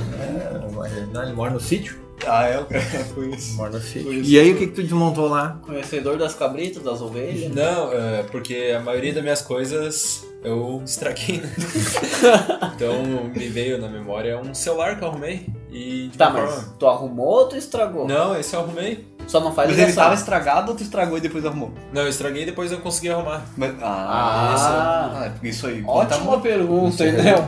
Não, 1.12 1.24
ele 1.24 1.34
mora 1.34 1.52
no 1.52 1.60
sítio. 1.60 1.96
Ah, 2.26 2.46
é, 2.46 2.60
o 2.60 2.66
cara 2.66 2.82
foi 3.14 3.30
isso. 3.30 3.56
Mora 3.58 3.72
no 3.72 3.82
sítio. 3.82 4.04
Foi 4.04 4.16
isso. 4.16 4.30
E 4.32 4.40
aí 4.40 4.52
o 4.54 4.58
que, 4.58 4.68
que 4.68 4.74
tu 4.74 4.84
desmontou 4.84 5.28
lá? 5.28 5.60
Conhecedor 5.66 6.18
das 6.18 6.34
cabritas, 6.36 6.82
das 6.84 7.02
ovelhas. 7.02 7.54
Não, 7.54 7.92
é, 7.94 8.24
porque 8.24 8.74
a 8.76 8.80
maioria 8.82 9.14
das 9.14 9.24
minhas 9.24 9.42
coisas 9.42 10.26
eu 10.44 10.82
estraguei, 10.86 11.38
né? 11.42 11.50
então 12.76 13.04
me 13.36 13.48
veio 13.50 13.80
na 13.80 13.88
memória 13.88 14.40
um 14.40 14.54
celular 14.54 14.98
que 14.98 15.04
eu 15.04 15.08
arrumei. 15.10 15.46
E 15.72 16.10
Tá, 16.18 16.30
mas 16.30 16.50
forma- 16.54 16.76
tu 16.80 16.88
arrumou 16.88 17.28
ou 17.28 17.48
tu 17.50 17.56
estragou? 17.58 18.08
Não, 18.08 18.38
esse 18.40 18.56
eu 18.56 18.62
arrumei. 18.62 19.06
Só 19.28 19.40
não 19.40 19.52
faz 19.52 19.70
Mas 19.72 19.80
ele 19.80 19.92
tava 19.94 20.14
estragado 20.14 20.72
ou 20.72 20.78
tu 20.78 20.84
estragou 20.84 21.18
e 21.18 21.22
depois 21.22 21.44
arrumou? 21.46 21.72
Não, 21.92 22.04
eu 22.04 22.10
estraguei 22.10 22.44
e 22.44 22.46
depois 22.46 22.72
eu 22.72 22.78
consegui 22.80 23.10
arrumar. 23.10 23.44
Mas, 23.58 23.72
Ah. 23.82 23.86
ah, 23.88 25.12
ah, 25.16 25.32
é 25.44 25.48
isso 25.48 25.66
aí. 25.66 25.84
Ótima 25.86 26.40
pergunta, 26.40 27.04
hein, 27.06 27.12
Léo? 27.14 27.48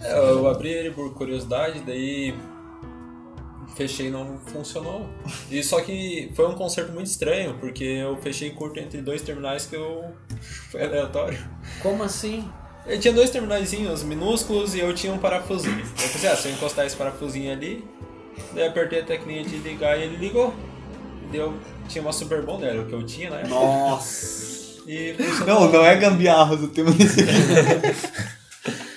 É, 0.00 0.18
Eu 0.30 0.48
abri 0.48 0.68
ele 0.70 0.90
por 0.92 1.12
curiosidade, 1.14 1.80
daí 1.84 2.32
fechei 3.74 4.08
e 4.08 4.10
não 4.10 4.38
funcionou. 4.46 5.08
E 5.50 5.62
só 5.62 5.80
que 5.80 6.30
foi 6.34 6.48
um 6.48 6.54
conserto 6.54 6.92
muito 6.92 7.06
estranho, 7.06 7.56
porque 7.58 7.84
eu 7.84 8.16
fechei 8.18 8.50
curto 8.50 8.78
entre 8.78 9.00
dois 9.00 9.22
terminais 9.22 9.66
que 9.66 9.76
eu 9.76 10.04
foi 10.70 10.84
aleatório. 10.84 11.38
Como 11.80 12.02
assim? 12.02 12.48
Ele 12.86 12.98
tinha 12.98 13.14
dois 13.14 13.30
terminaizinhos 13.30 14.02
minúsculos 14.02 14.74
e 14.74 14.80
eu 14.80 14.92
tinha 14.94 15.12
um 15.12 15.18
parafusinho. 15.18 15.80
Eu 15.80 16.08
pensei, 16.08 16.28
ah, 16.28 16.36
se 16.36 16.48
eu 16.48 16.52
encostar 16.52 16.84
esse 16.84 16.96
parafusinho 16.96 17.52
ali, 17.52 17.84
daí 18.52 18.64
eu 18.64 18.70
apertei 18.70 19.00
a 19.00 19.04
tecninha 19.04 19.44
de 19.44 19.56
ligar 19.58 19.98
e 19.98 20.02
ele 20.02 20.16
ligou. 20.16 20.52
Deu, 21.30 21.54
tinha 21.88 22.02
uma 22.02 22.12
super 22.12 22.42
bonder, 22.42 22.70
era 22.70 22.82
o 22.82 22.86
que 22.86 22.92
eu 22.92 23.04
tinha, 23.04 23.30
né? 23.30 23.44
Nossa. 23.48 24.82
E 24.86 25.14
funcionou. 25.14 25.60
Não, 25.60 25.72
não 25.72 25.86
é 25.86 25.94
gambiarra 25.96 26.56
do 26.56 26.68
tema 26.68 26.90
desse 26.90 27.22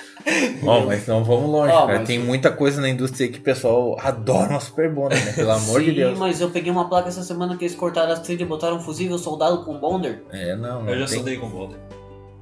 Bom, 0.62 0.86
mas 0.88 1.06
não 1.08 1.24
vamos 1.24 1.50
longe, 1.50 1.72
Ó, 1.74 1.86
cara. 1.86 2.00
mas- 2.00 2.08
Tem 2.08 2.18
muita 2.20 2.52
coisa 2.52 2.82
na 2.82 2.90
indústria 2.90 3.28
que 3.28 3.38
o 3.40 3.42
pessoal 3.42 3.98
adora 4.02 4.50
uma 4.50 4.60
Super 4.60 4.90
Bonder, 4.92 5.24
né? 5.24 5.34
Pelo 5.34 5.52
amor 5.52 5.82
de 5.82 5.90
Sim, 5.90 5.96
Deus. 5.96 6.18
mas 6.18 6.42
eu 6.42 6.50
peguei 6.50 6.72
uma 6.72 6.90
placa 6.90 7.10
essa 7.10 7.24
semana 7.24 7.56
que 7.58 7.66
eles 7.66 7.76
cortaram 7.76 8.12
as 8.12 8.20
trilhas 8.20 8.42
e 8.42 8.46
botaram 8.46 8.78
um 8.78 8.82
fusível 8.82 9.18
soldado 9.18 9.64
com 9.64 9.78
bonder. 9.78 10.24
É, 10.32 10.56
não, 10.56 10.82
não 10.84 10.90
Eu 10.92 11.00
já 11.02 11.06
tem. 11.06 11.16
soldei 11.18 11.38
com 11.38 11.48
boulder. 11.50 11.78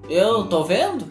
Eu 0.09 0.43
tô 0.47 0.65
vendo? 0.65 1.05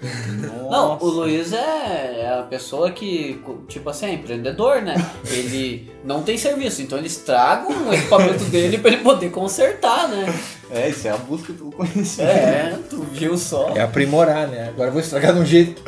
Não, 0.70 0.98
o 1.00 1.06
Luiz 1.06 1.50
é 1.54 2.20
é 2.20 2.38
a 2.38 2.42
pessoa 2.42 2.90
que, 2.90 3.40
tipo 3.66 3.88
assim, 3.88 4.04
é 4.04 4.12
empreendedor, 4.12 4.82
né? 4.82 4.94
Ele 5.30 5.90
não 6.04 6.22
tem 6.22 6.36
serviço, 6.36 6.82
então 6.82 6.98
ele 6.98 7.06
estraga 7.06 7.68
o 7.72 7.92
equipamento 7.94 8.44
dele 8.44 8.76
pra 8.76 8.90
ele 8.92 9.02
poder 9.02 9.30
consertar, 9.30 10.08
né? 10.08 10.26
É, 10.70 10.90
isso 10.90 11.08
é 11.08 11.10
a 11.10 11.16
busca 11.16 11.54
do 11.54 11.70
conhecimento. 11.70 12.20
É, 12.30 12.78
tu 12.90 13.00
viu 13.12 13.36
só. 13.38 13.70
É 13.74 13.80
aprimorar, 13.80 14.46
né? 14.48 14.68
Agora 14.68 14.88
eu 14.88 14.92
vou 14.92 15.00
estragar 15.00 15.32
de 15.32 15.40
um 15.40 15.46
jeito. 15.46 15.82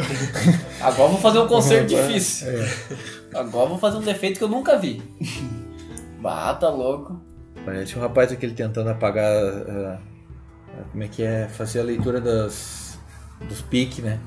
Agora 0.84 1.08
vou 1.10 1.18
fazer 1.20 1.38
um 1.38 1.46
conserto 1.48 1.92
Agora- 1.94 2.06
difícil. 2.08 2.48
É. 2.48 2.68
Agora 3.34 3.68
vou 3.68 3.78
fazer 3.78 3.96
um 3.98 4.02
defeito 4.02 4.38
que 4.38 4.44
eu 4.44 4.48
nunca 4.48 4.78
vi. 4.78 5.02
Bah, 6.20 6.54
tá 6.54 6.70
louco. 6.70 7.20
Parece 7.66 7.98
um 7.98 8.00
rapaz 8.00 8.32
aquele 8.32 8.54
tentando 8.54 8.88
apagar. 8.88 9.30
ah, 9.30 9.98
como 10.90 11.02
é 11.04 11.08
que 11.08 11.22
é? 11.22 11.48
Fazer 11.48 11.80
a 11.80 11.82
leitura 11.84 12.18
das, 12.18 12.98
dos 13.46 13.60
piques, 13.60 13.98
né? 13.98 14.18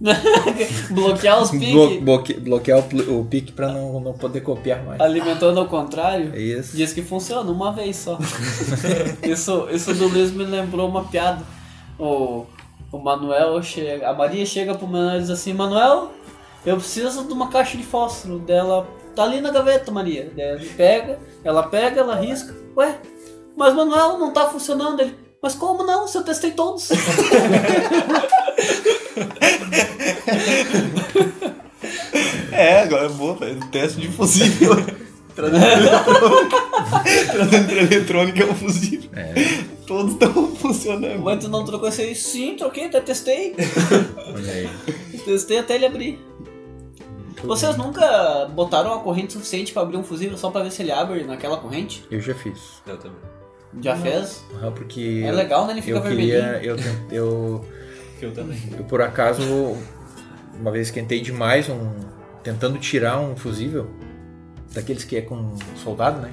Bloquear 0.90 1.42
os 1.42 1.50
Blo- 1.50 1.58
piques, 1.58 2.04
bloque- 2.04 2.34
bloquear 2.34 2.78
o, 2.78 3.18
o 3.20 3.24
pique 3.24 3.50
pra 3.50 3.72
não, 3.72 3.98
não 3.98 4.12
poder 4.12 4.42
copiar 4.42 4.80
mais. 4.84 5.00
alimentando 5.00 5.58
ao 5.58 5.66
contrário. 5.66 6.32
É 6.34 6.40
isso. 6.40 6.76
Diz 6.76 6.92
que 6.92 7.02
funciona 7.02 7.50
uma 7.50 7.72
vez 7.72 7.96
só. 7.96 8.16
isso, 9.22 9.68
isso 9.72 9.92
do 9.94 10.06
Luiz 10.06 10.30
me 10.32 10.44
lembrou 10.44 10.88
uma 10.88 11.02
piada. 11.04 11.44
O, 11.98 12.46
o 12.90 12.98
Manuel 12.98 13.62
chega. 13.62 14.08
A 14.08 14.12
Maria 14.12 14.44
chega 14.44 14.74
pro 14.74 14.86
Manuel 14.86 15.16
e 15.16 15.20
diz 15.20 15.30
assim, 15.30 15.52
Manuel, 15.52 16.12
eu 16.64 16.76
preciso 16.76 17.24
de 17.24 17.32
uma 17.32 17.48
caixa 17.48 17.76
de 17.76 17.84
fósforo 17.84 18.38
dela. 18.38 18.86
Tá 19.14 19.24
ali 19.24 19.40
na 19.40 19.50
gaveta, 19.50 19.90
Maria. 19.90 20.32
Ele 20.36 20.68
pega, 20.76 21.18
ela 21.42 21.62
pega, 21.64 22.00
ela 22.00 22.14
risca. 22.14 22.54
Ué, 22.76 22.98
mas 23.56 23.74
Manuel 23.74 24.18
não 24.18 24.32
tá 24.32 24.48
funcionando. 24.48 25.00
Ele, 25.00 25.16
mas 25.42 25.54
como 25.54 25.82
não? 25.82 26.06
Se 26.06 26.18
eu 26.18 26.24
testei 26.24 26.52
todos. 26.52 26.88
É, 32.58 32.82
agora 32.82 33.06
é 33.06 33.08
boa, 33.08 33.36
velho. 33.36 33.60
Teste 33.70 34.00
de 34.00 34.08
fusível. 34.08 34.72
Trazendo 35.38 35.64
eletrônica. 35.64 36.56
Trazendo 37.32 37.66
pra 37.68 37.76
eletrônica 37.82 38.42
é 38.42 38.46
um 38.46 38.54
fusível. 38.54 39.10
É. 39.14 39.34
Todos 39.86 40.12
estão 40.12 40.54
funcionando. 40.56 41.20
mas 41.22 41.42
tu 41.42 41.48
não 41.48 41.64
trocou 41.64 41.88
esse 41.88 42.02
aí? 42.02 42.14
Sim, 42.14 42.56
troquei, 42.56 42.86
até 42.86 43.00
testei. 43.00 43.54
Olha 44.34 44.52
aí. 44.52 44.68
Testei 45.24 45.58
até 45.58 45.76
ele 45.76 45.86
abrir. 45.86 46.18
Vocês 47.44 47.76
nunca 47.76 48.46
botaram 48.52 48.92
a 48.92 48.98
corrente 49.00 49.32
suficiente 49.32 49.72
pra 49.72 49.82
abrir 49.82 49.96
um 49.96 50.02
fusível 50.02 50.36
só 50.36 50.50
pra 50.50 50.62
ver 50.64 50.72
se 50.72 50.82
ele 50.82 50.90
abre 50.90 51.22
naquela 51.22 51.56
corrente? 51.56 52.04
Eu 52.10 52.20
já 52.20 52.34
fiz. 52.34 52.82
Eu 52.86 52.96
também. 52.98 53.16
Já 53.80 53.94
fez? 53.96 54.42
Aham, 54.56 54.72
porque. 54.72 55.22
É 55.24 55.30
legal, 55.30 55.66
né? 55.66 55.72
Ele 55.74 55.82
fica 55.82 55.98
eu 55.98 56.02
vermelhinho. 56.02 56.42
queria. 56.42 56.60
Eu, 56.64 56.76
tent- 56.76 57.12
eu, 57.12 57.64
Eu 58.20 58.32
também. 58.32 58.58
eu, 58.76 58.84
por 58.84 59.00
acaso, 59.00 59.76
uma 60.58 60.72
vez 60.72 60.88
esquentei 60.88 61.20
demais 61.20 61.68
um. 61.68 61.90
Tentando 62.42 62.78
tirar 62.78 63.20
um 63.20 63.36
fusível. 63.36 63.88
Daqueles 64.72 65.04
que 65.04 65.16
é 65.16 65.22
com 65.22 65.54
soldado, 65.82 66.20
né? 66.20 66.30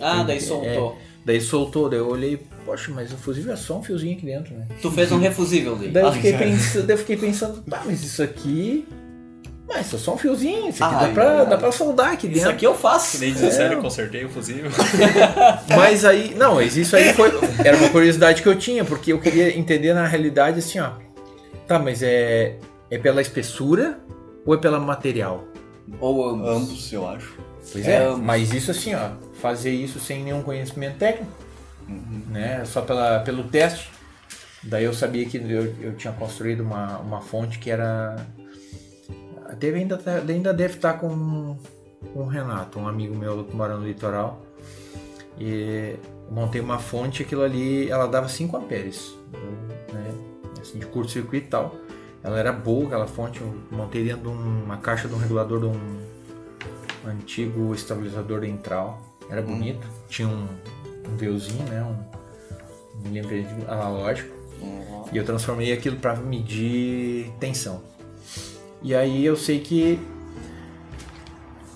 Ah, 0.00 0.22
daí 0.22 0.36
É. 0.36 0.40
soltou. 0.40 0.98
Daí 1.24 1.40
soltou, 1.40 1.88
daí 1.88 1.98
eu 1.98 2.08
olhei, 2.08 2.40
poxa, 2.64 2.92
mas 2.94 3.12
o 3.12 3.16
fusível 3.16 3.52
é 3.52 3.56
só 3.56 3.78
um 3.78 3.82
fiozinho 3.82 4.16
aqui 4.16 4.24
dentro, 4.26 4.54
né? 4.54 4.66
Tu 4.80 4.90
fez 4.92 5.10
um 5.10 5.18
refusível 5.18 5.74
daí. 5.74 5.88
Daí 5.90 6.02
eu 6.04 6.08
Ah, 6.08 6.12
fiquei, 6.12 6.32
pensando, 6.36 6.86
daí 6.86 6.94
eu 6.94 6.98
fiquei 6.98 7.16
pensando, 7.16 7.62
tá, 7.62 7.82
mas 7.84 8.02
isso 8.04 8.22
aqui. 8.22 8.86
Mas 9.68 9.86
isso 9.86 9.96
é 9.96 9.98
só 9.98 10.14
um 10.14 10.18
fiozinho, 10.18 10.68
isso 10.68 10.84
aqui 10.84 10.94
Ah, 10.94 10.98
dá, 11.06 11.08
pra, 11.08 11.24
é. 11.42 11.46
dá 11.46 11.56
pra 11.58 11.72
soldar 11.72 12.12
aqui 12.12 12.28
Isso 12.28 12.34
dentro. 12.36 12.50
aqui 12.52 12.64
eu 12.64 12.74
faço. 12.76 13.18
Que 13.18 13.24
nem 13.24 13.34
17 13.34 13.74
eu 13.74 13.82
consertei 13.82 14.24
o 14.24 14.28
fusível. 14.28 14.70
Mas 15.76 16.04
aí, 16.04 16.34
não, 16.36 16.54
mas 16.54 16.76
isso 16.76 16.94
aí 16.94 17.12
foi. 17.12 17.30
Era 17.64 17.76
uma 17.76 17.88
curiosidade 17.88 18.42
que 18.42 18.48
eu 18.48 18.56
tinha, 18.56 18.84
porque 18.84 19.12
eu 19.12 19.20
queria 19.20 19.56
entender 19.58 19.92
na 19.92 20.06
realidade 20.06 20.60
assim, 20.60 20.78
ó. 20.78 20.90
Tá, 21.66 21.78
mas 21.80 22.00
é. 22.02 22.56
É 22.88 22.96
pela 22.98 23.20
espessura 23.20 23.98
ou 24.44 24.54
é 24.54 24.58
pela 24.58 24.78
material? 24.78 25.44
Ou 26.00 26.28
ambos. 26.30 26.48
Ambos, 26.48 26.92
eu 26.92 27.08
acho. 27.08 27.36
Pois 27.72 27.86
é, 27.86 28.04
É, 28.04 28.16
mas 28.16 28.52
isso 28.52 28.70
assim, 28.70 28.94
ó, 28.94 29.10
fazer 29.40 29.70
isso 29.70 29.98
sem 29.98 30.22
nenhum 30.22 30.42
conhecimento 30.42 30.98
técnico, 30.98 31.32
né? 32.28 32.64
Só 32.64 32.82
pela, 32.82 33.20
pelo 33.20 33.44
teste. 33.44 33.90
Daí 34.62 34.84
eu 34.84 34.94
sabia 34.94 35.26
que 35.26 35.36
eu, 35.36 35.74
eu 35.80 35.94
tinha 35.96 36.12
construído 36.12 36.60
uma, 36.60 36.98
uma 36.98 37.20
fonte 37.20 37.58
que 37.58 37.70
era. 37.70 38.16
Deve 39.58 39.78
ainda, 39.78 40.00
ainda 40.28 40.52
deve 40.52 40.74
estar 40.74 40.94
com, 40.94 41.56
com 42.12 42.20
o 42.20 42.26
Renato, 42.26 42.78
um 42.78 42.88
amigo 42.88 43.14
meu 43.14 43.44
que 43.44 43.54
mora 43.54 43.76
no 43.76 43.86
litoral. 43.86 44.44
E 45.38 45.96
montei 46.30 46.60
uma 46.60 46.78
fonte, 46.78 47.22
aquilo 47.22 47.42
ali, 47.42 47.90
ela 47.90 48.06
dava 48.08 48.28
5 48.28 48.56
amperes, 48.56 49.14
né? 49.92 50.14
Assim, 50.60 50.78
de 50.78 50.86
curto-circuito 50.86 51.46
e 51.46 51.50
tal. 51.50 51.76
Ela 52.24 52.38
era 52.38 52.52
boa, 52.52 52.86
aquela 52.86 53.06
fonte, 53.06 53.40
eu 53.40 53.54
montei 53.70 54.02
dentro 54.02 54.22
de 54.22 54.28
uma 54.28 54.78
caixa 54.78 55.06
de 55.06 55.14
um 55.14 55.18
regulador 55.18 55.60
de 55.60 55.66
um 55.66 56.15
antigo 57.08 57.74
estabilizador 57.74 58.44
entral. 58.44 59.00
Era 59.28 59.42
bonito, 59.42 59.86
tinha 60.08 60.28
um, 60.28 60.46
um 61.08 61.16
véuzinho, 61.16 61.64
né? 61.64 61.82
Um, 61.82 63.08
um 63.08 63.12
lembrete 63.12 63.48
analógico. 63.68 64.34
E 65.12 65.16
eu 65.16 65.24
transformei 65.24 65.72
aquilo 65.72 65.96
para 65.96 66.16
medir 66.16 67.30
tensão. 67.38 67.82
E 68.82 68.94
aí 68.94 69.24
eu 69.24 69.36
sei 69.36 69.60
que 69.60 69.98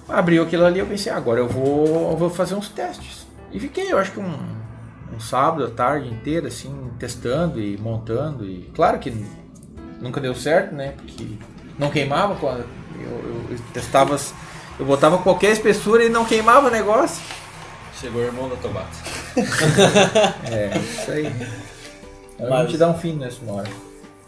abriu 0.08 0.42
aquilo 0.42 0.64
ali, 0.64 0.78
eu 0.80 0.86
pensei, 0.86 1.12
"Ah, 1.12 1.16
agora 1.16 1.40
eu 1.40 1.48
vou, 1.48 2.10
eu 2.10 2.16
vou 2.16 2.30
fazer 2.30 2.54
uns 2.54 2.68
testes. 2.68 3.26
E 3.52 3.58
fiquei, 3.60 3.92
eu 3.92 3.98
acho 3.98 4.12
que 4.12 4.20
um, 4.20 4.32
um 5.14 5.20
sábado, 5.20 5.64
a 5.64 5.70
tarde 5.70 6.08
inteira, 6.08 6.48
assim, 6.48 6.90
testando 6.98 7.60
e 7.60 7.76
montando. 7.76 8.44
E 8.44 8.70
claro 8.74 8.98
que 8.98 9.12
nunca 10.00 10.20
deu 10.20 10.34
certo, 10.34 10.74
né? 10.74 10.92
Porque 10.96 11.26
não 11.78 11.90
queimava 11.90 12.36
eu, 12.42 12.48
eu- 13.00 13.46
eu 13.50 13.58
testava, 13.72 14.16
eu 14.80 14.86
botava 14.86 15.18
qualquer 15.18 15.52
espessura 15.52 16.02
e 16.02 16.08
não 16.08 16.24
queimava 16.24 16.68
o 16.68 16.70
negócio. 16.70 17.22
Chegou 18.00 18.22
o 18.22 18.24
irmão 18.24 18.48
da 18.48 18.56
Tobato. 18.56 18.96
É, 20.50 20.76
isso 20.78 21.10
aí. 21.10 21.30
Mas- 22.38 22.66
gente 22.66 22.78
dá 22.78 22.88
um 22.88 22.98
fim 22.98 23.12
nessa 23.12 23.38
hora. 23.46 23.68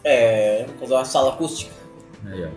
É, 0.05 0.67
fazer 0.79 0.93
uma 0.93 1.05
sala 1.07 1.33
acústica. 1.33 1.73
Aí, 2.27 2.45
ó. 2.45 2.49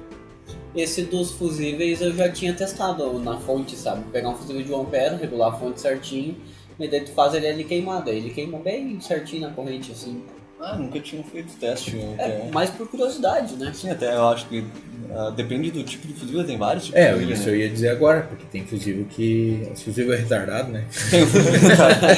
Esse 0.76 1.04
dos 1.04 1.32
fusíveis 1.32 2.02
eu 2.02 2.14
já 2.14 2.30
tinha 2.30 2.54
testado 2.54 3.18
na 3.20 3.40
fonte, 3.40 3.78
sabe? 3.78 4.04
Pegar 4.12 4.30
um 4.30 4.36
fusível 4.36 4.62
de 4.62 4.74
1 4.74 4.82
ampere, 4.82 5.16
regular 5.16 5.54
a 5.54 5.58
fonte 5.58 5.80
certinho, 5.80 6.36
e 6.78 6.88
daí 6.90 7.02
tu 7.06 7.14
faz 7.14 7.34
ele 7.34 7.48
ali 7.48 7.64
queimado. 7.64 8.10
Aí 8.10 8.18
Ele 8.18 8.30
queima 8.32 8.60
bem 8.60 9.00
certinho 9.00 9.48
na 9.48 9.54
corrente, 9.54 9.94
assim. 9.94 10.22
Ah, 10.60 10.76
nunca 10.78 11.00
tinha 11.00 11.22
feito 11.24 11.54
teste. 11.60 11.98
É, 12.18 12.24
Até. 12.38 12.52
mais 12.52 12.70
por 12.70 12.88
curiosidade, 12.88 13.56
né? 13.56 13.72
Sim, 13.74 13.90
até 13.90 14.16
eu 14.16 14.28
acho 14.30 14.48
que 14.48 14.66
ah, 15.14 15.30
depende 15.36 15.70
do 15.70 15.84
tipo 15.84 16.08
de 16.08 16.14
fusível, 16.14 16.46
tem 16.46 16.58
vários 16.58 16.86
tipos 16.86 17.00
É, 17.00 17.08
de 17.08 17.14
fusível, 17.14 17.34
isso 17.36 17.46
né? 17.46 17.52
eu 17.52 17.60
ia 17.60 17.70
dizer 17.70 17.90
agora, 17.90 18.22
porque 18.22 18.46
tem 18.52 18.66
fusível 18.66 19.06
que. 19.10 19.68
Esse 19.74 19.84
fusível 19.84 20.14
é 20.14 20.18
retardado, 20.18 20.72
né? 20.72 20.86
Tem 21.12 21.26
fusível 21.28 21.52
retardado. 21.70 22.16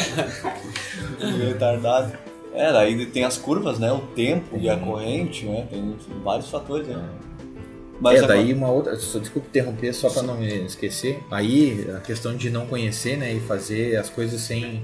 Fusível 1.19 1.47
retardado. 1.53 2.13
É, 2.53 2.71
daí 2.71 3.05
tem 3.07 3.23
as 3.23 3.38
curvas, 3.38 3.77
né? 3.79 3.91
O 3.91 3.99
tempo 3.99 4.57
e 4.59 4.67
a 4.69 4.77
corrente, 4.77 5.45
né? 5.45 5.67
Tem 5.69 5.95
vários 6.23 6.49
fatores, 6.49 6.88
né? 6.88 6.95
é, 6.95 7.97
agora- 7.99 8.27
daí 8.27 8.53
uma 8.53 8.69
outra. 8.69 8.95
Só, 8.97 9.19
desculpa 9.19 9.47
interromper, 9.49 9.93
só 9.93 10.09
pra 10.09 10.21
não 10.23 10.38
me 10.38 10.65
esquecer. 10.65 11.19
Aí 11.31 11.88
a 11.95 11.99
questão 11.99 12.35
de 12.35 12.49
não 12.49 12.65
conhecer, 12.67 13.17
né? 13.17 13.33
E 13.33 13.39
fazer 13.41 13.95
as 13.97 14.09
coisas 14.09 14.41
sem. 14.41 14.83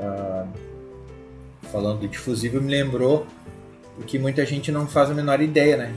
ah, 0.00 0.46
falando 1.70 2.08
de 2.08 2.18
fusível, 2.18 2.60
me 2.62 2.70
lembrou 2.70 3.26
que 4.06 4.18
muita 4.18 4.44
gente 4.44 4.70
não 4.70 4.86
faz 4.86 5.10
a 5.10 5.14
menor 5.14 5.40
ideia, 5.40 5.76
né? 5.76 5.94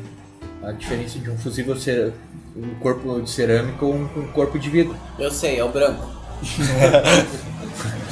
A 0.64 0.72
diferença 0.72 1.20
de 1.20 1.30
um 1.30 1.38
fusível 1.38 1.76
ser 1.76 2.14
um 2.56 2.76
corpo 2.76 3.22
de 3.22 3.30
cerâmica 3.30 3.86
ou 3.86 3.94
um, 3.94 4.04
um 4.04 4.28
corpo 4.32 4.58
de 4.58 4.70
vidro. 4.70 4.96
Eu 5.18 5.32
sei, 5.32 5.60
é 5.60 5.64
o 5.64 5.72
branco. 5.72 6.08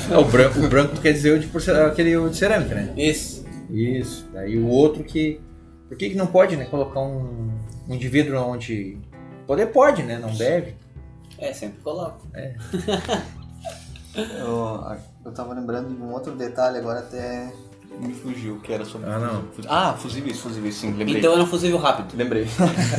É, 0.10 0.18
o 0.18 0.24
branco, 0.24 0.60
o 0.60 0.70
branco 0.70 1.01
quer 1.01 1.12
dizer 1.12 1.34
o 1.34 1.39
de 1.39 1.72
aquele 1.72 2.16
o 2.16 2.30
de 2.30 2.38
cerâmica, 2.38 2.74
né? 2.74 2.93
Isso. 2.95 3.45
Isso. 3.70 4.26
Daí 4.34 4.58
o 4.58 4.68
outro 4.68 5.03
que. 5.03 5.41
Por 5.89 5.97
que, 5.97 6.10
que 6.10 6.16
não 6.16 6.28
pode, 6.28 6.55
né? 6.55 6.64
Colocar 6.66 7.01
um, 7.01 7.51
um 7.89 7.97
de 7.97 8.08
vidro 8.08 8.39
onde. 8.41 8.97
Poder 9.45 9.66
pode, 9.68 10.03
né? 10.03 10.18
Não 10.18 10.34
deve. 10.34 10.76
É, 11.38 11.51
sempre 11.51 11.82
coloco. 11.82 12.26
Eu, 14.16 14.97
eu 15.28 15.34
tava 15.34 15.53
lembrando 15.53 15.93
de 15.93 16.01
um 16.01 16.13
outro 16.13 16.34
detalhe 16.34 16.78
agora 16.78 16.99
até 16.99 17.53
me 17.99 18.13
fugiu, 18.13 18.59
que 18.61 18.71
era 18.71 18.86
sobre. 18.86 19.09
Ah, 19.09 19.19
não. 19.19 19.43
fusível. 19.51 19.71
Ah, 19.71 19.93
fusíveis, 19.93 20.39
fusíveis, 20.39 20.75
sim, 20.75 20.93
lembrei. 20.93 21.17
Então 21.17 21.34
era 21.34 21.43
um 21.43 21.47
fusível 21.47 21.78
rápido. 21.78 22.15
Lembrei. 22.15 22.45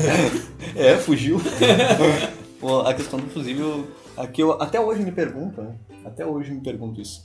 é, 0.76 0.97
fugiu. 0.97 1.41
Pô, 2.61 2.81
a 2.81 2.93
questão 2.93 3.18
do 3.18 3.31
fusível, 3.31 3.87
aqui 4.16 4.43
eu 4.43 4.61
até 4.61 4.81
hoje 4.81 5.03
me 5.03 5.12
pergunto, 5.12 5.62
né? 5.62 5.74
Até 6.05 6.26
hoje 6.26 6.53
me 6.53 6.61
pergunto 6.61 7.01
isso. 7.01 7.22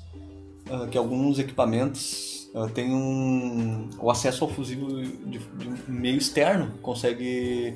Ah, 0.70 0.88
que 0.90 0.98
alguns 0.98 1.40
equipamentos 1.40 2.50
ah, 2.56 2.70
têm 2.74 2.94
um, 2.94 3.90
o 4.00 4.12
acesso 4.12 4.46
ao 4.46 4.50
fusível 4.50 4.88
de, 4.88 5.40
de 5.40 5.40
meio 5.88 6.18
externo, 6.18 6.72
consegue 6.82 7.74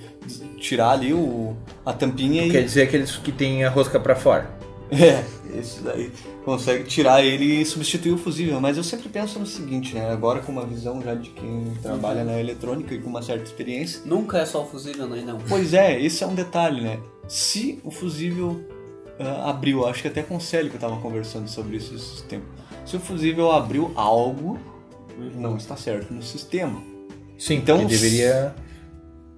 tirar 0.60 0.92
ali 0.92 1.14
o, 1.14 1.58
a 1.86 1.92
tampinha 1.92 2.46
e 2.46 2.52
Quer 2.52 2.64
dizer 2.64 2.84
aqueles 2.84 3.18
que 3.18 3.32
tem 3.32 3.66
a 3.66 3.70
rosca 3.70 4.00
pra 4.00 4.16
fora. 4.16 4.67
é, 4.92 5.24
esse 5.58 5.82
daí 5.82 6.12
consegue 6.46 6.86
tirar 6.86 7.24
ele 7.24 7.62
e 7.62 7.66
substituir 7.66 8.14
o 8.14 8.18
fusível. 8.18 8.60
Mas 8.62 8.78
eu 8.78 8.84
sempre 8.84 9.10
penso 9.10 9.38
no 9.40 9.46
seguinte, 9.46 9.94
né? 9.94 10.12
Agora 10.12 10.40
com 10.40 10.52
uma 10.52 10.66
visão 10.66 11.02
já 11.02 11.14
de 11.14 11.30
quem 11.32 11.74
trabalha 11.82 12.24
na 12.24 12.40
eletrônica 12.40 12.94
e 12.94 13.00
com 13.00 13.10
uma 13.10 13.22
certa 13.22 13.44
experiência. 13.44 14.02
Nunca 14.06 14.40
é 14.40 14.46
só 14.46 14.64
o 14.64 14.66
fusível, 14.66 15.08
né? 15.08 15.22
Não. 15.26 15.40
Pois 15.48 15.74
é, 15.74 16.00
esse 16.02 16.24
é 16.24 16.28
um 16.28 16.36
detalhe, 16.36 16.82
né? 16.82 17.00
Se 17.28 17.80
o 17.84 17.92
fusível 17.92 18.66
ah, 19.20 19.50
abriu, 19.50 19.86
acho 19.86 20.02
que 20.02 20.08
até 20.08 20.22
com 20.22 20.38
o 20.38 20.42
Célio 20.42 20.70
que 20.70 20.78
eu 20.78 20.82
tava 20.82 20.98
conversando 21.02 21.48
sobre 21.50 21.78
isso 21.78 21.94
esses 21.94 22.22
tempos. 22.22 22.48
Se 22.86 22.96
o 22.96 23.00
fusível 23.00 23.52
abriu 23.52 23.92
algo, 23.96 24.58
não 25.36 25.58
está 25.58 25.76
certo 25.76 26.14
no 26.14 26.22
sistema. 26.22 26.82
Sim, 27.38 27.56
Então, 27.56 27.78
então 27.78 27.88
deveria. 27.88 28.56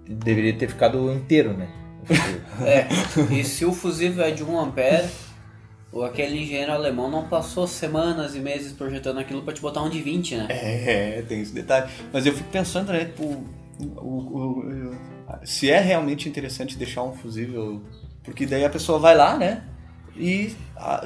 Deveria 0.07 0.53
ter 0.57 0.67
ficado 0.67 1.11
inteiro, 1.11 1.53
né? 1.53 1.69
É, 2.61 2.87
e 3.33 3.43
se 3.43 3.63
o 3.63 3.71
fusível 3.71 4.23
é 4.23 4.31
de 4.31 4.43
1 4.43 4.59
ampere, 4.59 5.07
ou 5.91 6.03
aquele 6.03 6.41
engenheiro 6.43 6.71
alemão 6.71 7.09
não 7.09 7.27
passou 7.27 7.65
semanas 7.67 8.35
e 8.35 8.39
meses 8.39 8.71
projetando 8.73 9.17
aquilo 9.19 9.41
pra 9.41 9.53
te 9.53 9.61
botar 9.61 9.81
um 9.83 9.89
de 9.89 10.01
20, 10.01 10.35
né? 10.35 10.47
É, 10.49 11.23
tem 11.27 11.41
esse 11.41 11.53
detalhe. 11.53 11.89
Mas 12.13 12.25
eu 12.25 12.33
fico 12.33 12.49
pensando, 12.49 12.91
né, 12.91 13.05
tipo, 13.05 13.23
o, 13.79 13.85
o- 14.07 14.59
o- 14.59 14.95
se 15.45 15.69
é 15.69 15.79
realmente 15.79 16.27
interessante 16.27 16.77
deixar 16.77 17.03
um 17.03 17.13
fusível, 17.13 17.81
porque 18.23 18.45
daí 18.45 18.63
a 18.65 18.69
pessoa 18.69 18.99
vai 18.99 19.15
lá, 19.15 19.37
né, 19.37 19.63
e 20.17 20.53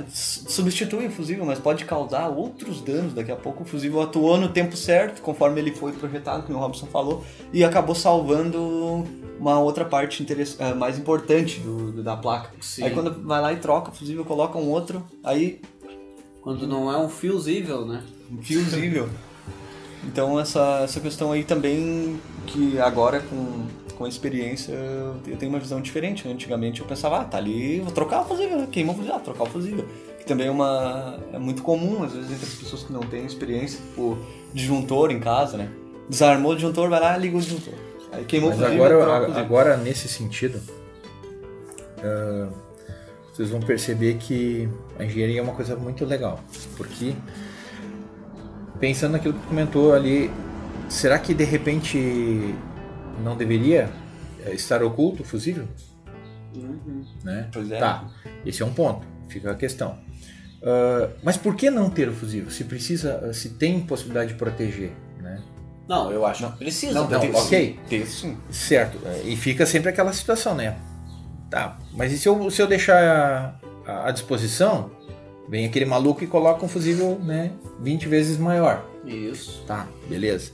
s- 0.07 0.43
substitui 0.49 1.05
o 1.07 1.11
fusível, 1.11 1.45
mas 1.45 1.59
pode 1.59 1.85
causar 1.85 2.29
outros 2.29 2.81
danos. 2.81 3.13
Daqui 3.13 3.31
a 3.31 3.35
pouco 3.35 3.63
o 3.63 3.65
fusível 3.65 4.01
atuou 4.01 4.37
no 4.37 4.49
tempo 4.49 4.75
certo, 4.75 5.21
conforme 5.21 5.59
ele 5.61 5.71
foi 5.71 5.91
projetado, 5.91 6.43
como 6.43 6.57
o 6.57 6.61
Robson 6.61 6.87
falou, 6.87 7.23
e 7.51 7.63
acabou 7.63 7.93
salvando 7.95 9.05
uma 9.43 9.59
outra 9.59 9.83
parte 9.83 10.25
ah, 10.59 10.73
mais 10.73 10.97
importante 10.97 11.59
do- 11.59 11.91
do- 11.91 12.03
da 12.03 12.15
placa. 12.15 12.49
Sim. 12.61 12.83
Aí 12.85 12.91
quando 12.91 13.11
vai 13.27 13.41
lá 13.41 13.51
e 13.51 13.57
troca 13.57 13.91
o 13.91 13.93
fusível, 13.93 14.23
coloca 14.23 14.57
um 14.57 14.69
outro, 14.69 15.03
aí 15.23 15.59
Quando 16.41 16.65
não 16.67 16.91
é 16.91 16.97
um 16.97 17.09
fusível, 17.09 17.85
né? 17.85 18.03
Fusível. 18.41 19.09
Então 20.05 20.39
essa, 20.39 20.81
essa 20.83 20.99
questão 20.99 21.31
aí 21.31 21.43
também 21.43 22.19
que 22.47 22.77
agora 22.79 23.19
com, 23.21 23.65
com 23.97 24.05
a 24.05 24.09
experiência 24.09 24.73
eu 24.73 25.37
tenho 25.37 25.51
uma 25.51 25.59
visão 25.59 25.81
diferente. 25.81 26.25
né? 26.27 26.33
Antigamente 26.33 26.81
eu 26.81 26.87
pensava, 26.87 27.19
ah, 27.21 27.25
tá 27.25 27.37
ali, 27.37 27.79
vou 27.81 27.91
trocar 27.91 28.21
o 28.21 28.25
fusível, 28.25 28.65
queima 28.67 28.91
o 28.91 28.95
fusível, 28.95 29.15
ah, 29.15 29.19
trocar 29.19 29.43
o 29.43 29.49
fusível. 29.49 29.85
Que 30.19 30.25
também 30.25 30.47
é 30.47 30.51
uma 30.51 31.19
é 31.33 31.37
muito 31.39 31.61
comum, 31.61 32.01
às 32.03 32.13
vezes, 32.13 32.31
entre 32.31 32.45
as 32.45 32.53
pessoas 32.55 32.83
que 32.83 32.93
não 32.93 33.01
têm 33.01 33.25
experiência, 33.25 33.79
tipo, 33.89 34.17
disjuntor 34.53 35.11
em 35.11 35.19
casa, 35.19 35.57
né? 35.57 35.69
Desarmou 36.09 36.51
o 36.51 36.55
disjuntor, 36.55 36.89
vai 36.89 36.99
lá 37.01 37.17
e 37.17 37.21
liga 37.21 37.35
o 37.37 37.39
disjuntor. 37.41 37.73
Aí 38.13 38.25
queimou 38.25 38.51
Mas 38.51 38.61
agora, 38.61 39.39
agora 39.39 39.77
nesse 39.77 40.07
sentido, 40.07 40.61
ah, 41.99 42.49
vocês 43.33 43.49
vão 43.49 43.59
perceber 43.59 44.15
que 44.15 44.69
a 44.99 45.03
engenharia 45.03 45.39
é 45.39 45.43
uma 45.43 45.53
coisa 45.53 45.75
muito 45.75 46.05
legal. 46.05 46.39
Porque, 46.77 47.15
pensando 48.79 49.13
naquilo 49.13 49.33
que 49.33 49.39
tu 49.39 49.47
comentou 49.47 49.93
ali, 49.93 50.29
será 50.87 51.17
que 51.17 51.33
de 51.33 51.43
repente 51.43 52.53
não 53.23 53.35
deveria 53.35 53.89
eh, 54.45 54.53
estar 54.53 54.83
oculto 54.83 55.23
o 55.23 55.25
fusível? 55.25 55.67
Né? 57.23 57.49
Pois 57.51 57.71
é. 57.71 57.79
Tá, 57.79 58.07
esse 58.45 58.61
é 58.61 58.65
um 58.65 58.73
ponto, 58.73 59.07
fica 59.27 59.51
a 59.51 59.55
questão. 59.55 59.97
Ah, 60.61 61.09
mas 61.23 61.35
por 61.35 61.55
que 61.55 61.71
não 61.71 61.89
ter 61.89 62.07
o 62.07 62.13
fusível? 62.13 62.51
Se 62.51 62.63
precisa, 62.65 63.33
se 63.33 63.49
tem 63.49 63.81
possibilidade 63.81 64.33
de 64.33 64.35
proteger? 64.37 64.91
Não, 65.95 66.11
eu 66.11 66.25
acho 66.25 66.49
que 66.51 66.57
precisa. 66.57 66.93
não, 66.93 67.07
tem- 67.07 67.33
ok. 67.35 67.79
Tem 67.89 68.05
sim. 68.05 68.37
Certo, 68.49 68.97
é, 69.05 69.21
e 69.25 69.35
fica 69.35 69.65
sempre 69.65 69.89
aquela 69.89 70.11
situação, 70.13 70.55
né? 70.55 70.77
Tá, 71.49 71.77
mas 71.93 72.11
e 72.11 72.17
se 72.17 72.27
eu, 72.27 72.49
se 72.49 72.61
eu 72.61 72.67
deixar 72.67 73.59
à 73.85 74.09
disposição, 74.11 74.89
vem 75.47 75.65
aquele 75.65 75.85
maluco 75.85 76.23
e 76.23 76.27
coloca 76.27 76.65
um 76.65 76.67
fusível, 76.67 77.19
né, 77.23 77.51
20 77.79 78.07
vezes 78.07 78.37
maior. 78.37 78.83
Isso. 79.05 79.63
Tá, 79.67 79.87
beleza. 80.09 80.51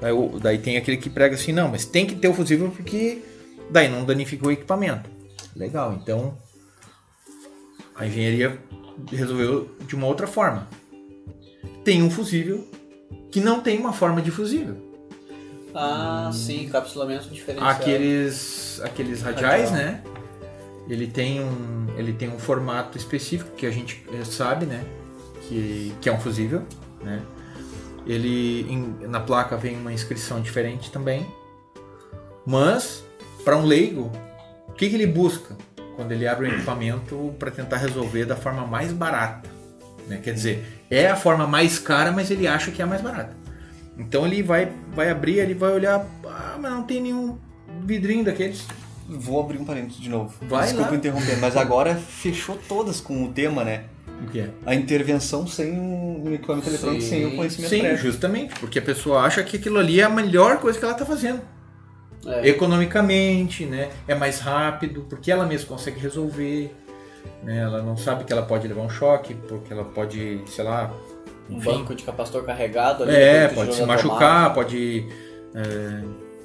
Daí, 0.00 0.12
daí 0.40 0.58
tem 0.58 0.76
aquele 0.76 0.96
que 0.96 1.08
prega 1.08 1.34
assim, 1.36 1.52
não, 1.52 1.68
mas 1.68 1.84
tem 1.84 2.04
que 2.04 2.14
ter 2.16 2.28
o 2.28 2.34
fusível 2.34 2.70
porque 2.70 3.22
daí 3.70 3.88
não 3.88 4.04
danifica 4.04 4.46
o 4.46 4.50
equipamento. 4.50 5.08
Legal, 5.56 5.92
então 6.00 6.36
A 7.94 8.06
engenharia 8.06 8.58
resolveu 9.10 9.70
de 9.86 9.94
uma 9.94 10.06
outra 10.06 10.26
forma. 10.26 10.66
Tem 11.84 12.02
um 12.02 12.10
fusível 12.10 12.66
que 13.32 13.40
não 13.40 13.60
tem 13.60 13.78
uma 13.80 13.92
forma 13.92 14.22
de 14.22 14.30
fusível. 14.30 14.76
Ah, 15.74 16.30
sim, 16.32 16.68
capsulamento 16.68 17.28
diferenciado. 17.30 17.74
Aqueles, 17.80 18.80
aqueles 18.84 19.22
radiais, 19.22 19.70
Radial. 19.70 19.86
né? 19.92 20.02
Ele 20.88 21.06
tem 21.06 21.40
um, 21.42 21.86
ele 21.96 22.12
tem 22.12 22.28
um 22.28 22.38
formato 22.38 22.98
específico 22.98 23.50
que 23.56 23.64
a 23.66 23.70
gente 23.70 24.04
eh, 24.12 24.24
sabe, 24.24 24.66
né? 24.66 24.84
Que, 25.48 25.94
que 26.00 26.08
é 26.08 26.12
um 26.12 26.20
fusível, 26.20 26.62
né? 27.02 27.22
Ele 28.06 28.70
em- 28.70 29.06
na 29.08 29.20
placa 29.20 29.56
vem 29.56 29.76
uma 29.76 29.92
inscrição 29.92 30.40
diferente 30.40 30.90
também. 30.90 31.26
Mas 32.44 33.02
para 33.44 33.56
um 33.56 33.64
leigo, 33.64 34.10
o 34.68 34.72
que, 34.72 34.88
que 34.90 34.94
ele 34.94 35.06
busca 35.06 35.56
quando 35.96 36.12
ele 36.12 36.26
abre 36.26 36.48
um 36.48 36.52
equipamento 36.52 37.34
para 37.38 37.50
tentar 37.50 37.76
resolver 37.78 38.24
da 38.26 38.36
forma 38.36 38.66
mais 38.66 38.92
barata? 38.92 39.48
Né? 40.08 40.20
Quer 40.22 40.34
dizer, 40.34 40.64
é 40.90 41.08
a 41.08 41.16
forma 41.16 41.46
mais 41.46 41.78
cara, 41.78 42.12
mas 42.12 42.30
ele 42.30 42.46
acha 42.46 42.70
que 42.70 42.80
é 42.80 42.84
a 42.84 42.88
mais 42.88 43.00
barata. 43.00 43.36
Então 43.98 44.26
ele 44.26 44.42
vai, 44.42 44.72
vai 44.94 45.10
abrir, 45.10 45.38
ele 45.38 45.54
vai 45.54 45.72
olhar, 45.72 46.06
ah, 46.26 46.56
mas 46.60 46.72
não 46.72 46.82
tem 46.82 47.00
nenhum 47.00 47.38
vidrinho 47.84 48.24
daqueles. 48.24 48.66
Vou 49.08 49.40
abrir 49.40 49.58
um 49.58 49.64
parênteses 49.64 50.00
de 50.00 50.08
novo. 50.08 50.34
Vai 50.42 50.64
Desculpa 50.64 50.90
lá. 50.90 50.96
interromper, 50.96 51.36
mas 51.38 51.56
agora 51.56 51.94
fechou 51.94 52.58
todas 52.68 53.00
com 53.00 53.24
o 53.24 53.28
tema, 53.32 53.64
né? 53.64 53.84
O 54.22 54.30
que 54.30 54.40
é? 54.40 54.50
A 54.64 54.74
intervenção 54.74 55.46
sem 55.46 55.72
um 55.72 56.32
equipamento 56.32 56.68
eletrônico, 56.68 57.02
Sim. 57.02 57.08
sem 57.08 57.26
o 57.26 57.36
conhecimento 57.36 57.70
Sim, 57.70 57.80
prévio. 57.80 57.98
justamente, 57.98 58.54
porque 58.60 58.78
a 58.78 58.82
pessoa 58.82 59.20
acha 59.22 59.42
que 59.42 59.56
aquilo 59.56 59.78
ali 59.78 60.00
é 60.00 60.04
a 60.04 60.08
melhor 60.08 60.58
coisa 60.58 60.78
que 60.78 60.84
ela 60.84 60.94
está 60.94 61.04
fazendo. 61.04 61.40
É. 62.24 62.48
Economicamente, 62.48 63.64
né? 63.66 63.90
É 64.06 64.14
mais 64.14 64.38
rápido, 64.38 65.04
porque 65.08 65.30
ela 65.30 65.44
mesma 65.44 65.66
consegue 65.66 65.98
resolver. 65.98 66.72
Né? 67.42 67.58
Ela 67.58 67.82
não 67.82 67.96
sabe 67.96 68.24
que 68.24 68.32
ela 68.32 68.42
pode 68.42 68.68
levar 68.68 68.82
um 68.82 68.90
choque, 68.90 69.34
porque 69.34 69.72
ela 69.72 69.84
pode, 69.84 70.42
sei 70.46 70.64
lá, 70.64 70.92
Um 71.50 71.58
banco 71.58 71.94
de 71.94 72.04
capacitor 72.04 72.44
carregado 72.44 73.02
ali. 73.02 73.14
É, 73.14 73.48
pode 73.48 73.74
se 73.74 73.84
machucar, 73.84 74.54
pode. 74.54 75.06
é, 75.54 76.02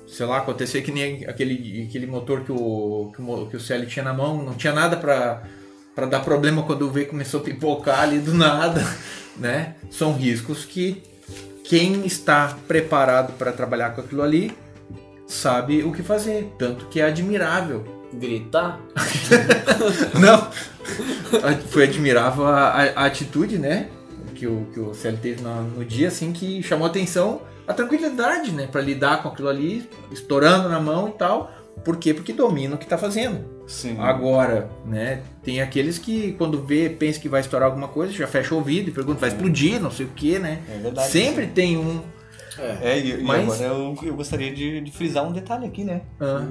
sei 0.07 0.25
lá, 0.25 0.37
acontecer 0.37 0.81
que 0.81 0.91
nem 0.91 1.25
aquele, 1.25 1.85
aquele 1.87 2.07
motor 2.07 2.41
que 2.41 2.51
o, 2.51 3.11
que 3.15 3.21
o, 3.21 3.45
que 3.47 3.57
o 3.57 3.59
CL 3.59 3.85
tinha 3.85 4.03
na 4.03 4.13
mão, 4.13 4.41
não 4.41 4.53
tinha 4.53 4.73
nada 4.73 4.95
pra 4.97 6.05
dar 6.05 6.21
problema 6.21 6.63
quando 6.63 6.83
o 6.83 6.91
V 6.91 7.05
começou 7.05 7.41
a 7.41 7.43
pipocar 7.43 8.01
ali 8.01 8.19
do 8.19 8.33
nada, 8.33 8.81
né? 9.35 9.75
São 9.91 10.13
riscos 10.13 10.63
que 10.63 11.03
quem 11.63 12.05
está 12.05 12.57
preparado 12.67 13.33
para 13.33 13.51
trabalhar 13.51 13.89
com 13.89 14.01
aquilo 14.01 14.23
ali 14.23 14.57
sabe 15.27 15.83
o 15.83 15.91
que 15.91 16.01
fazer, 16.01 16.53
tanto 16.57 16.85
que 16.85 17.01
é 17.01 17.05
admirável. 17.05 17.96
Gritar? 18.13 18.79
Não, 20.19 20.49
foi 21.69 21.83
admirável 21.83 22.45
a, 22.45 22.69
a- 22.69 22.91
a 23.01 23.05
atitude, 23.05 23.57
né? 23.57 23.87
Que 24.35 24.47
o, 24.47 24.67
que 24.73 24.79
o 24.79 24.93
CL 24.93 25.17
teve 25.17 25.41
no, 25.41 25.61
no 25.63 25.85
dia, 25.85 26.07
assim, 26.07 26.31
que 26.31 26.61
chamou 26.63 26.87
atenção 26.87 27.41
a 27.67 27.73
tranquilidade, 27.73 28.51
né? 28.51 28.67
Pra 28.71 28.81
lidar 28.81 29.21
com 29.21 29.29
aquilo 29.29 29.49
ali, 29.49 29.89
estourando 30.11 30.69
na 30.69 30.79
mão 30.79 31.09
e 31.09 31.11
tal. 31.13 31.51
Por 31.83 31.97
quê? 31.97 32.13
Porque 32.13 32.33
domina 32.33 32.75
o 32.75 32.77
que 32.77 32.87
tá 32.87 32.97
fazendo. 32.97 33.45
Sim. 33.67 33.97
Agora, 33.99 34.69
né? 34.85 35.21
Tem 35.43 35.61
aqueles 35.61 35.99
que 35.99 36.31
quando 36.33 36.63
vê, 36.63 36.89
pensa 36.89 37.19
que 37.19 37.27
vai 37.29 37.41
estourar 37.41 37.67
alguma 37.69 37.87
coisa, 37.87 38.13
já 38.13 38.25
fecha 38.27 38.53
o 38.53 38.57
ouvido 38.57 38.89
e 38.89 38.91
pergunta, 38.93 39.19
vai 39.19 39.29
explodir, 39.29 39.79
não 39.81 39.91
sei 39.91 40.05
o 40.05 40.09
que, 40.09 40.39
né? 40.39 40.61
É 40.73 40.77
verdade. 40.79 41.11
Sempre 41.11 41.47
tem 41.47 41.77
um. 41.77 42.01
É. 42.57 42.77
É, 42.93 42.99
e, 42.99 43.11
e 43.19 43.23
Mas- 43.23 43.43
agora 43.61 43.63
eu, 43.73 43.95
eu 44.01 44.15
gostaria 44.15 44.51
de, 44.53 44.81
de 44.81 44.91
frisar 44.91 45.27
um 45.27 45.31
detalhe 45.31 45.67
aqui, 45.67 45.83
né? 45.83 46.01
ah, 46.19 46.47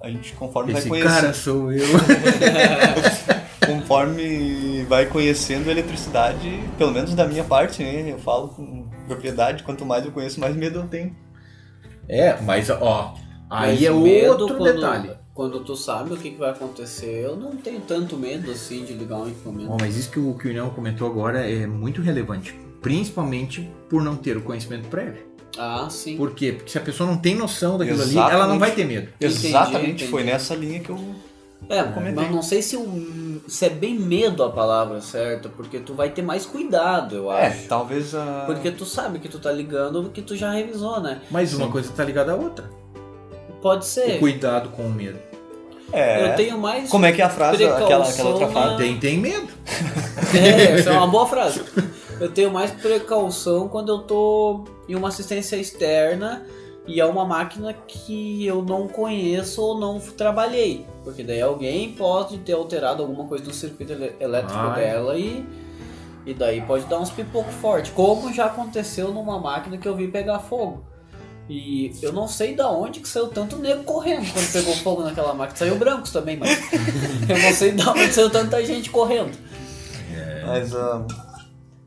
A 0.00 0.08
gente, 0.08 0.32
conforme 0.34 0.72
esse 0.72 0.88
vai 0.88 1.00
cara 1.00 1.20
conhecendo, 1.22 1.34
sou 1.34 1.72
eu. 1.72 1.84
conforme 3.66 4.84
vai 4.84 5.06
conhecendo 5.06 5.68
a 5.68 5.72
eletricidade, 5.72 6.62
pelo 6.78 6.92
menos 6.92 7.14
da 7.14 7.26
minha 7.26 7.44
parte, 7.44 7.82
né? 7.82 8.12
Eu 8.12 8.18
falo 8.18 8.48
com 8.48 8.88
propriedade, 9.06 9.62
quanto 9.64 9.84
mais 9.84 10.04
eu 10.04 10.12
conheço, 10.12 10.40
mais 10.40 10.54
medo 10.56 10.80
eu 10.80 10.86
tenho. 10.86 11.14
é, 12.08 12.40
mas 12.40 12.70
ó, 12.70 13.14
aí 13.50 13.72
Mas 13.72 13.82
é 13.82 13.90
medo 13.90 14.30
outro 14.30 14.56
quando- 14.56 14.74
detalhe. 14.74 15.10
Quando 15.34 15.60
tu 15.62 15.76
sabe 15.76 16.12
o 16.12 16.16
que, 16.16 16.32
que 16.32 16.36
vai 16.36 16.50
acontecer, 16.50 17.24
eu 17.24 17.36
não 17.36 17.52
tenho 17.52 17.80
tanto 17.82 18.16
medo 18.16 18.50
assim 18.50 18.84
de 18.84 18.92
ligar 18.92 19.18
um 19.18 19.28
equipamento. 19.28 19.68
Bom, 19.68 19.76
mas 19.80 19.96
isso 19.96 20.10
que 20.10 20.18
o, 20.18 20.34
que 20.34 20.48
o 20.48 20.70
comentou 20.70 21.08
agora 21.08 21.48
é 21.48 21.64
muito 21.64 22.02
relevante, 22.02 22.58
principalmente 22.82 23.70
por 23.88 24.02
não 24.02 24.16
ter 24.16 24.36
o 24.36 24.42
conhecimento 24.42 24.88
prévio. 24.88 25.27
Ah, 25.56 25.88
sim. 25.90 26.16
Por 26.16 26.32
quê? 26.34 26.52
Porque 26.52 26.70
se 26.70 26.78
a 26.78 26.80
pessoa 26.80 27.08
não 27.08 27.16
tem 27.16 27.34
noção 27.34 27.78
daquilo 27.78 28.00
ali, 28.02 28.10
Exatamente. 28.10 28.34
ela 28.34 28.46
não 28.46 28.58
vai 28.58 28.70
ter 28.72 28.84
medo. 28.84 29.08
Entendi, 29.20 29.46
Exatamente, 29.48 29.88
entendi. 29.90 30.06
foi 30.08 30.24
nessa 30.24 30.54
linha 30.54 30.80
que 30.80 30.90
eu. 30.90 30.98
É, 31.68 31.82
comentei. 31.82 32.14
mas 32.14 32.30
não 32.30 32.40
sei 32.40 32.62
se, 32.62 32.76
um, 32.76 33.40
se 33.48 33.64
é 33.66 33.68
bem 33.68 33.98
medo 33.98 34.44
a 34.44 34.50
palavra 34.50 35.00
certa, 35.00 35.48
porque 35.48 35.80
tu 35.80 35.92
vai 35.92 36.08
ter 36.10 36.22
mais 36.22 36.46
cuidado, 36.46 37.16
eu 37.16 37.32
É, 37.32 37.48
acho. 37.48 37.66
talvez 37.66 38.14
a. 38.14 38.44
Porque 38.46 38.70
tu 38.70 38.84
sabe 38.86 39.18
que 39.18 39.28
tu 39.28 39.38
tá 39.40 39.50
ligando 39.50 40.08
que 40.10 40.22
tu 40.22 40.36
já 40.36 40.52
revisou, 40.52 41.00
né? 41.00 41.20
Mas 41.30 41.52
uma 41.54 41.66
Sim. 41.66 41.72
coisa 41.72 41.90
tá 41.92 42.04
ligada 42.04 42.32
à 42.32 42.36
outra. 42.36 42.70
Pode 43.60 43.84
O 43.84 43.88
ser. 43.88 44.18
cuidado 44.20 44.68
com 44.70 44.82
o 44.86 44.90
medo. 44.90 45.18
É. 45.92 46.30
Eu 46.30 46.36
tenho 46.36 46.56
mais. 46.58 46.88
Como 46.90 47.04
é 47.06 47.12
que 47.12 47.20
é 47.20 47.24
a 47.24 47.30
frase, 47.30 47.64
aquela, 47.64 48.06
aquela 48.08 48.28
outra 48.30 48.46
frase? 48.48 48.70
na- 48.72 48.76
Tem, 48.76 48.98
tem 48.98 49.18
medo. 49.18 49.48
É, 50.34 50.72
essa 50.78 50.90
é 50.90 50.92
uma 50.92 51.06
boa 51.06 51.26
frase. 51.26 51.62
Eu 52.20 52.30
tenho 52.30 52.50
mais 52.52 52.70
precaução 52.70 53.66
quando 53.68 53.90
eu 53.92 53.98
tô 54.00 54.64
em 54.88 54.94
uma 54.94 55.08
assistência 55.08 55.56
externa 55.56 56.46
e 56.86 57.00
é 57.00 57.04
uma 57.04 57.24
máquina 57.26 57.74
que 57.86 58.46
eu 58.46 58.62
não 58.62 58.88
conheço 58.88 59.60
ou 59.62 59.78
não 59.78 60.00
trabalhei. 60.00 60.86
Porque 61.04 61.22
daí 61.22 61.40
alguém 61.40 61.92
pode 61.92 62.38
ter 62.38 62.54
alterado 62.54 63.02
alguma 63.02 63.24
coisa 63.24 63.44
no 63.44 63.52
circuito 63.52 63.92
elétrico 63.92 64.58
Ai. 64.58 64.80
dela 64.80 65.18
e, 65.18 65.44
e 66.24 66.32
daí 66.32 66.62
pode 66.62 66.86
dar 66.86 66.98
uns 66.98 67.10
pipocos 67.10 67.54
fortes. 67.56 67.92
Como 67.92 68.32
já 68.32 68.46
aconteceu 68.46 69.12
numa 69.12 69.38
máquina 69.38 69.76
que 69.76 69.86
eu 69.86 69.94
vi 69.94 70.08
pegar 70.08 70.38
fogo. 70.38 70.82
E 71.48 71.92
eu 72.02 72.12
não 72.12 72.26
sei 72.26 72.54
da 72.54 72.70
onde 72.70 73.00
que 73.00 73.08
saiu 73.08 73.28
tanto 73.28 73.56
nego 73.56 73.82
correndo 73.84 74.30
quando 74.32 74.52
pegou 74.52 74.74
fogo 74.76 75.02
naquela 75.02 75.34
máquina. 75.34 75.56
Saiu 75.56 75.76
brancos 75.76 76.10
também, 76.10 76.38
mas 76.38 76.50
eu 77.28 77.38
não 77.38 77.52
sei 77.52 77.72
da 77.72 77.90
onde 77.90 78.12
saiu 78.12 78.30
tanta 78.30 78.64
gente 78.64 78.90
correndo. 78.90 79.36
Mas 80.46 80.74
ah, 80.74 81.06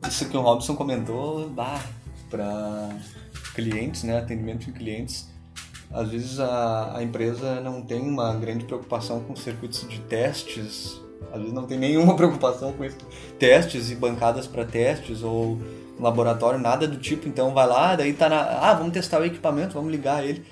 isso 0.08 0.28
que 0.28 0.36
o 0.36 0.40
Robson 0.40 0.74
comentou, 0.76 1.48
bah, 1.48 1.80
para 2.32 2.88
clientes, 3.54 4.02
né, 4.02 4.16
atendimento 4.18 4.64
de 4.66 4.72
clientes, 4.72 5.28
às 5.92 6.08
vezes 6.08 6.40
a, 6.40 6.96
a 6.96 7.02
empresa 7.02 7.60
não 7.60 7.82
tem 7.82 8.00
uma 8.00 8.34
grande 8.34 8.64
preocupação 8.64 9.20
com 9.20 9.36
circuitos 9.36 9.86
de 9.86 9.98
testes, 10.00 10.98
às 11.30 11.38
vezes 11.38 11.52
não 11.52 11.66
tem 11.66 11.78
nenhuma 11.78 12.16
preocupação 12.16 12.72
com 12.72 12.84
isso, 12.84 12.96
testes 13.38 13.90
e 13.90 13.94
bancadas 13.94 14.46
para 14.46 14.64
testes 14.64 15.22
ou 15.22 15.58
laboratório, 16.00 16.58
nada 16.58 16.88
do 16.88 16.96
tipo, 16.96 17.28
então 17.28 17.52
vai 17.52 17.66
lá, 17.66 17.94
daí 17.94 18.14
tá 18.14 18.28
na, 18.28 18.40
ah, 18.40 18.74
vamos 18.74 18.92
testar 18.94 19.20
o 19.20 19.24
equipamento, 19.24 19.74
vamos 19.74 19.92
ligar 19.92 20.24
ele, 20.24 20.42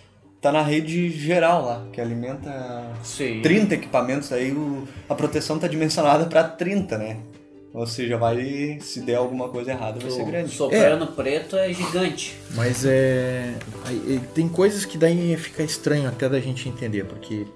tá 0.43 0.53
na 0.53 0.62
rede 0.62 1.11
geral 1.11 1.64
lá, 1.64 1.87
que 1.93 2.01
alimenta 2.01 2.93
Sim. 3.03 3.41
30 3.43 3.74
equipamentos, 3.74 4.31
aí 4.33 4.53
o- 4.53 4.87
a 5.09 5.14
proteção 5.14 5.59
tá 5.59 5.66
dimensionada 5.66 6.26
para 6.26 6.45
30, 6.45 6.99
né? 6.99 7.16
Ou 7.72 7.86
seja, 7.86 8.16
vai 8.16 8.78
se 8.80 9.00
der 9.00 9.14
alguma 9.16 9.48
coisa 9.48 9.70
errada, 9.70 10.00
vai 10.00 10.10
ser 10.10 10.22
O 10.22 10.26
grande. 10.26 10.52
soprano 10.52 11.06
preto 11.08 11.56
é 11.56 11.72
gigante. 11.72 12.36
Mas 12.54 12.84
é. 12.84 13.54
é, 13.86 14.20
Tem 14.34 14.48
coisas 14.48 14.84
que 14.84 14.98
daí 14.98 15.36
fica 15.36 15.62
estranho 15.62 16.08
até 16.08 16.28
da 16.28 16.40
gente 16.40 16.68
entender, 16.68 17.04
porque 17.04 17.46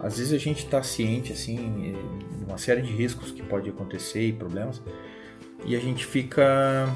às 0.00 0.16
vezes 0.16 0.32
a 0.32 0.38
gente 0.38 0.64
está 0.64 0.82
ciente, 0.82 1.32
assim, 1.32 1.94
de 2.38 2.44
uma 2.46 2.56
série 2.56 2.80
de 2.80 2.92
riscos 2.92 3.30
que 3.30 3.42
pode 3.42 3.68
acontecer 3.68 4.22
e 4.28 4.32
problemas, 4.32 4.80
e 5.66 5.76
a 5.76 5.80
gente 5.80 6.06
fica. 6.06 6.88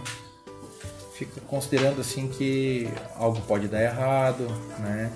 fica 1.15 1.41
considerando 1.43 2.01
assim 2.01 2.27
que 2.29 2.89
algo 3.17 3.41
pode 3.43 3.69
dar 3.69 3.83
errado, 3.83 4.47
né? 4.79 5.11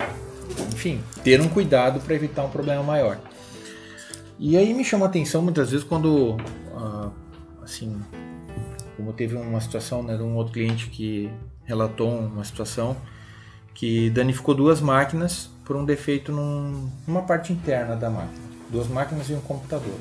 Enfim, 0.73 1.01
ter 1.23 1.41
um 1.41 1.49
cuidado 1.49 1.99
para 2.01 2.13
evitar 2.13 2.43
um 2.45 2.49
problema 2.49 2.83
maior. 2.83 3.17
E 4.39 4.55
aí 4.55 4.73
me 4.75 4.85
chama 4.85 5.07
a 5.07 5.09
atenção 5.09 5.41
muitas 5.41 5.71
vezes 5.71 5.83
quando, 5.83 6.37
ah, 6.75 7.09
assim, 7.67 8.01
como 8.95 9.11
teve 9.13 9.35
uma 9.35 9.59
situação, 9.59 10.01
né, 10.01 10.15
de 10.15 10.23
um 10.23 10.35
outro 10.35 10.53
cliente 10.53 10.89
que 10.89 11.29
relatou 11.65 12.09
uma 12.09 12.43
situação 12.45 12.95
que 13.73 14.09
danificou 14.09 14.55
duas 14.55 14.79
máquinas 14.81 15.49
por 15.65 15.75
um 15.75 15.85
defeito 15.85 16.31
num- 16.31 16.89
numa 17.05 17.21
parte 17.23 17.51
interna 17.53 17.95
da 17.95 18.09
máquina. 18.09 18.47
Duas 18.69 18.87
máquinas 18.87 19.29
e 19.29 19.33
um 19.33 19.41
computador. 19.41 19.99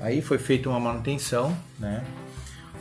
Aí 0.00 0.20
foi 0.20 0.38
feita 0.38 0.68
uma 0.68 0.78
manutenção, 0.78 1.56
né? 1.78 2.04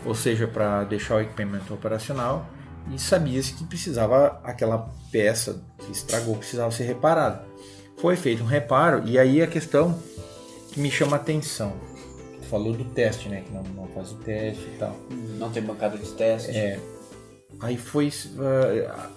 ou 0.06 0.14
seja, 0.16 0.48
para 0.48 0.84
deixar 0.84 1.16
o 1.16 1.22
equipamento 1.22 1.74
operacional 1.74 2.46
e 2.92 2.98
sabia-se 3.00 3.54
que 3.54 3.64
precisava 3.64 4.40
aquela 4.44 4.90
peça 5.12 5.62
que 5.78 5.92
estragou 5.92 6.36
precisava 6.36 6.72
ser 6.72 6.84
reparada. 6.86 7.46
Foi 8.00 8.16
feito 8.16 8.42
um 8.44 8.48
reparo 8.48 9.04
e 9.08 9.20
aí 9.20 9.42
a 9.42 9.48
questão 9.48 9.98
que 10.72 10.80
me 10.80 10.90
chama 10.90 11.18
a 11.18 11.20
atenção. 11.20 11.74
Falou 12.52 12.74
do 12.74 12.84
teste, 12.84 13.30
né? 13.30 13.44
Que 13.48 13.54
não, 13.54 13.64
não 13.64 13.88
faz 13.88 14.12
o 14.12 14.16
teste 14.16 14.62
e 14.64 14.78
tal. 14.78 14.94
Não 15.40 15.50
tem 15.50 15.64
bancada 15.64 15.98
de 15.98 16.12
teste. 16.12 16.52
É. 16.52 16.78
Aí 17.62 17.78
foi, 17.78 18.12
ah, 18.38 19.10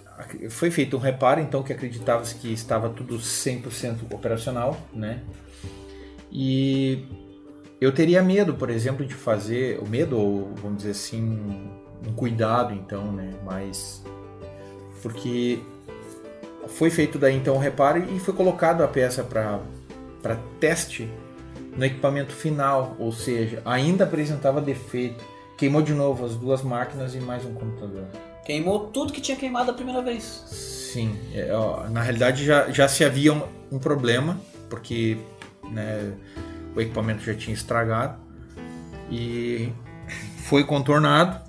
foi 0.51 0.71
feito 0.71 0.97
um 0.97 1.01
reparo, 1.01 1.41
então, 1.41 1.61
que 1.61 1.73
acreditava-se 1.73 2.37
que 2.37 2.53
estava 2.53 2.89
tudo 2.89 3.19
100% 3.19 4.13
operacional, 4.13 4.77
né? 4.93 5.25
E 6.31 7.05
eu 7.81 7.91
teria 7.93 8.23
medo, 8.23 8.55
por 8.55 8.71
exemplo, 8.71 9.05
de 9.05 9.15
fazer 9.15 9.81
o 9.81 9.87
medo 9.87 10.17
ou 10.17 10.55
vamos 10.55 10.79
dizer 10.79 10.93
assim 10.93 11.69
um 12.07 12.13
cuidado, 12.13 12.73
então, 12.73 13.11
né? 13.11 13.35
Mas 13.45 14.05
porque 15.03 15.59
foi 16.69 16.89
feito 16.89 17.19
daí 17.19 17.37
então 17.37 17.57
o 17.57 17.59
reparo 17.59 18.03
e 18.15 18.19
foi 18.19 18.33
colocado 18.33 18.83
a 18.83 18.89
peça 18.89 19.25
para 19.25 20.37
teste 20.61 21.11
no 21.77 21.85
equipamento 21.85 22.33
final, 22.33 22.97
ou 22.99 23.13
seja, 23.13 23.63
ainda 23.65 24.05
apresentava 24.05 24.61
defeito. 24.61 25.25
Queimou 25.57 25.83
de 25.83 25.93
novo 25.93 26.25
as 26.25 26.37
duas 26.37 26.63
máquinas 26.63 27.15
e 27.15 27.19
mais 27.19 27.45
um 27.45 27.55
computador. 27.55 28.05
Queimou 28.45 28.89
tudo 28.89 29.13
que 29.13 29.21
tinha 29.21 29.37
queimado 29.37 29.71
a 29.71 29.75
primeira 29.75 30.03
vez. 30.03 30.45
Sim, 30.47 31.19
é, 31.33 31.53
ó, 31.53 31.89
na 31.89 32.03
realidade 32.03 32.45
já, 32.45 32.71
já 32.71 32.87
se 32.87 33.05
havia 33.05 33.33
um, 33.33 33.43
um 33.73 33.79
problema, 33.79 34.39
porque 34.69 35.17
né, 35.71 36.13
o 36.75 36.81
equipamento 36.81 37.23
já 37.23 37.35
tinha 37.35 37.55
estragado 37.55 38.19
e 39.11 39.73
foi 40.45 40.65
contornado, 40.65 41.41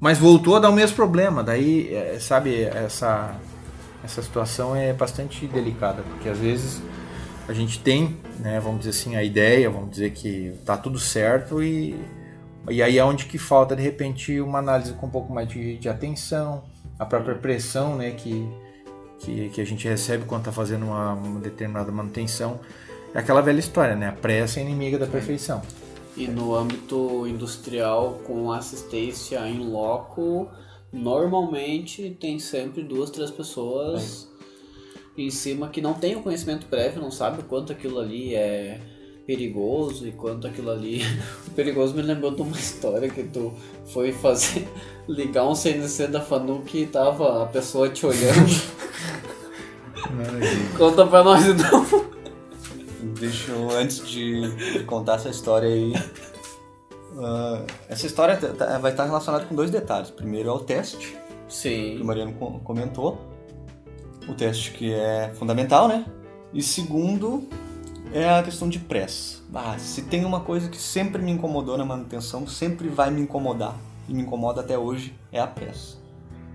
mas 0.00 0.18
voltou 0.18 0.56
a 0.56 0.58
dar 0.58 0.70
o 0.70 0.72
mesmo 0.72 0.96
problema. 0.96 1.42
Daí, 1.42 1.94
é, 1.94 2.18
sabe, 2.18 2.64
essa, 2.64 3.36
essa 4.02 4.20
situação 4.20 4.74
é 4.74 4.92
bastante 4.92 5.46
delicada, 5.46 6.02
porque 6.02 6.28
às 6.28 6.38
vezes 6.38 6.82
a 7.48 7.52
gente 7.52 7.80
tem, 7.80 8.16
né, 8.38 8.60
vamos 8.60 8.80
dizer 8.80 8.90
assim, 8.90 9.16
a 9.16 9.22
ideia, 9.22 9.68
vamos 9.68 9.90
dizer 9.90 10.12
que 10.12 10.52
tá 10.64 10.76
tudo 10.76 10.98
certo 10.98 11.62
e, 11.62 11.96
e 12.68 12.82
aí 12.82 12.98
é 12.98 13.04
onde 13.04 13.26
que 13.26 13.38
falta 13.38 13.74
de 13.74 13.82
repente 13.82 14.40
uma 14.40 14.58
análise 14.58 14.92
com 14.92 15.06
um 15.06 15.10
pouco 15.10 15.32
mais 15.32 15.48
de, 15.48 15.76
de 15.76 15.88
atenção, 15.88 16.62
a 16.98 17.04
própria 17.04 17.34
pressão, 17.34 17.96
né, 17.96 18.12
que, 18.12 18.48
que, 19.18 19.48
que 19.50 19.60
a 19.60 19.66
gente 19.66 19.88
recebe 19.88 20.24
quando 20.24 20.42
está 20.42 20.52
fazendo 20.52 20.86
uma, 20.86 21.14
uma, 21.14 21.40
determinada 21.40 21.90
manutenção. 21.90 22.60
É 23.14 23.18
aquela 23.18 23.40
velha 23.40 23.58
história, 23.58 23.96
né, 23.96 24.08
a 24.08 24.12
pressa 24.12 24.60
é 24.60 24.62
inimiga 24.62 24.98
da 24.98 25.06
perfeição. 25.06 25.62
E 26.16 26.28
no 26.28 26.54
âmbito 26.54 27.26
industrial, 27.26 28.20
com 28.24 28.52
assistência 28.52 29.40
em 29.48 29.66
loco, 29.70 30.48
normalmente 30.92 32.16
tem 32.20 32.38
sempre 32.38 32.82
duas, 32.82 33.10
três 33.10 33.30
pessoas 33.30 34.30
em 35.16 35.30
cima 35.30 35.68
que 35.68 35.80
não 35.80 35.94
tem 35.94 36.16
o 36.16 36.22
conhecimento 36.22 36.66
prévio, 36.66 37.00
não 37.00 37.10
sabe 37.10 37.40
o 37.40 37.44
quanto 37.44 37.72
aquilo 37.72 37.98
ali 37.98 38.34
é 38.34 38.80
perigoso 39.26 40.06
e 40.06 40.12
quanto 40.12 40.46
aquilo 40.46 40.70
ali. 40.70 41.02
O 41.46 41.50
perigoso 41.52 41.94
me 41.94 42.02
lembrou 42.02 42.34
de 42.34 42.42
uma 42.42 42.56
história 42.56 43.08
que 43.08 43.22
tu 43.24 43.52
foi 43.86 44.12
fazer 44.12 44.68
ligar 45.08 45.46
um 45.46 45.54
CNC 45.54 46.08
da 46.08 46.20
Fanuc 46.20 46.76
e 46.76 46.86
tava 46.86 47.42
a 47.42 47.46
pessoa 47.46 47.88
te 47.88 48.06
olhando. 48.06 48.82
Conta 50.76 51.06
pra 51.06 51.22
nós 51.22 51.46
então. 51.46 51.86
Deixa 53.18 53.52
eu, 53.52 53.70
antes 53.70 54.06
de 54.06 54.84
contar 54.86 55.14
essa 55.14 55.28
história 55.28 55.68
aí. 55.68 55.92
Uh, 57.12 57.64
essa 57.88 58.06
história 58.06 58.38
vai 58.80 58.90
estar 58.90 59.04
relacionada 59.04 59.44
com 59.44 59.54
dois 59.54 59.70
detalhes. 59.70 60.10
Primeiro 60.10 60.48
é 60.48 60.52
o 60.52 60.58
teste, 60.58 61.16
Sim. 61.48 61.96
que 61.96 62.02
o 62.02 62.04
Mariano 62.04 62.32
comentou. 62.64 63.31
O 64.28 64.34
teste 64.34 64.72
que 64.72 64.92
é 64.92 65.32
fundamental, 65.34 65.88
né? 65.88 66.06
E 66.52 66.62
segundo 66.62 67.48
é 68.12 68.28
a 68.28 68.42
questão 68.42 68.68
de 68.68 68.78
pressa. 68.78 69.42
Ah, 69.54 69.76
se 69.78 70.02
tem 70.02 70.24
uma 70.24 70.40
coisa 70.40 70.68
que 70.68 70.76
sempre 70.76 71.20
me 71.20 71.32
incomodou 71.32 71.76
na 71.76 71.84
manutenção, 71.84 72.46
sempre 72.46 72.88
vai 72.88 73.10
me 73.10 73.20
incomodar, 73.20 73.76
e 74.08 74.14
me 74.14 74.22
incomoda 74.22 74.60
até 74.60 74.78
hoje, 74.78 75.14
é 75.30 75.40
a 75.40 75.46
pressa. 75.46 75.96